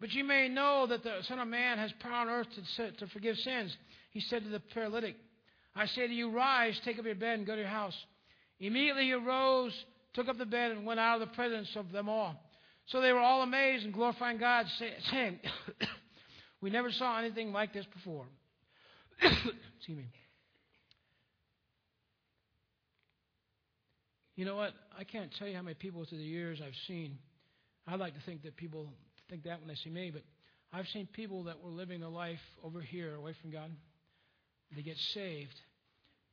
But 0.00 0.14
you 0.14 0.24
may 0.24 0.48
know 0.48 0.86
that 0.86 1.04
the 1.04 1.18
Son 1.28 1.38
of 1.38 1.48
Man 1.48 1.76
has 1.76 1.92
power 2.00 2.14
on 2.14 2.28
earth 2.30 2.46
to, 2.76 2.92
to 2.92 3.06
forgive 3.08 3.36
sins. 3.36 3.76
He 4.12 4.20
said 4.20 4.42
to 4.44 4.48
the 4.48 4.60
paralytic, 4.60 5.16
I 5.76 5.84
say 5.84 6.06
to 6.06 6.14
you, 6.14 6.30
rise, 6.30 6.80
take 6.82 6.98
up 6.98 7.04
your 7.04 7.14
bed, 7.14 7.36
and 7.36 7.46
go 7.46 7.56
to 7.56 7.60
your 7.60 7.68
house. 7.68 7.94
Immediately 8.58 9.04
he 9.04 9.12
arose, 9.12 9.74
took 10.14 10.28
up 10.28 10.38
the 10.38 10.46
bed, 10.46 10.70
and 10.70 10.86
went 10.86 10.98
out 10.98 11.20
of 11.20 11.28
the 11.28 11.34
presence 11.34 11.68
of 11.76 11.92
them 11.92 12.08
all. 12.08 12.42
So 12.86 13.02
they 13.02 13.12
were 13.12 13.20
all 13.20 13.42
amazed 13.42 13.84
and 13.84 13.92
glorifying 13.92 14.38
God, 14.38 14.64
saying, 15.10 15.40
We 16.62 16.70
never 16.70 16.90
saw 16.90 17.18
anything 17.18 17.52
like 17.52 17.74
this 17.74 17.84
before. 17.92 18.24
Excuse 19.20 19.98
me. 19.98 20.06
You 24.36 24.44
know 24.44 24.56
what? 24.56 24.72
I 24.98 25.04
can't 25.04 25.30
tell 25.38 25.46
you 25.46 25.56
how 25.56 25.62
many 25.62 25.74
people 25.74 26.04
through 26.04 26.18
the 26.18 26.24
years 26.24 26.60
I've 26.64 26.76
seen. 26.86 27.18
I 27.86 27.96
like 27.96 28.14
to 28.14 28.20
think 28.20 28.42
that 28.44 28.56
people 28.56 28.88
think 29.28 29.44
that 29.44 29.60
when 29.60 29.68
they 29.68 29.74
see 29.74 29.90
me, 29.90 30.10
but 30.10 30.22
I've 30.72 30.88
seen 30.88 31.06
people 31.12 31.44
that 31.44 31.62
were 31.62 31.70
living 31.70 32.00
their 32.00 32.08
life 32.08 32.40
over 32.64 32.80
here 32.80 33.14
away 33.14 33.34
from 33.40 33.50
God. 33.50 33.70
They 34.74 34.82
get 34.82 34.96
saved, 35.12 35.54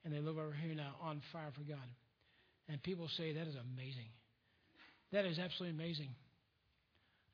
and 0.06 0.14
they 0.14 0.20
live 0.20 0.38
over 0.38 0.54
here 0.54 0.74
now 0.74 0.96
on 1.02 1.22
fire 1.34 1.52
for 1.54 1.64
God. 1.64 1.78
And 2.70 2.82
people 2.84 3.10
say, 3.18 3.34
that 3.34 3.48
is 3.48 3.56
amazing. 3.56 4.08
That 5.12 5.26
is 5.26 5.40
absolutely 5.40 5.76
amazing. 5.76 6.10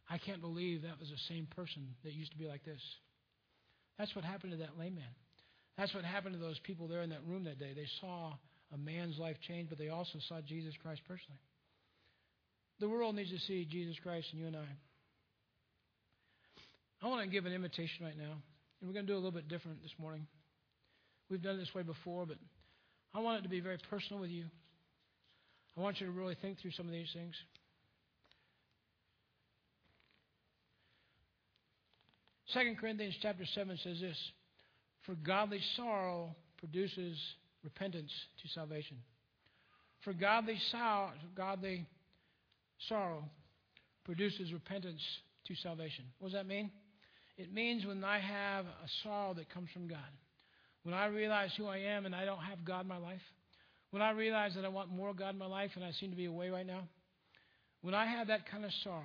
I 0.10 0.18
can't 0.18 0.42
believe 0.42 0.82
that 0.82 1.00
was 1.00 1.10
the 1.10 1.34
same 1.34 1.48
person 1.56 1.90
that 2.04 2.14
used 2.14 2.32
to 2.32 2.38
be 2.38 2.48
like 2.48 2.64
this. 2.64 2.82
That's 4.00 4.16
what 4.16 4.26
happened 4.26 4.54
to 4.54 4.58
that 4.60 4.80
layman. 4.80 5.04
That's 5.78 5.94
what 5.94 6.06
happened 6.06 6.36
to 6.36 6.42
those 6.42 6.60
people 6.60 6.88
there 6.88 7.02
in 7.02 7.10
that 7.10 7.26
room 7.28 7.44
that 7.44 7.60
day. 7.60 7.74
They 7.76 7.88
saw 8.02 8.34
a 8.74 8.78
man's 8.78 9.18
life 9.18 9.38
change, 9.48 9.70
but 9.70 9.78
they 9.78 9.90
also 9.90 10.20
saw 10.28 10.42
Jesus 10.42 10.74
Christ 10.82 11.02
personally. 11.08 11.40
The 12.80 12.90
world 12.90 13.16
needs 13.16 13.32
to 13.32 13.40
see 13.40 13.66
Jesus 13.70 13.96
Christ 14.04 14.28
and 14.32 14.42
you 14.42 14.48
and 14.48 14.56
I. 14.56 14.68
I 17.02 17.08
want 17.08 17.24
to 17.24 17.30
give 17.30 17.46
an 17.46 17.54
invitation 17.54 18.04
right 18.04 18.18
now, 18.18 18.34
and 18.80 18.90
we're 18.90 18.94
going 18.94 19.06
to 19.06 19.12
do 19.12 19.16
a 19.16 19.22
little 19.22 19.32
bit 19.32 19.48
different 19.48 19.82
this 19.82 19.94
morning. 20.00 20.28
We've 21.30 21.42
done 21.42 21.56
it 21.56 21.60
this 21.60 21.74
way 21.74 21.84
before, 21.84 22.26
but 22.26 22.38
I 23.14 23.20
want 23.20 23.40
it 23.40 23.44
to 23.44 23.50
be 23.50 23.60
very 23.60 23.78
personal 23.90 24.22
with 24.22 24.30
you. 24.30 24.46
I 25.78 25.82
want 25.82 26.00
you 26.00 26.08
to 26.08 26.12
really 26.12 26.36
think 26.42 26.60
through 26.60 26.72
some 26.72 26.86
of 26.86 26.92
these 26.92 27.12
things. 27.14 27.34
Second 32.48 32.78
Corinthians 32.78 33.16
chapter 33.22 33.44
7 33.54 33.78
says 33.84 34.00
this 34.00 34.18
For 35.06 35.16
godly 35.16 35.60
sorrow 35.76 36.36
produces 36.58 37.18
repentance 37.66 38.12
to 38.42 38.48
salvation. 38.48 38.98
For 40.06 40.14
godly, 40.14 40.58
sorrow, 40.72 41.12
godly 41.36 41.86
sorrow 42.88 43.26
produces 44.06 44.54
repentance 44.54 45.02
to 45.48 45.56
salvation. 45.56 46.06
What 46.20 46.30
does 46.30 46.38
that 46.38 46.48
mean? 46.48 46.72
It 47.38 47.54
means 47.54 47.86
when 47.86 48.04
I 48.04 48.20
have 48.20 48.66
a 48.66 48.88
sorrow 49.04 49.34
that 49.34 49.50
comes 49.50 49.70
from 49.74 49.88
God, 49.88 50.00
when 50.84 50.94
I 50.94 51.08
realize 51.08 51.52
who 51.58 51.66
I 51.66 51.80
am 51.80 52.06
and 52.06 52.16
I 52.16 52.24
don't 52.24 52.40
have 52.40 52.64
God 52.64 52.82
in 52.82 52.88
my 52.88 52.98
life, 52.98 53.22
when 53.92 54.02
I 54.02 54.12
realize 54.12 54.54
that 54.56 54.64
I 54.64 54.70
want 54.70 54.90
more 54.90 55.14
God 55.14 55.34
in 55.34 55.40
my 55.40 55.48
life 55.48 55.72
and 55.76 55.84
I 55.84 55.92
seem 56.00 56.12
to 56.12 56.16
be 56.16 56.26
away 56.26 56.50
right 56.50 56.66
now, 56.66 56.88
when 57.82 57.94
I 57.94 58.06
have 58.06 58.28
that 58.28 58.50
kind 58.50 58.64
of 58.64 58.72
sorrow, 58.84 59.04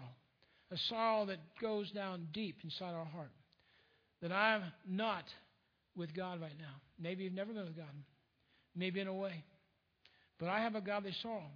a 0.70 0.76
sorrow 0.88 1.26
that 1.26 1.38
goes 1.60 1.90
down 1.90 2.28
deep 2.32 2.58
inside 2.62 2.94
our 2.94 3.04
heart, 3.04 3.30
that 4.22 4.32
I'm 4.32 4.64
not 4.86 5.24
with 5.96 6.14
God 6.14 6.40
right 6.40 6.58
now. 6.58 6.74
Maybe 7.00 7.24
you've 7.24 7.32
never 7.32 7.52
been 7.52 7.64
with 7.64 7.76
God, 7.76 7.86
maybe 8.80 8.98
in 8.98 9.06
a 9.06 9.14
way, 9.14 9.44
but 10.38 10.48
I 10.48 10.60
have 10.60 10.74
a 10.74 10.80
godly 10.80 11.12
sorrow. 11.22 11.50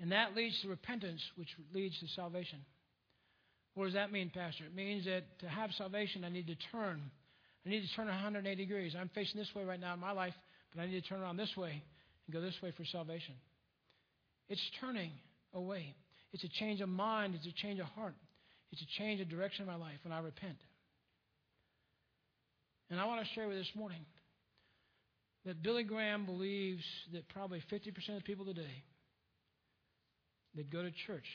And 0.00 0.12
that 0.12 0.34
leads 0.34 0.60
to 0.62 0.68
repentance, 0.68 1.20
which 1.36 1.48
leads 1.74 1.98
to 2.00 2.06
salvation. 2.16 2.60
What 3.74 3.84
does 3.84 3.94
that 3.94 4.12
mean, 4.12 4.30
Pastor? 4.34 4.64
It 4.64 4.74
means 4.74 5.04
that 5.04 5.24
to 5.40 5.48
have 5.48 5.70
salvation, 5.76 6.24
I 6.24 6.28
need 6.28 6.46
to 6.46 6.56
turn. 6.70 7.02
I 7.66 7.68
need 7.68 7.82
to 7.82 7.94
turn 7.94 8.06
180 8.06 8.56
degrees. 8.56 8.94
I'm 8.98 9.10
facing 9.14 9.38
this 9.38 9.48
way 9.54 9.64
right 9.64 9.80
now 9.80 9.94
in 9.94 10.00
my 10.00 10.12
life, 10.12 10.34
but 10.74 10.82
I 10.82 10.86
need 10.86 11.02
to 11.02 11.08
turn 11.08 11.20
around 11.20 11.36
this 11.36 11.54
way 11.56 11.82
and 12.26 12.34
go 12.34 12.40
this 12.40 12.54
way 12.62 12.72
for 12.76 12.84
salvation. 12.84 13.34
It's 14.48 14.62
turning 14.80 15.10
away. 15.54 15.94
It's 16.32 16.44
a 16.44 16.48
change 16.48 16.80
of 16.80 16.88
mind. 16.88 17.34
It's 17.34 17.46
a 17.46 17.62
change 17.62 17.80
of 17.80 17.86
heart. 17.86 18.14
It's 18.72 18.82
a 18.82 18.98
change 18.98 19.20
of 19.20 19.28
direction 19.28 19.62
in 19.62 19.68
my 19.68 19.76
life 19.76 19.98
when 20.04 20.12
I 20.12 20.20
repent. 20.20 20.56
And 22.90 23.00
I 23.00 23.06
want 23.06 23.24
to 23.24 23.34
share 23.34 23.46
with 23.46 23.56
you 23.56 23.62
this 23.62 23.72
morning 23.74 24.04
that 25.44 25.62
Billy 25.62 25.82
Graham 25.82 26.24
believes 26.24 26.84
that 27.12 27.28
probably 27.28 27.62
50% 27.70 28.16
of 28.16 28.24
people 28.24 28.44
today 28.44 28.84
that 30.54 30.70
go 30.70 30.82
to 30.82 30.90
church 31.06 31.26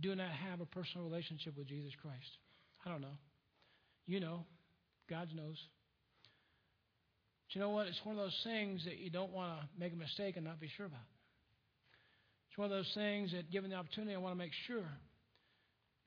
do 0.00 0.14
not 0.14 0.30
have 0.30 0.60
a 0.60 0.66
personal 0.66 1.06
relationship 1.06 1.56
with 1.56 1.66
Jesus 1.66 1.92
Christ. 2.00 2.38
I 2.84 2.90
don't 2.90 3.00
know. 3.00 3.18
You 4.06 4.20
know. 4.20 4.44
God 5.08 5.28
knows. 5.34 5.56
But 7.48 7.54
you 7.54 7.60
know 7.60 7.70
what? 7.70 7.88
It's 7.88 8.00
one 8.04 8.16
of 8.16 8.22
those 8.22 8.40
things 8.44 8.84
that 8.84 8.98
you 8.98 9.10
don't 9.10 9.32
want 9.32 9.58
to 9.58 9.66
make 9.78 9.92
a 9.92 9.96
mistake 9.96 10.36
and 10.36 10.44
not 10.44 10.60
be 10.60 10.70
sure 10.76 10.86
about. 10.86 11.00
It's 12.48 12.58
one 12.58 12.66
of 12.66 12.70
those 12.70 12.90
things 12.94 13.32
that, 13.32 13.50
given 13.50 13.70
the 13.70 13.76
opportunity, 13.76 14.14
I 14.14 14.18
want 14.18 14.34
to 14.34 14.38
make 14.38 14.52
sure 14.66 14.84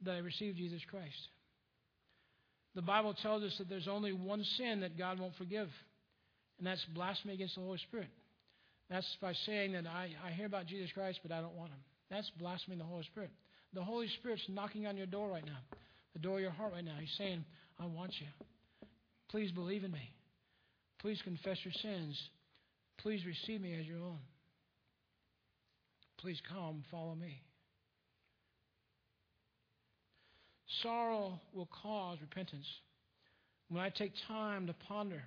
that 0.04 0.12
I 0.12 0.18
receive 0.20 0.56
Jesus 0.56 0.82
Christ. 0.90 1.30
The 2.76 2.82
Bible 2.82 3.14
tells 3.14 3.44
us 3.44 3.56
that 3.58 3.70
there's 3.70 3.88
only 3.88 4.14
one 4.14 4.44
sin 4.58 4.80
that 4.82 4.98
God 4.98 5.20
won't 5.20 5.36
forgive, 5.36 5.70
and 6.58 6.68
that's 6.68 6.84
blasphemy 6.94 7.34
against 7.34 7.56
the 7.56 7.62
Holy 7.62 7.80
Spirit. 7.80 8.10
That's 8.90 9.08
by 9.22 9.34
saying 9.46 9.74
that 9.74 9.88
I, 9.88 10.10
I 10.26 10.32
hear 10.32 10.46
about 10.46 10.68
Jesus 10.68 10.92
Christ, 10.94 11.20
but 11.24 11.32
I 11.32 11.42
don't 11.42 11.56
want 11.56 11.72
him. 11.72 11.80
That's 12.10 12.30
blaspheming 12.38 12.80
the 12.80 12.86
Holy 12.86 13.04
Spirit. 13.04 13.32
The 13.74 13.84
Holy 13.84 14.08
Spirit's 14.20 14.44
knocking 14.50 14.86
on 14.86 14.98
your 14.98 15.08
door 15.08 15.30
right 15.30 15.46
now, 15.46 15.58
the 16.14 16.20
door 16.20 16.36
of 16.36 16.42
your 16.42 16.52
heart 16.52 16.74
right 16.74 16.86
now. 16.86 16.96
He's 17.00 17.14
saying, 17.18 17.44
I 17.80 17.86
want 17.86 18.12
you. 18.20 18.28
Please 19.30 19.52
believe 19.52 19.84
in 19.84 19.92
me. 19.92 20.14
Please 21.00 21.20
confess 21.24 21.58
your 21.64 21.74
sins. 21.82 22.22
Please 23.00 23.26
receive 23.26 23.62
me 23.62 23.78
as 23.80 23.86
your 23.86 23.98
own. 23.98 24.20
Please 26.20 26.40
come, 26.48 26.84
follow 26.92 27.16
me. 27.16 27.42
Sorrow 30.82 31.40
will 31.54 31.70
cause 31.82 32.18
repentance. 32.22 32.66
When 33.70 33.82
I 33.82 33.90
take 33.90 34.14
time 34.28 34.68
to 34.68 34.74
ponder 34.88 35.24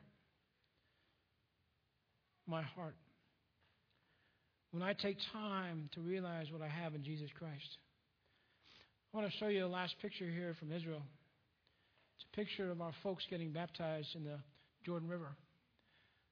my 2.46 2.62
heart, 2.62 2.96
when 4.70 4.82
I 4.82 4.92
take 4.92 5.16
time 5.32 5.88
to 5.94 6.00
realize 6.00 6.46
what 6.50 6.62
I 6.62 6.68
have 6.68 6.94
in 6.94 7.02
Jesus 7.02 7.30
Christ. 7.38 7.78
I 9.12 9.18
want 9.18 9.30
to 9.30 9.38
show 9.38 9.48
you 9.48 9.60
the 9.60 9.68
last 9.68 9.94
picture 10.02 10.28
here 10.28 10.54
from 10.58 10.72
Israel. 10.72 11.02
It's 12.16 12.26
a 12.32 12.36
picture 12.36 12.70
of 12.70 12.80
our 12.80 12.92
folks 13.02 13.24
getting 13.30 13.52
baptized 13.52 14.14
in 14.14 14.24
the 14.24 14.38
Jordan 14.84 15.08
River. 15.08 15.34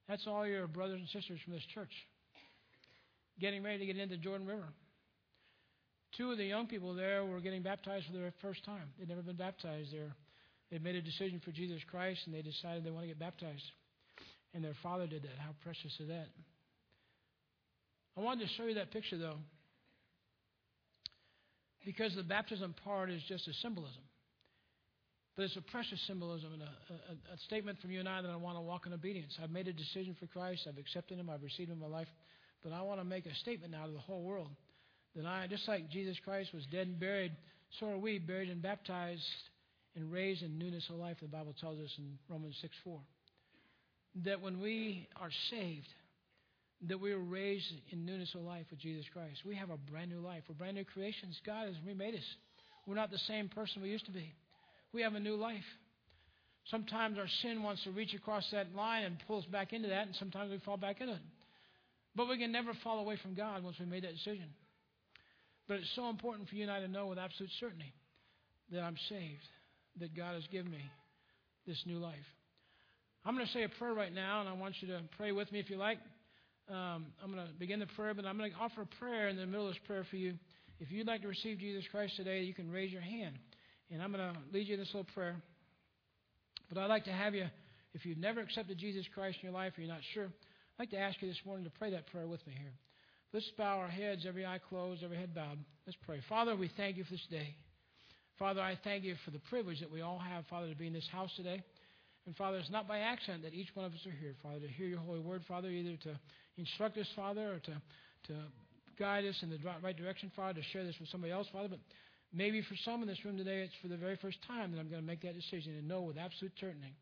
That's 0.09 0.27
all 0.27 0.47
your 0.47 0.67
brothers 0.67 1.01
and 1.01 1.09
sisters 1.09 1.41
from 1.45 1.55
this 1.55 1.65
church 1.73 1.93
getting 3.41 3.63
ready 3.63 3.79
to 3.79 3.87
get 3.87 3.97
into 3.97 4.17
the 4.17 4.23
Jordan 4.23 4.47
River. 4.47 4.69
Two 6.17 6.31
of 6.31 6.39
the 6.39 6.45
young 6.45 6.67
people 6.67 6.95
there 6.95 7.25
were 7.25 7.41
getting 7.41 7.63
baptized 7.63 8.07
for 8.07 8.13
the 8.13 8.33
first 8.41 8.65
time. 8.65 8.93
They'd 8.99 9.09
never 9.09 9.23
been 9.23 9.37
baptized 9.37 9.93
there. 9.93 10.15
They'd 10.71 10.83
made 10.83 10.95
a 10.95 11.03
decision 11.03 11.41
for 11.45 11.51
Jesus 11.51 11.81
Christ 11.91 12.21
and 12.27 12.35
they 12.35 12.43
decided 12.43 12.85
they 12.85 12.91
want 12.91 13.05
to 13.05 13.09
get 13.09 13.19
baptized. 13.19 13.65
And 14.55 14.65
their 14.65 14.77
father 14.83 15.07
did 15.07 15.23
that. 15.25 15.37
How 15.39 15.51
precious 15.63 15.93
is 15.99 16.09
that? 16.09 16.29
I 18.17 18.21
wanted 18.21 18.47
to 18.47 18.55
show 18.55 18.65
you 18.65 18.75
that 18.75 18.93
picture, 18.93 19.19
though, 19.19 19.39
because 21.85 22.15
the 22.15 22.23
baptism 22.23 22.75
part 22.85 23.11
is 23.11 23.21
just 23.29 23.49
a 23.49 23.53
symbolism. 23.55 24.03
But 25.37 25.47
it's 25.47 25.57
a 25.57 25.63
precious 25.63 26.01
symbolism 26.07 26.53
and 26.53 26.63
a, 26.63 26.67
a, 26.67 27.35
a, 27.35 27.39
statement 27.47 27.81
from 27.81 27.91
you 27.91 27.99
and 27.99 28.09
I 28.09 28.23
that 28.23 28.31
I 28.31 28.37
want 28.37 28.57
to 28.57 28.61
walk 28.61 28.87
in 28.87 28.93
obedience. 28.93 29.37
I've 29.43 29.51
made 29.51 29.67
a 29.67 29.73
decision 29.73 30.17
for 30.21 30.27
Christ. 30.27 30.69
I've 30.69 30.79
accepted 30.79 31.19
Him. 31.19 31.29
I've 31.29 31.43
received 31.43 31.71
Him 31.71 31.83
in 31.83 31.91
my 31.91 31.99
life. 31.99 32.07
But 32.63 32.73
I 32.73 32.83
want 32.83 33.01
to 33.01 33.05
make 33.05 33.27
a 33.27 33.35
statement 33.35 33.73
now 33.73 33.87
to 33.87 33.93
the 33.93 33.99
whole 33.99 34.23
world 34.23 34.49
that 35.17 35.27
I, 35.27 35.49
just 35.49 35.67
like 35.67 35.91
Jesus 35.91 36.17
Christ 36.25 36.55
was 36.55 36.65
dead 36.67 36.87
and 36.87 37.01
buried, 37.01 37.33
so 37.81 37.87
are 37.87 37.99
we 37.99 38.21
buried 38.21 38.49
and 38.49 38.63
baptized 38.63 39.23
and 39.97 40.13
raised 40.13 40.43
in 40.43 40.59
newness 40.59 40.89
of 40.89 40.97
life, 40.97 41.17
the 41.21 41.29
Bible 41.29 41.55
tells 41.61 41.79
us 41.79 41.91
in 41.99 42.19
Romans 42.29 42.57
6 42.63 42.75
4. 42.85 43.01
That 44.23 44.41
when 44.41 44.61
we 44.61 45.09
are 45.21 45.31
saved, 45.51 45.89
that 46.89 47.01
we 47.01 47.15
were 47.15 47.21
raised 47.21 47.73
in 47.91 48.05
newness 48.05 48.35
of 48.35 48.43
life 48.43 48.67
with 48.71 48.79
Jesus 48.79 49.07
Christ. 49.13 49.41
We 49.45 49.57
have 49.57 49.71
a 49.71 49.77
brand 49.77 50.11
new 50.11 50.21
life. 50.21 50.43
We're 50.49 50.55
brand 50.55 50.77
new 50.77 50.85
creations. 50.85 51.41
God 51.45 51.67
has 51.67 51.75
remade 51.87 52.15
us. 52.15 52.37
We're 52.87 52.95
not 52.95 53.11
the 53.11 53.19
same 53.19 53.49
person 53.49 53.83
we 53.83 53.89
used 53.89 54.07
to 54.07 54.13
be. 54.13 54.33
We 54.93 55.03
have 55.03 55.15
a 55.15 55.21
new 55.21 55.37
life. 55.37 55.65
Sometimes 56.71 57.19
our 57.19 57.29
sin 57.43 57.63
wants 57.63 57.83
to 57.85 57.91
reach 57.91 58.15
across 58.15 58.45
that 58.53 58.75
line 58.75 59.05
and 59.05 59.17
pulls 59.27 59.45
back 59.47 59.73
into 59.73 59.89
that, 59.89 60.07
and 60.07 60.17
sometimes 60.17 60.51
we 60.51 60.59
fall 60.59 60.77
back 60.77 61.01
into 61.01 61.15
it. 61.15 61.21
But 62.17 62.29
we 62.29 62.39
can 62.39 62.53
never 62.53 62.73
fall 62.85 63.01
away 63.01 63.19
from 63.21 63.35
God 63.35 63.65
once 63.65 63.79
we 63.79 63.87
made 63.87 64.05
that 64.05 64.15
decision. 64.15 64.49
But 65.67 65.79
it's 65.79 65.93
so 65.97 66.09
important 66.09 66.49
for 66.49 66.55
you 66.55 66.63
and 66.63 66.71
I 66.71 66.81
to 66.81 66.89
know 66.89 67.07
with 67.07 67.19
absolute 67.19 67.51
certainty 67.59 67.93
that 68.71 68.81
I'm 68.81 68.97
saved, 69.09 69.49
that 70.01 70.17
God 70.17 70.35
has 70.35 70.45
given 70.53 70.71
me 70.71 70.83
this 71.67 71.83
new 71.87 71.99
life. 71.99 72.15
I'm 73.27 73.35
going 73.35 73.47
to 73.47 73.53
say 73.53 73.63
a 73.63 73.71
prayer 73.71 73.95
right 73.95 74.13
now, 74.13 74.41
and 74.41 74.49
I 74.51 74.53
want 74.53 74.75
you 74.81 74.89
to 74.89 75.01
pray 75.17 75.33
with 75.33 75.51
me 75.51 75.59
if 75.59 75.71
you 75.71 75.79
like. 75.79 75.97
Um, 76.69 77.07
I'm 77.23 77.33
going 77.33 77.47
to 77.47 77.53
begin 77.59 77.81
the 77.81 77.87
prayer, 77.87 78.13
but 78.13 78.27
I'm 78.27 78.37
going 78.37 78.51
to 78.51 78.57
offer 78.59 78.83
a 78.83 78.99
prayer 78.99 79.29
in 79.29 79.37
the 79.37 79.47
middle 79.47 79.67
of 79.67 79.73
this 79.73 79.83
prayer 79.87 80.05
for 80.11 80.17
you. 80.17 80.35
If 80.79 80.93
you'd 80.93 81.07
like 81.07 81.23
to 81.23 81.29
receive 81.29 81.59
Jesus 81.59 81.85
Christ 81.91 82.17
today, 82.17 82.43
you 82.43 82.53
can 82.53 82.71
raise 82.71 82.93
your 82.93 83.01
hand. 83.01 83.39
And 83.91 84.03
I'm 84.03 84.13
going 84.13 84.35
to 84.35 84.39
lead 84.53 84.69
you 84.69 84.75
in 84.75 84.81
this 84.81 84.91
little 84.93 85.09
prayer. 85.15 85.37
But 86.69 86.79
I'd 86.79 86.91
like 86.91 87.05
to 87.05 87.13
have 87.13 87.35
you, 87.35 87.47
if 87.95 88.05
you've 88.05 88.19
never 88.19 88.41
accepted 88.41 88.77
Jesus 88.77 89.07
Christ 89.15 89.39
in 89.43 89.49
your 89.49 89.59
life 89.59 89.73
or 89.79 89.81
you're 89.81 89.91
not 89.91 90.03
sure, 90.13 90.27
I'd 90.27 90.79
like 90.79 90.91
to 90.91 90.99
ask 90.99 91.23
you 91.23 91.29
this 91.29 91.41
morning 91.47 91.65
to 91.65 91.71
pray 91.71 91.93
that 91.93 92.07
prayer 92.09 92.27
with 92.27 92.47
me 92.47 92.53
here. 92.59 92.73
Let's 93.33 93.51
bow 93.57 93.79
our 93.79 93.89
heads, 93.89 94.27
every 94.29 94.45
eye 94.45 94.61
closed, 94.69 95.03
every 95.03 95.17
head 95.17 95.35
bowed. 95.35 95.59
Let's 95.87 95.99
pray. 96.05 96.21
Father, 96.29 96.57
we 96.57 96.71
thank 96.77 96.99
you 96.99 97.05
for 97.05 97.13
this 97.13 97.27
day. 97.31 97.57
Father, 98.39 98.61
I 98.61 98.79
thank 98.85 99.03
you 99.03 99.15
for 99.25 99.31
the 99.31 99.41
privilege 99.51 99.81
that 99.81 99.91
we 99.91 100.03
all 100.03 100.19
have, 100.19 100.45
Father, 100.51 100.69
to 100.69 100.77
be 100.77 100.89
in 100.89 100.93
this 100.93 101.09
house 101.11 101.31
today. 101.37 101.63
And 102.27 102.35
Father, 102.37 102.57
it's 102.59 102.71
not 102.71 102.89
by 102.89 103.01
accident 103.01 103.43
that 103.43 103.53
each 103.53 103.69
one 103.75 103.85
of 103.85 103.93
us 103.93 104.07
are 104.07 104.17
here, 104.19 104.35
Father, 104.43 104.61
to 104.61 104.69
hear 104.69 104.87
your 104.87 105.01
holy 105.01 105.21
word, 105.21 105.43
Father, 105.47 105.69
either 105.69 105.97
to 106.05 106.19
instruct 106.57 106.97
us, 106.97 107.07
Father, 107.15 107.55
or 107.55 107.59
to, 107.59 107.83
to 108.29 108.35
guide 108.99 109.25
us 109.25 109.37
in 109.43 109.51
the 109.51 109.59
right 109.83 109.97
direction, 109.97 110.33
Father, 110.35 110.61
to 110.61 110.67
share 110.73 110.85
this 110.85 110.97
with 110.99 111.09
somebody 111.11 111.33
else, 111.33 111.47
Father. 111.53 111.69
But 111.69 111.81
maybe 112.33 112.63
for 112.63 112.77
some 112.85 113.03
in 113.03 113.09
this 113.09 113.23
room 113.25 113.37
today, 113.37 113.63
it's 113.63 113.75
for 113.83 113.89
the 113.89 113.97
very 113.97 114.17
first 114.17 114.39
time 114.47 114.73
that 114.73 114.81
I'm 114.81 114.89
going 114.89 115.03
to 115.03 115.07
make 115.07 115.23
that 115.23 115.35
decision 115.35 115.77
and 115.77 115.87
know 115.87 116.01
with 116.01 116.17
absolute 116.17 116.53
certainty. 116.59 116.95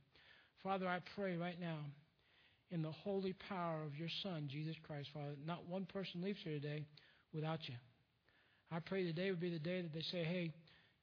Father, 0.63 0.89
I 0.89 0.99
pray 1.15 1.37
right 1.37 1.61
now 1.61 1.79
in 2.71 2.83
the 2.83 2.91
holy 2.91 3.35
power 3.49 3.83
of 3.85 3.95
your 3.97 4.09
Son, 4.23 4.49
Jesus 4.51 4.75
Christ, 4.87 5.09
Father, 5.13 5.35
not 5.47 5.69
one 5.69 5.85
person 5.85 6.23
leaves 6.23 6.39
here 6.43 6.55
today 6.55 6.85
without 7.33 7.61
you. 7.69 7.75
I 8.73 8.81
pray 8.81 9.05
today 9.05 9.31
would 9.31 9.41
be 9.41 9.51
the 9.51 9.59
day 9.59 9.83
that 9.83 9.93
they 9.93 10.03
say, 10.11 10.25
hey, 10.25 10.51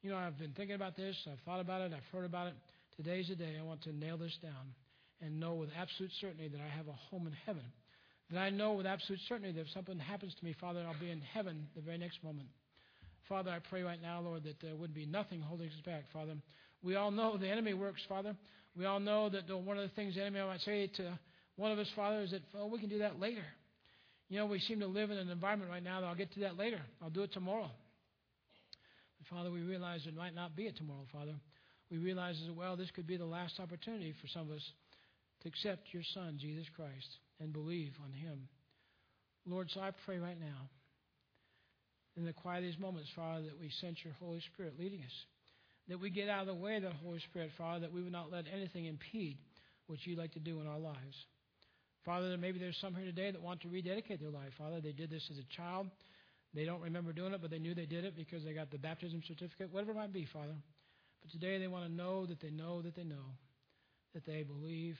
you 0.02 0.10
know, 0.10 0.18
I've 0.18 0.38
been 0.40 0.54
thinking 0.54 0.76
about 0.76 0.96
this, 0.96 1.16
I've 1.32 1.40
thought 1.46 1.60
about 1.60 1.82
it, 1.82 1.94
I've 1.94 2.12
heard 2.12 2.26
about 2.26 2.48
it. 2.48 2.54
Today's 3.00 3.30
the 3.30 3.36
day 3.36 3.56
I 3.58 3.64
want 3.64 3.82
to 3.84 3.94
nail 3.94 4.18
this 4.18 4.38
down 4.42 4.76
and 5.22 5.40
know 5.40 5.54
with 5.54 5.70
absolute 5.80 6.12
certainty 6.20 6.50
that 6.50 6.60
I 6.60 6.68
have 6.76 6.90
a 6.90 7.00
home 7.10 7.28
in 7.28 7.34
heaven. 7.46 7.64
That 8.30 8.40
I 8.40 8.50
know 8.50 8.74
with 8.74 8.86
absolute 8.86 9.22
certainty 9.30 9.54
that 9.54 9.62
if 9.62 9.70
something 9.70 9.98
happens 9.98 10.36
to 10.38 10.44
me, 10.44 10.54
Father, 10.60 10.84
I'll 10.86 11.00
be 11.00 11.10
in 11.10 11.22
heaven 11.22 11.66
the 11.78 11.82
very 11.82 11.98
next 11.98 12.22
moment. 12.26 12.50
Father, 13.30 13.52
I 13.52 13.60
pray 13.70 13.84
right 13.84 14.02
now, 14.02 14.20
Lord, 14.20 14.44
that 14.44 14.60
there 14.62 14.76
would 14.76 14.94
be 14.94 15.06
nothing 15.06 15.40
holding 15.40 15.70
us 15.70 15.82
back, 15.86 16.04
Father. 16.12 16.34
We 16.84 16.96
all 16.96 17.10
know 17.10 17.38
the 17.38 17.48
enemy 17.48 17.74
works, 17.74 18.02
Father. 18.10 18.36
We 18.76 18.84
all 18.84 19.00
know 19.00 19.30
that 19.30 19.48
one 19.48 19.78
of 19.78 19.84
the 19.84 19.96
things 19.96 20.16
the 20.16 20.22
enemy 20.22 20.42
might 20.46 20.60
say 20.60 20.88
to 20.98 21.18
one 21.56 21.72
of 21.72 21.80
us, 21.80 21.88
Father, 21.96 22.20
is 22.20 22.32
that, 22.32 22.42
oh, 22.58 22.68
we 22.68 22.80
can 22.80 22.90
do 22.90 23.00
that 23.00 23.18
later. 23.18 23.46
You 24.28 24.40
know, 24.40 24.46
we 24.46 24.60
seem 24.60 24.82
to 24.82 24.88
live 24.88 25.10
in 25.10 25.18
an 25.18 25.30
environment 25.30 25.72
right 25.72 25.82
now 25.82 26.02
that 26.02 26.08
I'll 26.08 26.16
get 26.16 26.34
to 26.34 26.42
that 26.42 26.58
later. 26.58 26.82
I'll 27.02 27.10
do 27.10 27.24
it 27.24 27.32
tomorrow. 27.32 27.72
But 29.20 29.28
Father, 29.38 29.52
we 29.52 29.62
realize 29.62 30.02
it 30.06 30.18
might 30.18 30.36
not 30.36 30.54
be 30.54 30.68
a 30.68 30.74
tomorrow, 30.74 31.06
Father. 31.14 31.36
We 31.92 31.98
realize 31.98 32.36
as 32.44 32.56
well 32.56 32.76
this 32.76 32.92
could 32.92 33.08
be 33.08 33.18
the 33.18 33.26
last 33.26 33.60
opportunity 33.60 34.14
for 34.22 34.28
some 34.28 34.50
of 34.50 34.58
us 34.58 34.72
to 35.42 35.48
accept 35.48 35.94
your 35.94 36.04
Son, 36.14 36.38
Jesus 36.40 36.66
Christ, 36.76 37.08
and 37.40 37.54
believe 37.54 37.94
on 38.04 38.12
him. 38.12 38.48
Lord, 39.46 39.70
so 39.74 39.82
I 39.82 39.92
pray 40.06 40.20
right 40.20 40.40
now, 40.40 40.70
in 42.18 42.26
the 42.26 42.34
quiet 42.34 42.60
of 42.60 42.64
these 42.66 42.80
moments, 42.80 43.10
Father, 43.16 43.44
that 43.46 43.60
we 43.60 43.70
sense 43.82 43.98
your 44.04 44.14
Holy 44.20 44.42
Spirit 44.54 44.74
leading 44.78 45.00
us. 45.00 45.26
That 45.88 46.00
we 46.00 46.10
get 46.10 46.30
out 46.30 46.42
of 46.42 46.48
the 46.48 46.54
way 46.54 46.76
of 46.76 46.84
that 46.84 46.94
Holy 47.04 47.20
Spirit, 47.20 47.50
Father, 47.58 47.82
that 47.82 47.94
we 47.94 48.04
would 48.04 48.12
not 48.12 48.32
let 48.32 48.46
anything 48.54 48.86
impede 48.86 49.38
what 49.88 50.00
you'd 50.06 50.20
like 50.20 50.34
to 50.34 50.40
do 50.40 50.60
in 50.60 50.68
our 50.68 50.78
lives. 50.78 51.26
Father, 52.06 52.38
maybe 52.38 52.60
there's 52.60 52.78
some 52.80 52.94
here 52.94 53.06
today 53.06 53.32
that 53.32 53.42
want 53.42 53.62
to 53.62 53.70
rededicate 53.70 54.20
their 54.20 54.30
life. 54.30 54.52
Father, 54.58 54.82
they 54.82 54.92
did 54.92 55.10
this 55.10 55.28
as 55.32 55.38
a 55.38 55.56
child. 55.56 55.88
They 56.54 56.66
don't 56.66 56.82
remember 56.82 57.14
doing 57.14 57.34
it, 57.34 57.42
but 57.42 57.50
they 57.50 57.60
knew 57.60 57.74
they 57.74 57.86
did 57.86 58.06
it 58.06 58.16
because 58.16 58.44
they 58.44 58.54
got 58.54 58.72
the 58.72 58.78
baptism 58.78 59.22
certificate, 59.28 59.72
whatever 59.72 59.92
it 59.92 59.96
might 59.96 60.14
be, 60.14 60.28
Father. 60.32 60.56
But 61.22 61.32
today 61.32 61.58
they 61.60 61.68
want 61.68 61.86
to 61.86 61.92
know 61.92 62.26
that 62.26 62.42
they 62.42 62.52
know 62.52 62.82
that 62.82 62.96
they 62.96 63.04
know 63.04 63.36
that 64.14 64.26
they 64.26 64.44
believe 64.44 64.98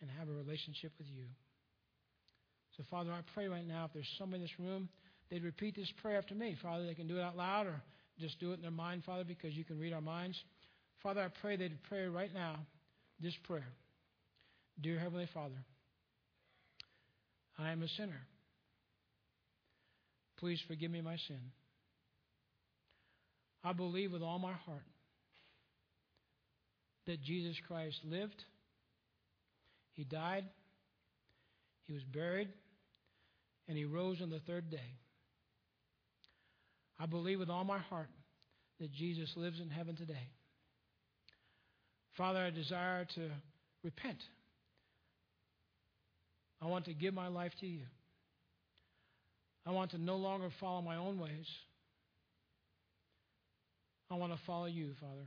and 0.00 0.10
have 0.18 0.28
a 0.28 0.32
relationship 0.32 0.92
with 0.98 1.06
you. 1.08 1.24
So, 2.76 2.84
Father, 2.90 3.12
I 3.12 3.20
pray 3.34 3.48
right 3.48 3.66
now 3.66 3.84
if 3.86 3.92
there's 3.92 4.08
somebody 4.18 4.42
in 4.42 4.48
this 4.48 4.58
room, 4.58 4.88
they'd 5.30 5.44
repeat 5.44 5.76
this 5.76 5.92
prayer 6.02 6.18
after 6.18 6.34
me. 6.34 6.56
Father, 6.62 6.86
they 6.86 6.94
can 6.94 7.06
do 7.06 7.18
it 7.18 7.22
out 7.22 7.36
loud 7.36 7.66
or 7.66 7.82
just 8.18 8.38
do 8.40 8.52
it 8.52 8.54
in 8.54 8.62
their 8.62 8.70
mind, 8.70 9.04
Father, 9.04 9.24
because 9.24 9.54
you 9.54 9.64
can 9.64 9.78
read 9.78 9.92
our 9.92 10.00
minds. 10.00 10.38
Father, 11.02 11.20
I 11.22 11.28
pray 11.40 11.56
they'd 11.56 11.82
pray 11.88 12.06
right 12.06 12.32
now 12.32 12.56
this 13.20 13.34
prayer 13.44 13.68
Dear 14.80 14.98
Heavenly 14.98 15.28
Father, 15.34 15.62
I 17.58 17.70
am 17.70 17.82
a 17.82 17.88
sinner. 17.88 18.20
Please 20.38 20.60
forgive 20.66 20.90
me 20.90 21.02
my 21.02 21.16
sin. 21.28 21.40
I 23.62 23.74
believe 23.74 24.12
with 24.12 24.22
all 24.22 24.38
my 24.38 24.54
heart 24.54 24.84
that 27.06 27.22
Jesus 27.22 27.56
Christ 27.66 27.98
lived, 28.04 28.44
He 29.94 30.04
died, 30.04 30.44
He 31.86 31.92
was 31.92 32.02
buried, 32.04 32.48
and 33.68 33.76
He 33.76 33.84
rose 33.84 34.20
on 34.20 34.30
the 34.30 34.40
third 34.40 34.70
day. 34.70 34.96
I 36.98 37.06
believe 37.06 37.38
with 37.38 37.50
all 37.50 37.64
my 37.64 37.78
heart 37.78 38.10
that 38.78 38.92
Jesus 38.92 39.30
lives 39.36 39.60
in 39.60 39.70
heaven 39.70 39.96
today. 39.96 40.28
Father, 42.16 42.40
I 42.40 42.50
desire 42.50 43.06
to 43.14 43.30
repent. 43.82 44.18
I 46.60 46.66
want 46.66 46.84
to 46.86 46.94
give 46.94 47.14
my 47.14 47.28
life 47.28 47.52
to 47.60 47.66
you. 47.66 47.82
I 49.66 49.70
want 49.70 49.92
to 49.92 49.98
no 49.98 50.16
longer 50.16 50.50
follow 50.60 50.82
my 50.82 50.96
own 50.96 51.18
ways. 51.18 51.46
I 54.10 54.16
want 54.16 54.32
to 54.32 54.38
follow 54.46 54.66
you, 54.66 54.90
Father. 55.00 55.26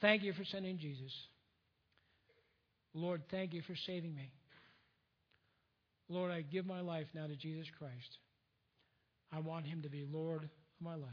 Thank 0.00 0.22
you 0.22 0.32
for 0.32 0.44
sending 0.44 0.78
Jesus. 0.78 1.12
Lord, 2.94 3.22
thank 3.30 3.52
you 3.52 3.62
for 3.62 3.74
saving 3.86 4.14
me. 4.14 4.32
Lord, 6.08 6.30
I 6.30 6.42
give 6.42 6.66
my 6.66 6.80
life 6.80 7.06
now 7.14 7.26
to 7.26 7.36
Jesus 7.36 7.66
Christ. 7.78 8.18
I 9.32 9.40
want 9.40 9.66
him 9.66 9.82
to 9.82 9.88
be 9.88 10.06
Lord 10.10 10.44
of 10.44 10.50
my 10.80 10.94
life. 10.94 11.10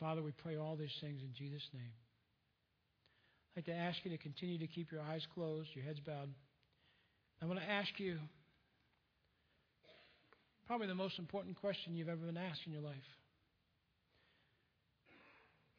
Father, 0.00 0.22
we 0.22 0.32
pray 0.32 0.56
all 0.56 0.76
these 0.76 0.94
things 1.00 1.20
in 1.22 1.32
Jesus' 1.32 1.68
name. 1.72 1.92
I'd 3.56 3.60
like 3.60 3.66
to 3.66 3.72
ask 3.72 3.98
you 4.04 4.10
to 4.10 4.18
continue 4.18 4.58
to 4.58 4.66
keep 4.66 4.90
your 4.90 5.00
eyes 5.00 5.22
closed, 5.32 5.68
your 5.74 5.84
heads 5.84 6.00
bowed. 6.00 6.28
I 7.40 7.46
want 7.46 7.60
to 7.60 7.70
ask 7.70 7.88
you 7.98 8.18
probably 10.66 10.88
the 10.88 10.94
most 10.94 11.18
important 11.18 11.60
question 11.60 11.94
you've 11.94 12.08
ever 12.08 12.26
been 12.26 12.36
asked 12.36 12.62
in 12.66 12.72
your 12.72 12.82
life. 12.82 12.96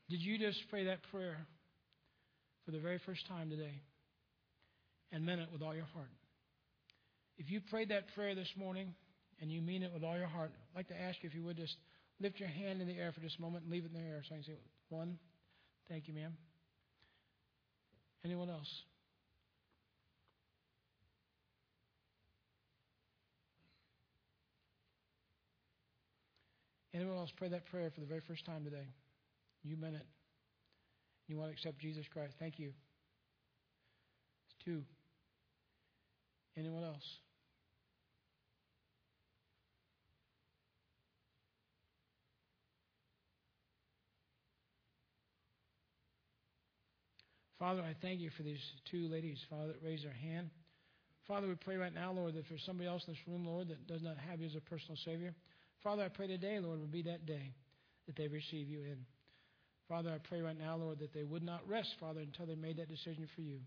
Did 0.09 0.21
you 0.21 0.37
just 0.37 0.59
pray 0.69 0.85
that 0.85 0.99
prayer 1.11 1.37
for 2.63 2.71
the 2.71 2.79
very 2.79 2.99
first 3.05 3.27
time 3.27 3.49
today 3.49 3.81
and 5.11 5.25
meant 5.25 5.41
it 5.41 5.49
with 5.51 5.61
all 5.61 5.75
your 5.75 5.85
heart? 5.85 6.11
If 7.37 7.49
you 7.49 7.59
prayed 7.59 7.89
that 7.89 8.13
prayer 8.15 8.35
this 8.35 8.51
morning 8.55 8.93
and 9.41 9.51
you 9.51 9.61
mean 9.61 9.83
it 9.83 9.91
with 9.93 10.03
all 10.03 10.17
your 10.17 10.27
heart, 10.27 10.51
I'd 10.53 10.77
like 10.77 10.87
to 10.89 11.01
ask 11.01 11.17
you 11.21 11.29
if 11.29 11.35
you 11.35 11.43
would 11.43 11.57
just 11.57 11.75
lift 12.19 12.39
your 12.39 12.49
hand 12.49 12.81
in 12.81 12.87
the 12.87 12.93
air 12.93 13.11
for 13.11 13.19
just 13.19 13.37
a 13.39 13.41
moment 13.41 13.63
and 13.63 13.73
leave 13.73 13.83
it 13.83 13.91
in 13.93 14.01
the 14.01 14.07
air 14.07 14.21
so 14.27 14.35
I 14.35 14.37
can 14.37 14.45
say, 14.45 14.57
one, 14.89 15.17
thank 15.89 16.07
you, 16.07 16.13
ma'am. 16.13 16.37
Anyone 18.23 18.49
else? 18.49 18.69
Anyone 26.93 27.17
else 27.17 27.31
pray 27.35 27.49
that 27.49 27.65
prayer 27.65 27.91
for 27.93 27.99
the 27.99 28.07
very 28.07 28.21
first 28.25 28.45
time 28.45 28.63
today? 28.63 28.87
You 29.65 29.77
meant 29.77 29.95
it. 29.95 30.05
You 31.27 31.37
want 31.37 31.49
to 31.49 31.53
accept 31.53 31.79
Jesus 31.79 32.05
Christ. 32.13 32.35
Thank 32.39 32.59
you. 32.59 32.67
It's 32.67 34.55
two. 34.63 34.83
Anyone 36.55 36.83
else? 36.83 37.03
Father, 47.57 47.81
I 47.81 47.95
thank 47.99 48.19
you 48.19 48.29
for 48.37 48.43
these 48.43 48.59
two 48.91 49.07
ladies, 49.07 49.39
Father, 49.49 49.67
that 49.67 49.83
raised 49.83 50.05
their 50.05 50.13
hand. 50.13 50.51
Father, 51.27 51.47
we 51.47 51.55
pray 51.55 51.77
right 51.77 51.93
now, 51.93 52.11
Lord, 52.11 52.35
that 52.35 52.45
for 52.45 52.57
somebody 52.63 52.87
else 52.87 53.03
in 53.07 53.13
this 53.13 53.27
room, 53.27 53.47
Lord, 53.47 53.69
that 53.69 53.87
does 53.87 54.03
not 54.03 54.17
have 54.29 54.39
you 54.39 54.45
as 54.45 54.55
a 54.55 54.61
personal 54.61 54.97
Savior, 55.03 55.33
Father, 55.81 56.03
I 56.03 56.09
pray 56.09 56.27
today, 56.27 56.59
Lord, 56.59 56.79
will 56.79 56.85
be 56.85 57.01
that 57.03 57.25
day 57.25 57.53
that 58.05 58.15
they 58.15 58.27
receive 58.27 58.69
you 58.69 58.81
in. 58.81 58.97
Father, 59.87 60.09
I 60.09 60.17
pray 60.27 60.41
right 60.41 60.57
now, 60.57 60.77
Lord, 60.77 60.99
that 60.99 61.13
they 61.13 61.23
would 61.23 61.43
not 61.43 61.67
rest, 61.67 61.89
Father, 61.99 62.21
until 62.21 62.47
they 62.47 62.55
made 62.55 62.77
that 62.77 62.89
decision 62.89 63.27
for 63.35 63.41
you. 63.41 63.59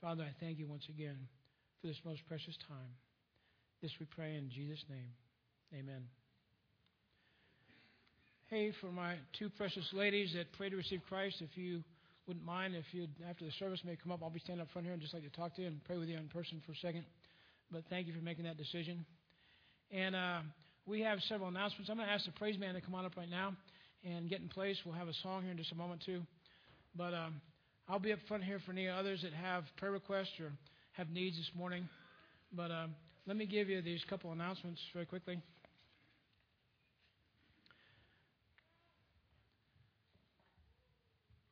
Father, 0.00 0.24
I 0.24 0.32
thank 0.40 0.58
you 0.58 0.66
once 0.66 0.84
again 0.88 1.16
for 1.80 1.88
this 1.88 1.96
most 2.04 2.22
precious 2.26 2.56
time. 2.66 2.96
This 3.82 3.92
we 4.00 4.06
pray 4.06 4.36
in 4.36 4.48
Jesus' 4.50 4.82
name. 4.88 5.12
Amen. 5.74 6.04
Hey, 8.46 8.72
for 8.80 8.90
my 8.90 9.16
two 9.38 9.50
precious 9.50 9.86
ladies 9.92 10.32
that 10.34 10.50
pray 10.52 10.70
to 10.70 10.76
receive 10.76 11.02
Christ, 11.08 11.36
if 11.40 11.56
you 11.56 11.84
wouldn't 12.26 12.44
mind, 12.44 12.74
if 12.74 12.84
you 12.92 13.06
after 13.28 13.44
the 13.44 13.52
service 13.58 13.80
may 13.84 13.96
come 13.96 14.10
up, 14.10 14.22
I'll 14.22 14.30
be 14.30 14.40
standing 14.40 14.62
up 14.62 14.70
front 14.72 14.86
here 14.86 14.94
and 14.94 15.02
just 15.02 15.14
like 15.14 15.22
to 15.22 15.30
talk 15.30 15.54
to 15.56 15.62
you 15.62 15.68
and 15.68 15.84
pray 15.84 15.98
with 15.98 16.08
you 16.08 16.16
in 16.16 16.28
person 16.28 16.62
for 16.64 16.72
a 16.72 16.76
second. 16.76 17.04
But 17.70 17.84
thank 17.90 18.06
you 18.06 18.14
for 18.14 18.20
making 18.20 18.44
that 18.44 18.56
decision. 18.56 19.04
And 19.90 20.16
uh, 20.16 20.40
we 20.86 21.02
have 21.02 21.20
several 21.28 21.48
announcements. 21.48 21.90
I'm 21.90 21.96
going 21.96 22.08
to 22.08 22.12
ask 22.12 22.24
the 22.24 22.32
praise 22.32 22.58
man 22.58 22.74
to 22.74 22.80
come 22.80 22.94
on 22.94 23.04
up 23.04 23.16
right 23.16 23.30
now 23.30 23.52
and 24.04 24.28
get 24.28 24.40
in 24.40 24.48
place. 24.48 24.76
We'll 24.84 24.94
have 24.94 25.08
a 25.08 25.14
song 25.22 25.42
here 25.42 25.50
in 25.50 25.56
just 25.56 25.72
a 25.72 25.76
moment, 25.76 26.02
too. 26.04 26.22
But 26.96 27.14
um, 27.14 27.40
I'll 27.88 27.98
be 27.98 28.12
up 28.12 28.18
front 28.28 28.44
here 28.44 28.60
for 28.64 28.72
any 28.72 28.88
others 28.88 29.22
that 29.22 29.32
have 29.32 29.64
prayer 29.76 29.92
requests 29.92 30.38
or 30.40 30.52
have 30.92 31.10
needs 31.10 31.36
this 31.36 31.50
morning. 31.54 31.88
But 32.52 32.70
um, 32.70 32.94
let 33.26 33.36
me 33.36 33.46
give 33.46 33.68
you 33.68 33.82
these 33.82 34.02
couple 34.08 34.32
announcements 34.32 34.80
very 34.92 35.06
quickly. 35.06 35.38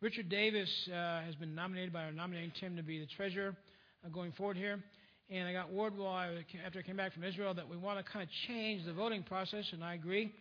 Richard 0.01 0.29
Davis 0.29 0.71
uh, 0.89 1.23
has 1.23 1.35
been 1.35 1.57
nominated 1.57 1.93
by 1.93 2.05
our 2.05 2.13
nominating 2.13 2.53
team 2.61 2.77
to 2.77 2.85
be 2.85 3.01
the 3.01 3.09
treasurer 3.17 3.57
uh, 4.05 4.09
going 4.09 4.31
forward 4.33 4.57
here. 4.57 4.79
And 5.29 5.49
I 5.49 5.53
got 5.53 5.73
word 5.73 5.99
while 5.99 6.13
I, 6.13 6.45
after 6.65 6.79
I 6.79 6.83
came 6.83 6.97
back 6.97 7.13
from 7.13 7.25
Israel 7.25 7.53
that 7.55 7.69
we 7.69 7.77
want 7.77 7.99
to 7.99 8.13
kind 8.13 8.23
of 8.23 8.29
change 8.47 8.87
the 8.87 8.93
voting 8.93 9.25
process, 9.25 9.65
and 9.73 9.85
I 9.85 9.95
agree. 9.95 10.33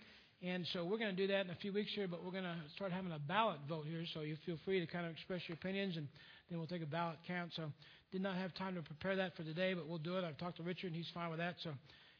And 0.43 0.67
so 0.71 0.85
we're 0.85 0.99
going 0.99 1.15
to 1.15 1.17
do 1.17 1.27
that 1.33 1.45
in 1.45 1.51
a 1.51 1.55
few 1.55 1.73
weeks 1.73 1.89
here, 1.95 2.07
but 2.07 2.23
we're 2.23 2.31
going 2.31 2.43
to 2.43 2.55
start 2.75 2.91
having 2.91 3.11
a 3.11 3.19
ballot 3.19 3.57
vote 3.67 3.85
here. 3.89 4.03
So 4.13 4.21
you 4.21 4.37
feel 4.45 4.57
free 4.65 4.79
to 4.79 4.85
kind 4.85 5.05
of 5.05 5.11
express 5.11 5.41
your 5.47 5.55
opinions, 5.55 5.97
and 5.97 6.07
then 6.49 6.59
we'll 6.59 6.67
take 6.67 6.83
a 6.83 6.85
ballot 6.85 7.17
count. 7.27 7.51
So 7.55 7.63
did 8.11 8.21
not 8.21 8.35
have 8.35 8.53
time 8.53 8.75
to 8.75 8.81
prepare 8.81 9.15
that 9.15 9.35
for 9.35 9.43
today, 9.43 9.73
but 9.73 9.87
we'll 9.87 9.97
do 9.97 10.15
it. 10.17 10.23
I've 10.23 10.37
talked 10.37 10.57
to 10.57 10.63
Richard, 10.63 10.87
and 10.87 10.95
he's 10.95 11.09
fine 11.11 11.31
with 11.31 11.39
that. 11.39 11.55
So 11.63 11.71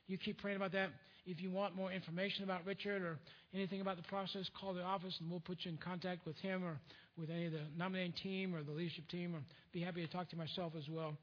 you 0.08 0.18
keep 0.18 0.42
praying 0.42 0.58
about 0.58 0.72
that. 0.72 0.90
If 1.28 1.42
you 1.42 1.52
want 1.52 1.76
more 1.76 1.92
information 1.92 2.44
about 2.44 2.66
Richard 2.66 3.04
or 3.04 3.20
anything 3.54 3.82
about 3.82 3.98
the 3.98 4.04
process, 4.04 4.50
call 4.60 4.74
the 4.74 4.82
office, 4.82 5.16
and 5.20 5.30
we'll 5.30 5.42
put 5.42 5.60
you 5.62 5.72
in 5.72 5.78
contact 5.78 6.26
with 6.26 6.38
him 6.38 6.64
or 6.64 6.80
with 7.18 7.30
any 7.30 7.46
of 7.46 7.52
the 7.52 7.62
nominating 7.78 8.14
team 8.24 8.56
or 8.56 8.64
the 8.64 8.72
leadership 8.72 9.08
team, 9.10 9.36
or 9.36 9.42
be 9.74 9.82
happy 9.82 10.06
to 10.06 10.12
talk 10.12 10.30
to 10.30 10.36
myself 10.36 10.74
as 10.76 10.88
well. 10.90 11.14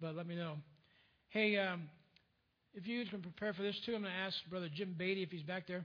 But 0.00 0.14
let 0.14 0.26
me 0.26 0.36
know. 0.36 0.54
Hey, 1.30 1.58
um, 1.58 1.88
if 2.74 2.86
you 2.86 3.04
can 3.06 3.22
prepare 3.22 3.52
for 3.54 3.62
this 3.62 3.76
too, 3.84 3.94
I'm 3.94 4.02
going 4.02 4.12
to 4.12 4.20
ask 4.20 4.36
Brother 4.48 4.68
Jim 4.72 4.94
Beatty 4.96 5.22
if 5.22 5.30
he's 5.30 5.42
back 5.42 5.66
there. 5.66 5.84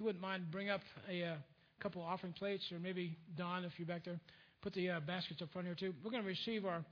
You 0.00 0.06
wouldn't 0.06 0.22
mind, 0.22 0.50
bring 0.50 0.70
up 0.70 0.80
a 1.10 1.22
uh, 1.22 1.34
couple 1.78 2.00
offering 2.00 2.32
plates, 2.32 2.64
or 2.72 2.78
maybe 2.78 3.18
Don, 3.36 3.66
if 3.66 3.72
you're 3.76 3.86
back 3.86 4.06
there. 4.06 4.18
Put 4.62 4.72
the 4.72 4.88
uh, 4.88 5.00
baskets 5.00 5.42
up 5.42 5.52
front 5.52 5.66
here 5.66 5.76
too. 5.78 5.92
We're 6.02 6.10
going 6.10 6.22
to 6.22 6.26
receive 6.26 6.64
our 6.64 6.82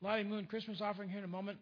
Lottie 0.00 0.24
Moon 0.24 0.46
Christmas 0.46 0.80
offering 0.80 1.10
here 1.10 1.18
in 1.18 1.24
a 1.24 1.28
moment. 1.28 1.58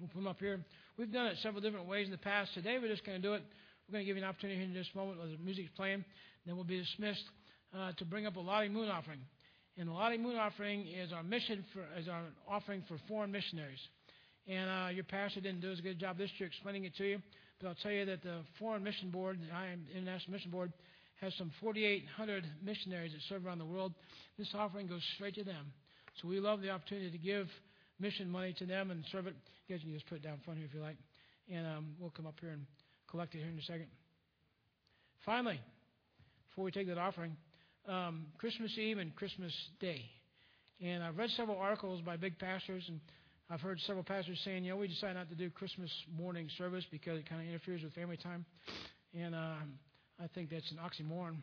We'll 0.00 0.08
put 0.08 0.18
them 0.18 0.26
up 0.26 0.40
here. 0.40 0.58
We've 0.98 1.12
done 1.12 1.26
it 1.26 1.36
several 1.40 1.62
different 1.62 1.86
ways 1.86 2.06
in 2.06 2.10
the 2.10 2.18
past. 2.18 2.52
Today 2.54 2.78
we're 2.82 2.88
just 2.88 3.06
going 3.06 3.22
to 3.22 3.28
do 3.28 3.34
it. 3.34 3.44
We're 3.86 3.92
going 3.92 4.04
to 4.04 4.06
give 4.06 4.16
you 4.16 4.24
an 4.24 4.28
opportunity 4.28 4.58
here 4.58 4.68
in 4.68 4.74
just 4.74 4.90
a 4.92 4.98
moment 4.98 5.18
while 5.18 5.28
the 5.28 5.38
music's 5.38 5.70
playing. 5.76 6.04
Then 6.46 6.56
we'll 6.56 6.64
be 6.64 6.80
dismissed 6.80 7.22
uh, 7.72 7.92
to 7.96 8.04
bring 8.04 8.26
up 8.26 8.34
a 8.34 8.40
Lottie 8.40 8.68
Moon 8.68 8.88
offering. 8.88 9.20
And 9.78 9.88
the 9.88 9.92
Lottie 9.92 10.18
Moon 10.18 10.34
offering 10.34 10.88
is 10.88 11.12
our 11.12 11.22
mission 11.22 11.64
for, 11.72 11.84
is 11.96 12.08
our 12.08 12.22
offering 12.48 12.82
for 12.88 12.98
foreign 13.06 13.30
missionaries. 13.30 13.78
And 14.48 14.68
uh, 14.68 14.88
your 14.90 15.04
pastor 15.04 15.40
didn't 15.40 15.60
do 15.60 15.70
as 15.70 15.80
good 15.80 15.92
a 15.92 15.94
job 15.94 16.18
this 16.18 16.30
year 16.38 16.48
explaining 16.48 16.86
it 16.86 16.96
to 16.96 17.04
you. 17.04 17.18
But 17.60 17.68
I'll 17.68 17.74
tell 17.82 17.92
you 17.92 18.04
that 18.06 18.22
the 18.22 18.40
Foreign 18.58 18.82
Mission 18.82 19.10
Board, 19.10 19.38
the 19.40 19.96
International 19.98 20.32
Mission 20.32 20.50
Board, 20.50 20.72
has 21.20 21.32
some 21.38 21.50
4,800 21.60 22.44
missionaries 22.62 23.12
that 23.12 23.22
serve 23.28 23.46
around 23.46 23.58
the 23.58 23.64
world. 23.64 23.94
This 24.38 24.48
offering 24.54 24.86
goes 24.86 25.02
straight 25.14 25.34
to 25.36 25.44
them. 25.44 25.72
So 26.20 26.28
we 26.28 26.40
love 26.40 26.60
the 26.60 26.70
opportunity 26.70 27.10
to 27.10 27.18
give 27.18 27.48
mission 27.98 28.30
money 28.30 28.54
to 28.58 28.66
them 28.66 28.90
and 28.90 29.02
serve 29.10 29.26
it. 29.26 29.34
You 29.66 29.76
guys 29.76 29.82
can 29.82 29.92
just 29.92 30.06
put 30.06 30.16
it 30.16 30.22
down 30.22 30.38
front 30.44 30.58
here 30.58 30.68
if 30.68 30.74
you 30.74 30.80
like. 30.80 30.96
And 31.50 31.66
um, 31.66 31.86
we'll 31.98 32.10
come 32.10 32.26
up 32.26 32.34
here 32.40 32.50
and 32.50 32.66
collect 33.08 33.34
it 33.34 33.38
here 33.38 33.48
in 33.48 33.58
a 33.58 33.62
second. 33.62 33.86
Finally, 35.24 35.60
before 36.50 36.64
we 36.64 36.70
take 36.70 36.88
that 36.88 36.98
offering, 36.98 37.36
um, 37.88 38.26
Christmas 38.38 38.76
Eve 38.78 38.98
and 38.98 39.14
Christmas 39.16 39.52
Day. 39.80 40.04
And 40.82 41.02
I've 41.02 41.16
read 41.16 41.30
several 41.30 41.58
articles 41.58 42.02
by 42.02 42.16
big 42.16 42.38
pastors, 42.38 42.84
and 42.88 43.00
I've 43.48 43.60
heard 43.60 43.78
several 43.86 44.02
pastors 44.02 44.40
saying, 44.44 44.64
you 44.64 44.70
know, 44.70 44.76
we 44.76 44.88
decided 44.88 45.14
not 45.14 45.28
to 45.28 45.36
do 45.36 45.50
Christmas 45.50 45.90
morning 46.18 46.48
service 46.58 46.84
because 46.90 47.20
it 47.20 47.28
kind 47.28 47.40
of 47.40 47.46
interferes 47.46 47.80
with 47.84 47.94
family 47.94 48.16
time. 48.16 48.44
And 49.14 49.36
um, 49.36 49.74
I 50.20 50.26
think 50.34 50.50
that's 50.50 50.68
an 50.72 50.78
oxymoron. 50.78 51.36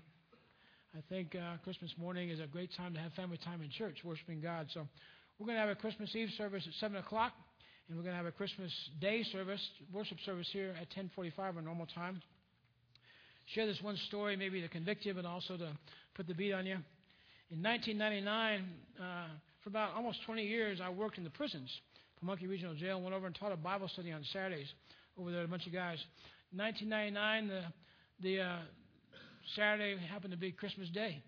I 0.97 0.99
think 1.07 1.33
uh, 1.33 1.57
Christmas 1.63 1.93
morning 1.97 2.29
is 2.29 2.41
a 2.41 2.45
great 2.45 2.71
time 2.75 2.93
to 2.93 2.99
have 2.99 3.13
family 3.13 3.39
time 3.45 3.61
in 3.61 3.69
church, 3.69 3.99
worshiping 4.03 4.41
God. 4.41 4.67
So 4.73 4.85
we're 5.39 5.45
going 5.45 5.55
to 5.55 5.61
have 5.61 5.69
a 5.69 5.79
Christmas 5.79 6.13
Eve 6.13 6.27
service 6.37 6.65
at 6.67 6.73
7 6.81 6.97
o'clock, 6.97 7.31
and 7.87 7.97
we're 7.97 8.03
going 8.03 8.13
to 8.13 8.17
have 8.17 8.25
a 8.25 8.31
Christmas 8.31 8.73
Day 8.99 9.23
service, 9.31 9.61
worship 9.93 10.17
service 10.25 10.49
here 10.51 10.75
at 10.81 10.89
10:45 10.91 11.55
our 11.55 11.61
normal 11.61 11.85
time. 11.85 12.21
Share 13.55 13.65
this 13.65 13.81
one 13.81 13.95
story, 14.07 14.35
maybe 14.35 14.59
to 14.59 14.67
convict 14.67 15.05
you, 15.05 15.13
but 15.13 15.25
also 15.25 15.55
to 15.55 15.71
put 16.15 16.27
the 16.27 16.33
beat 16.33 16.51
on 16.51 16.65
you. 16.65 16.77
In 17.49 17.63
1999, 17.63 18.65
uh, 18.99 19.27
for 19.63 19.69
about 19.69 19.95
almost 19.95 20.19
20 20.25 20.45
years, 20.45 20.79
I 20.83 20.89
worked 20.89 21.17
in 21.17 21.23
the 21.23 21.29
prisons, 21.29 21.69
Pamunkey 22.24 22.49
Regional 22.49 22.74
Jail, 22.76 23.01
went 23.01 23.13
over 23.13 23.28
and 23.28 23.36
taught 23.36 23.51
a 23.51 23.57
Bible 23.57 23.89
study 23.89 24.11
on 24.11 24.24
Saturdays 24.32 24.67
over 25.17 25.32
there, 25.32 25.43
a 25.43 25.47
bunch 25.47 25.67
of 25.67 25.74
guys. 25.74 25.97
In 26.51 26.59
1999, 26.59 27.47
the 27.47 27.63
the 28.21 28.41
uh, 28.41 28.57
Saturday 29.55 29.97
happened 30.09 30.32
to 30.32 30.38
be 30.38 30.51
Christmas 30.51 30.88
Day. 30.89 31.21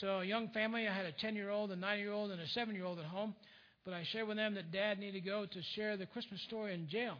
So 0.00 0.20
a 0.20 0.24
young 0.24 0.48
family, 0.50 0.86
I 0.86 0.94
had 0.94 1.06
a 1.06 1.12
10-year-old, 1.12 1.70
a 1.70 1.76
9-year-old, 1.76 2.30
and 2.30 2.40
a 2.40 2.58
7-year-old 2.58 2.98
at 2.98 3.06
home. 3.06 3.34
But 3.84 3.94
I 3.94 4.04
shared 4.12 4.28
with 4.28 4.36
them 4.36 4.54
that 4.56 4.72
Dad 4.72 4.98
needed 4.98 5.22
to 5.22 5.26
go 5.26 5.46
to 5.46 5.62
share 5.74 5.96
the 5.96 6.04
Christmas 6.06 6.42
story 6.42 6.74
in 6.74 6.88
jail. 6.88 7.16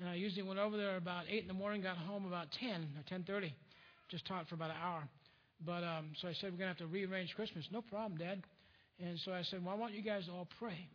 And 0.00 0.08
I 0.08 0.14
usually 0.14 0.42
went 0.42 0.58
over 0.58 0.76
there 0.76 0.96
about 0.96 1.24
8 1.30 1.42
in 1.42 1.48
the 1.48 1.54
morning, 1.54 1.80
got 1.80 1.96
home 1.96 2.26
about 2.26 2.48
10 2.60 2.88
or 2.98 3.18
10.30. 3.18 3.52
Just 4.10 4.26
taught 4.26 4.48
for 4.48 4.56
about 4.56 4.70
an 4.70 4.76
hour. 4.82 5.04
But 5.64 5.84
um, 5.84 6.10
so 6.20 6.28
I 6.28 6.34
said, 6.34 6.52
we're 6.52 6.58
going 6.58 6.74
to 6.74 6.76
have 6.76 6.78
to 6.78 6.86
rearrange 6.86 7.32
Christmas. 7.34 7.64
No 7.70 7.80
problem, 7.80 8.18
Dad. 8.18 8.42
And 9.00 9.18
so 9.24 9.32
I 9.32 9.42
said, 9.44 9.64
well, 9.64 9.74
I 9.74 9.78
want 9.78 9.94
you 9.94 10.02
guys 10.02 10.26
to 10.26 10.32
all 10.32 10.48
pray 10.58 10.88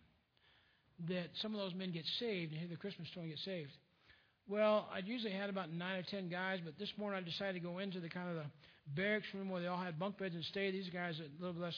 that 1.09 1.29
some 1.41 1.53
of 1.53 1.59
those 1.59 1.73
men 1.75 1.91
get 1.91 2.05
saved 2.19 2.51
and 2.51 2.59
hear 2.59 2.69
the 2.69 2.75
Christmas 2.75 3.07
story 3.09 3.27
and 3.27 3.35
get 3.35 3.43
saved. 3.45 3.71
Well, 4.49 4.87
I'd 4.93 5.07
usually 5.07 5.33
had 5.33 5.49
about 5.49 5.71
nine 5.71 5.99
or 5.99 6.03
ten 6.09 6.29
guys, 6.29 6.59
but 6.63 6.79
this 6.79 6.91
morning 6.97 7.21
I 7.21 7.29
decided 7.29 7.53
to 7.53 7.59
go 7.59 7.79
into 7.79 7.99
the 7.99 8.09
kind 8.09 8.29
of 8.29 8.35
the 8.35 8.45
barracks 8.95 9.27
room 9.33 9.49
where 9.49 9.61
they 9.61 9.67
all 9.67 9.77
had 9.77 9.99
bunk 9.99 10.17
beds 10.17 10.35
and 10.35 10.43
stay. 10.45 10.71
These 10.71 10.89
guys 10.89 11.19
are 11.19 11.23
a 11.23 11.45
little 11.45 11.61
less 11.61 11.75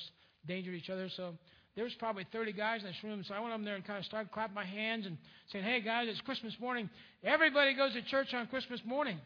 danger 0.47 0.71
to 0.71 0.77
each 0.77 0.89
other, 0.89 1.09
so 1.17 1.33
there 1.75 1.83
was 1.83 1.93
probably 1.97 2.25
30 2.31 2.53
guys 2.53 2.81
in 2.81 2.87
this 2.87 3.03
room. 3.03 3.23
So 3.27 3.33
I 3.33 3.39
went 3.39 3.53
up 3.53 3.63
there 3.63 3.75
and 3.75 3.85
kind 3.85 3.99
of 3.99 4.05
started 4.05 4.31
clapping 4.31 4.55
my 4.55 4.65
hands 4.65 5.05
and 5.05 5.17
saying, 5.51 5.65
"Hey 5.65 5.81
guys, 5.81 6.07
it's 6.07 6.21
Christmas 6.21 6.53
morning. 6.59 6.89
Everybody 7.23 7.73
goes 7.73 7.93
to 7.93 8.01
church 8.03 8.33
on 8.33 8.47
Christmas 8.47 8.79
morning." 8.85 9.19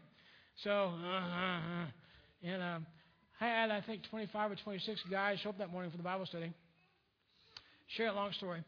So, 0.63 0.71
uh, 0.71 1.07
uh, 1.07 1.57
uh. 1.57 1.85
and 2.43 2.61
um, 2.61 2.85
I 3.41 3.45
had 3.45 3.71
I 3.71 3.81
think 3.81 4.03
25 4.09 4.51
or 4.51 4.55
26 4.55 5.01
guys 5.11 5.39
show 5.39 5.49
up 5.49 5.57
that 5.57 5.71
morning 5.71 5.91
for 5.91 5.97
the 5.97 6.03
Bible 6.03 6.25
study. 6.25 6.53
Share 7.97 8.07
a 8.07 8.13
long 8.13 8.31
story. 8.33 8.63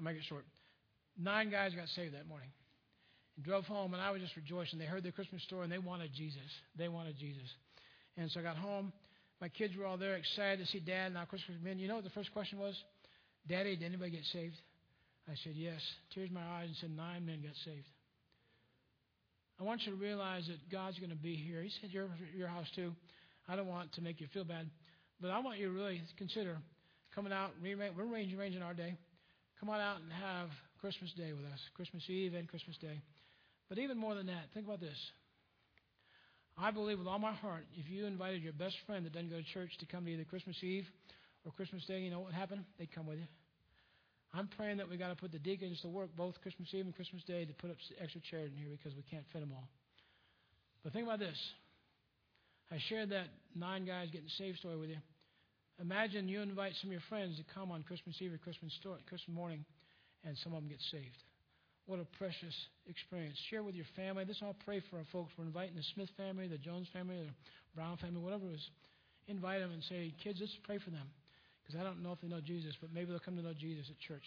Make 0.00 0.16
it 0.16 0.22
short. 0.28 0.44
Nine 1.18 1.50
guys 1.50 1.74
got 1.74 1.88
saved 1.88 2.14
that 2.14 2.26
morning 2.28 2.50
and 3.36 3.44
drove 3.44 3.64
home, 3.64 3.94
and 3.94 4.02
I 4.02 4.10
was 4.10 4.20
just 4.20 4.36
rejoicing. 4.36 4.78
They 4.78 4.84
heard 4.84 5.02
the 5.02 5.12
Christmas 5.12 5.42
story, 5.42 5.64
and 5.64 5.72
they 5.72 5.78
wanted 5.78 6.10
Jesus. 6.14 6.50
They 6.76 6.88
wanted 6.88 7.18
Jesus. 7.18 7.48
And 8.16 8.30
so 8.30 8.40
I 8.40 8.42
got 8.42 8.56
home. 8.56 8.92
My 9.40 9.48
kids 9.48 9.76
were 9.76 9.86
all 9.86 9.96
there, 9.96 10.16
excited 10.16 10.58
to 10.58 10.66
see 10.66 10.80
Dad 10.80 11.14
our 11.16 11.26
Christmas 11.26 11.58
men. 11.62 11.78
You 11.78 11.88
know 11.88 11.96
what 11.96 12.04
the 12.04 12.10
first 12.10 12.32
question 12.32 12.58
was? 12.58 12.74
Daddy, 13.48 13.76
did 13.76 13.84
anybody 13.84 14.10
get 14.10 14.24
saved? 14.32 14.56
I 15.28 15.34
said, 15.44 15.52
yes. 15.54 15.80
Tears 16.14 16.28
in 16.28 16.34
my 16.34 16.42
eyes 16.42 16.66
and 16.68 16.76
said, 16.80 16.96
nine 16.96 17.24
men 17.24 17.42
got 17.42 17.54
saved. 17.64 17.86
I 19.60 19.64
want 19.64 19.82
you 19.84 19.92
to 19.92 19.98
realize 19.98 20.46
that 20.46 20.70
God's 20.70 20.98
going 20.98 21.10
to 21.10 21.16
be 21.16 21.34
here. 21.34 21.62
He 21.62 21.70
said, 21.80 21.90
your, 21.90 22.08
your 22.36 22.48
house 22.48 22.66
too. 22.74 22.92
I 23.48 23.56
don't 23.56 23.66
want 23.66 23.92
to 23.94 24.00
make 24.02 24.20
you 24.20 24.26
feel 24.32 24.44
bad, 24.44 24.68
but 25.20 25.30
I 25.30 25.38
want 25.40 25.58
you 25.58 25.66
to 25.68 25.72
really 25.72 26.00
consider 26.16 26.58
coming 27.14 27.32
out. 27.32 27.50
We're 27.62 27.76
arranging, 27.98 28.38
arranging 28.38 28.62
our 28.62 28.74
day. 28.74 28.96
Come 29.60 29.70
on 29.70 29.80
out 29.80 29.96
and 30.00 30.12
have 30.12 30.50
Christmas 30.80 31.12
Day 31.12 31.32
with 31.32 31.44
us, 31.44 31.58
Christmas 31.74 32.04
Eve 32.08 32.34
and 32.34 32.46
Christmas 32.48 32.76
Day. 32.78 33.00
But 33.68 33.78
even 33.78 33.98
more 33.98 34.14
than 34.14 34.26
that, 34.26 34.46
think 34.54 34.66
about 34.66 34.80
this. 34.80 34.96
I 36.56 36.70
believe 36.70 36.98
with 36.98 37.08
all 37.08 37.18
my 37.18 37.32
heart, 37.32 37.66
if 37.74 37.90
you 37.90 38.06
invited 38.06 38.42
your 38.42 38.52
best 38.52 38.76
friend 38.86 39.04
that 39.04 39.12
doesn't 39.12 39.30
go 39.30 39.36
to 39.36 39.44
church 39.54 39.70
to 39.80 39.86
come 39.86 40.04
to 40.04 40.10
either 40.10 40.24
Christmas 40.24 40.56
Eve 40.62 40.86
or 41.44 41.52
Christmas 41.52 41.84
Day, 41.86 42.00
you 42.00 42.10
know 42.10 42.18
what 42.18 42.26
would 42.26 42.34
happen? 42.34 42.64
They'd 42.78 42.92
come 42.92 43.06
with 43.06 43.18
you. 43.18 43.26
I'm 44.34 44.48
praying 44.48 44.76
that 44.78 44.88
we 44.88 44.96
got 44.96 45.08
to 45.08 45.16
put 45.16 45.32
the 45.32 45.38
deacons 45.38 45.80
to 45.82 45.88
work 45.88 46.10
both 46.16 46.34
Christmas 46.42 46.68
Eve 46.72 46.84
and 46.84 46.94
Christmas 46.94 47.22
Day 47.24 47.44
to 47.44 47.52
put 47.54 47.70
up 47.70 47.76
extra 48.00 48.20
chairs 48.30 48.50
in 48.52 48.58
here 48.58 48.70
because 48.70 48.94
we 48.94 49.02
can't 49.10 49.24
fit 49.32 49.40
them 49.40 49.52
all. 49.54 49.68
But 50.84 50.92
think 50.92 51.06
about 51.06 51.18
this. 51.18 51.38
I 52.70 52.78
shared 52.88 53.10
that 53.10 53.26
nine 53.54 53.86
guys 53.86 54.08
getting 54.12 54.28
saved 54.36 54.58
story 54.58 54.76
with 54.76 54.90
you. 54.90 54.98
Imagine 55.80 56.28
you 56.28 56.40
invite 56.42 56.72
some 56.80 56.90
of 56.90 56.92
your 56.92 57.06
friends 57.08 57.36
to 57.36 57.44
come 57.54 57.70
on 57.70 57.82
Christmas 57.84 58.16
Eve 58.20 58.32
or 58.34 58.38
Christmas, 58.38 58.72
story, 58.80 58.98
Christmas 59.08 59.34
morning, 59.34 59.64
and 60.24 60.36
some 60.42 60.52
of 60.52 60.60
them 60.60 60.68
get 60.68 60.80
saved. 60.90 61.22
What 61.86 62.00
a 62.00 62.06
precious 62.18 62.54
experience. 62.86 63.38
Share 63.48 63.62
with 63.62 63.74
your 63.74 63.86
family. 63.96 64.24
This 64.24 64.42
I'll 64.42 64.56
pray 64.64 64.82
for 64.90 64.98
our 64.98 65.06
folks. 65.12 65.32
We're 65.38 65.46
inviting 65.46 65.76
the 65.76 65.86
Smith 65.94 66.10
family, 66.16 66.48
the 66.48 66.58
Jones 66.58 66.88
family, 66.92 67.16
the 67.16 67.32
Brown 67.74 67.96
family, 67.96 68.20
whatever 68.20 68.44
it 68.50 68.54
is. 68.54 68.66
Invite 69.28 69.60
them 69.60 69.72
and 69.72 69.82
say, 69.88 70.12
kids, 70.22 70.38
let's 70.40 70.52
pray 70.64 70.78
for 70.78 70.90
them. 70.90 71.06
Because 71.62 71.80
I 71.80 71.84
don't 71.84 72.02
know 72.02 72.12
if 72.12 72.20
they 72.20 72.28
know 72.28 72.40
Jesus, 72.40 72.74
but 72.80 72.92
maybe 72.92 73.10
they'll 73.10 73.20
come 73.20 73.36
to 73.36 73.42
know 73.42 73.54
Jesus 73.54 73.86
at 73.88 73.98
church. 74.00 74.24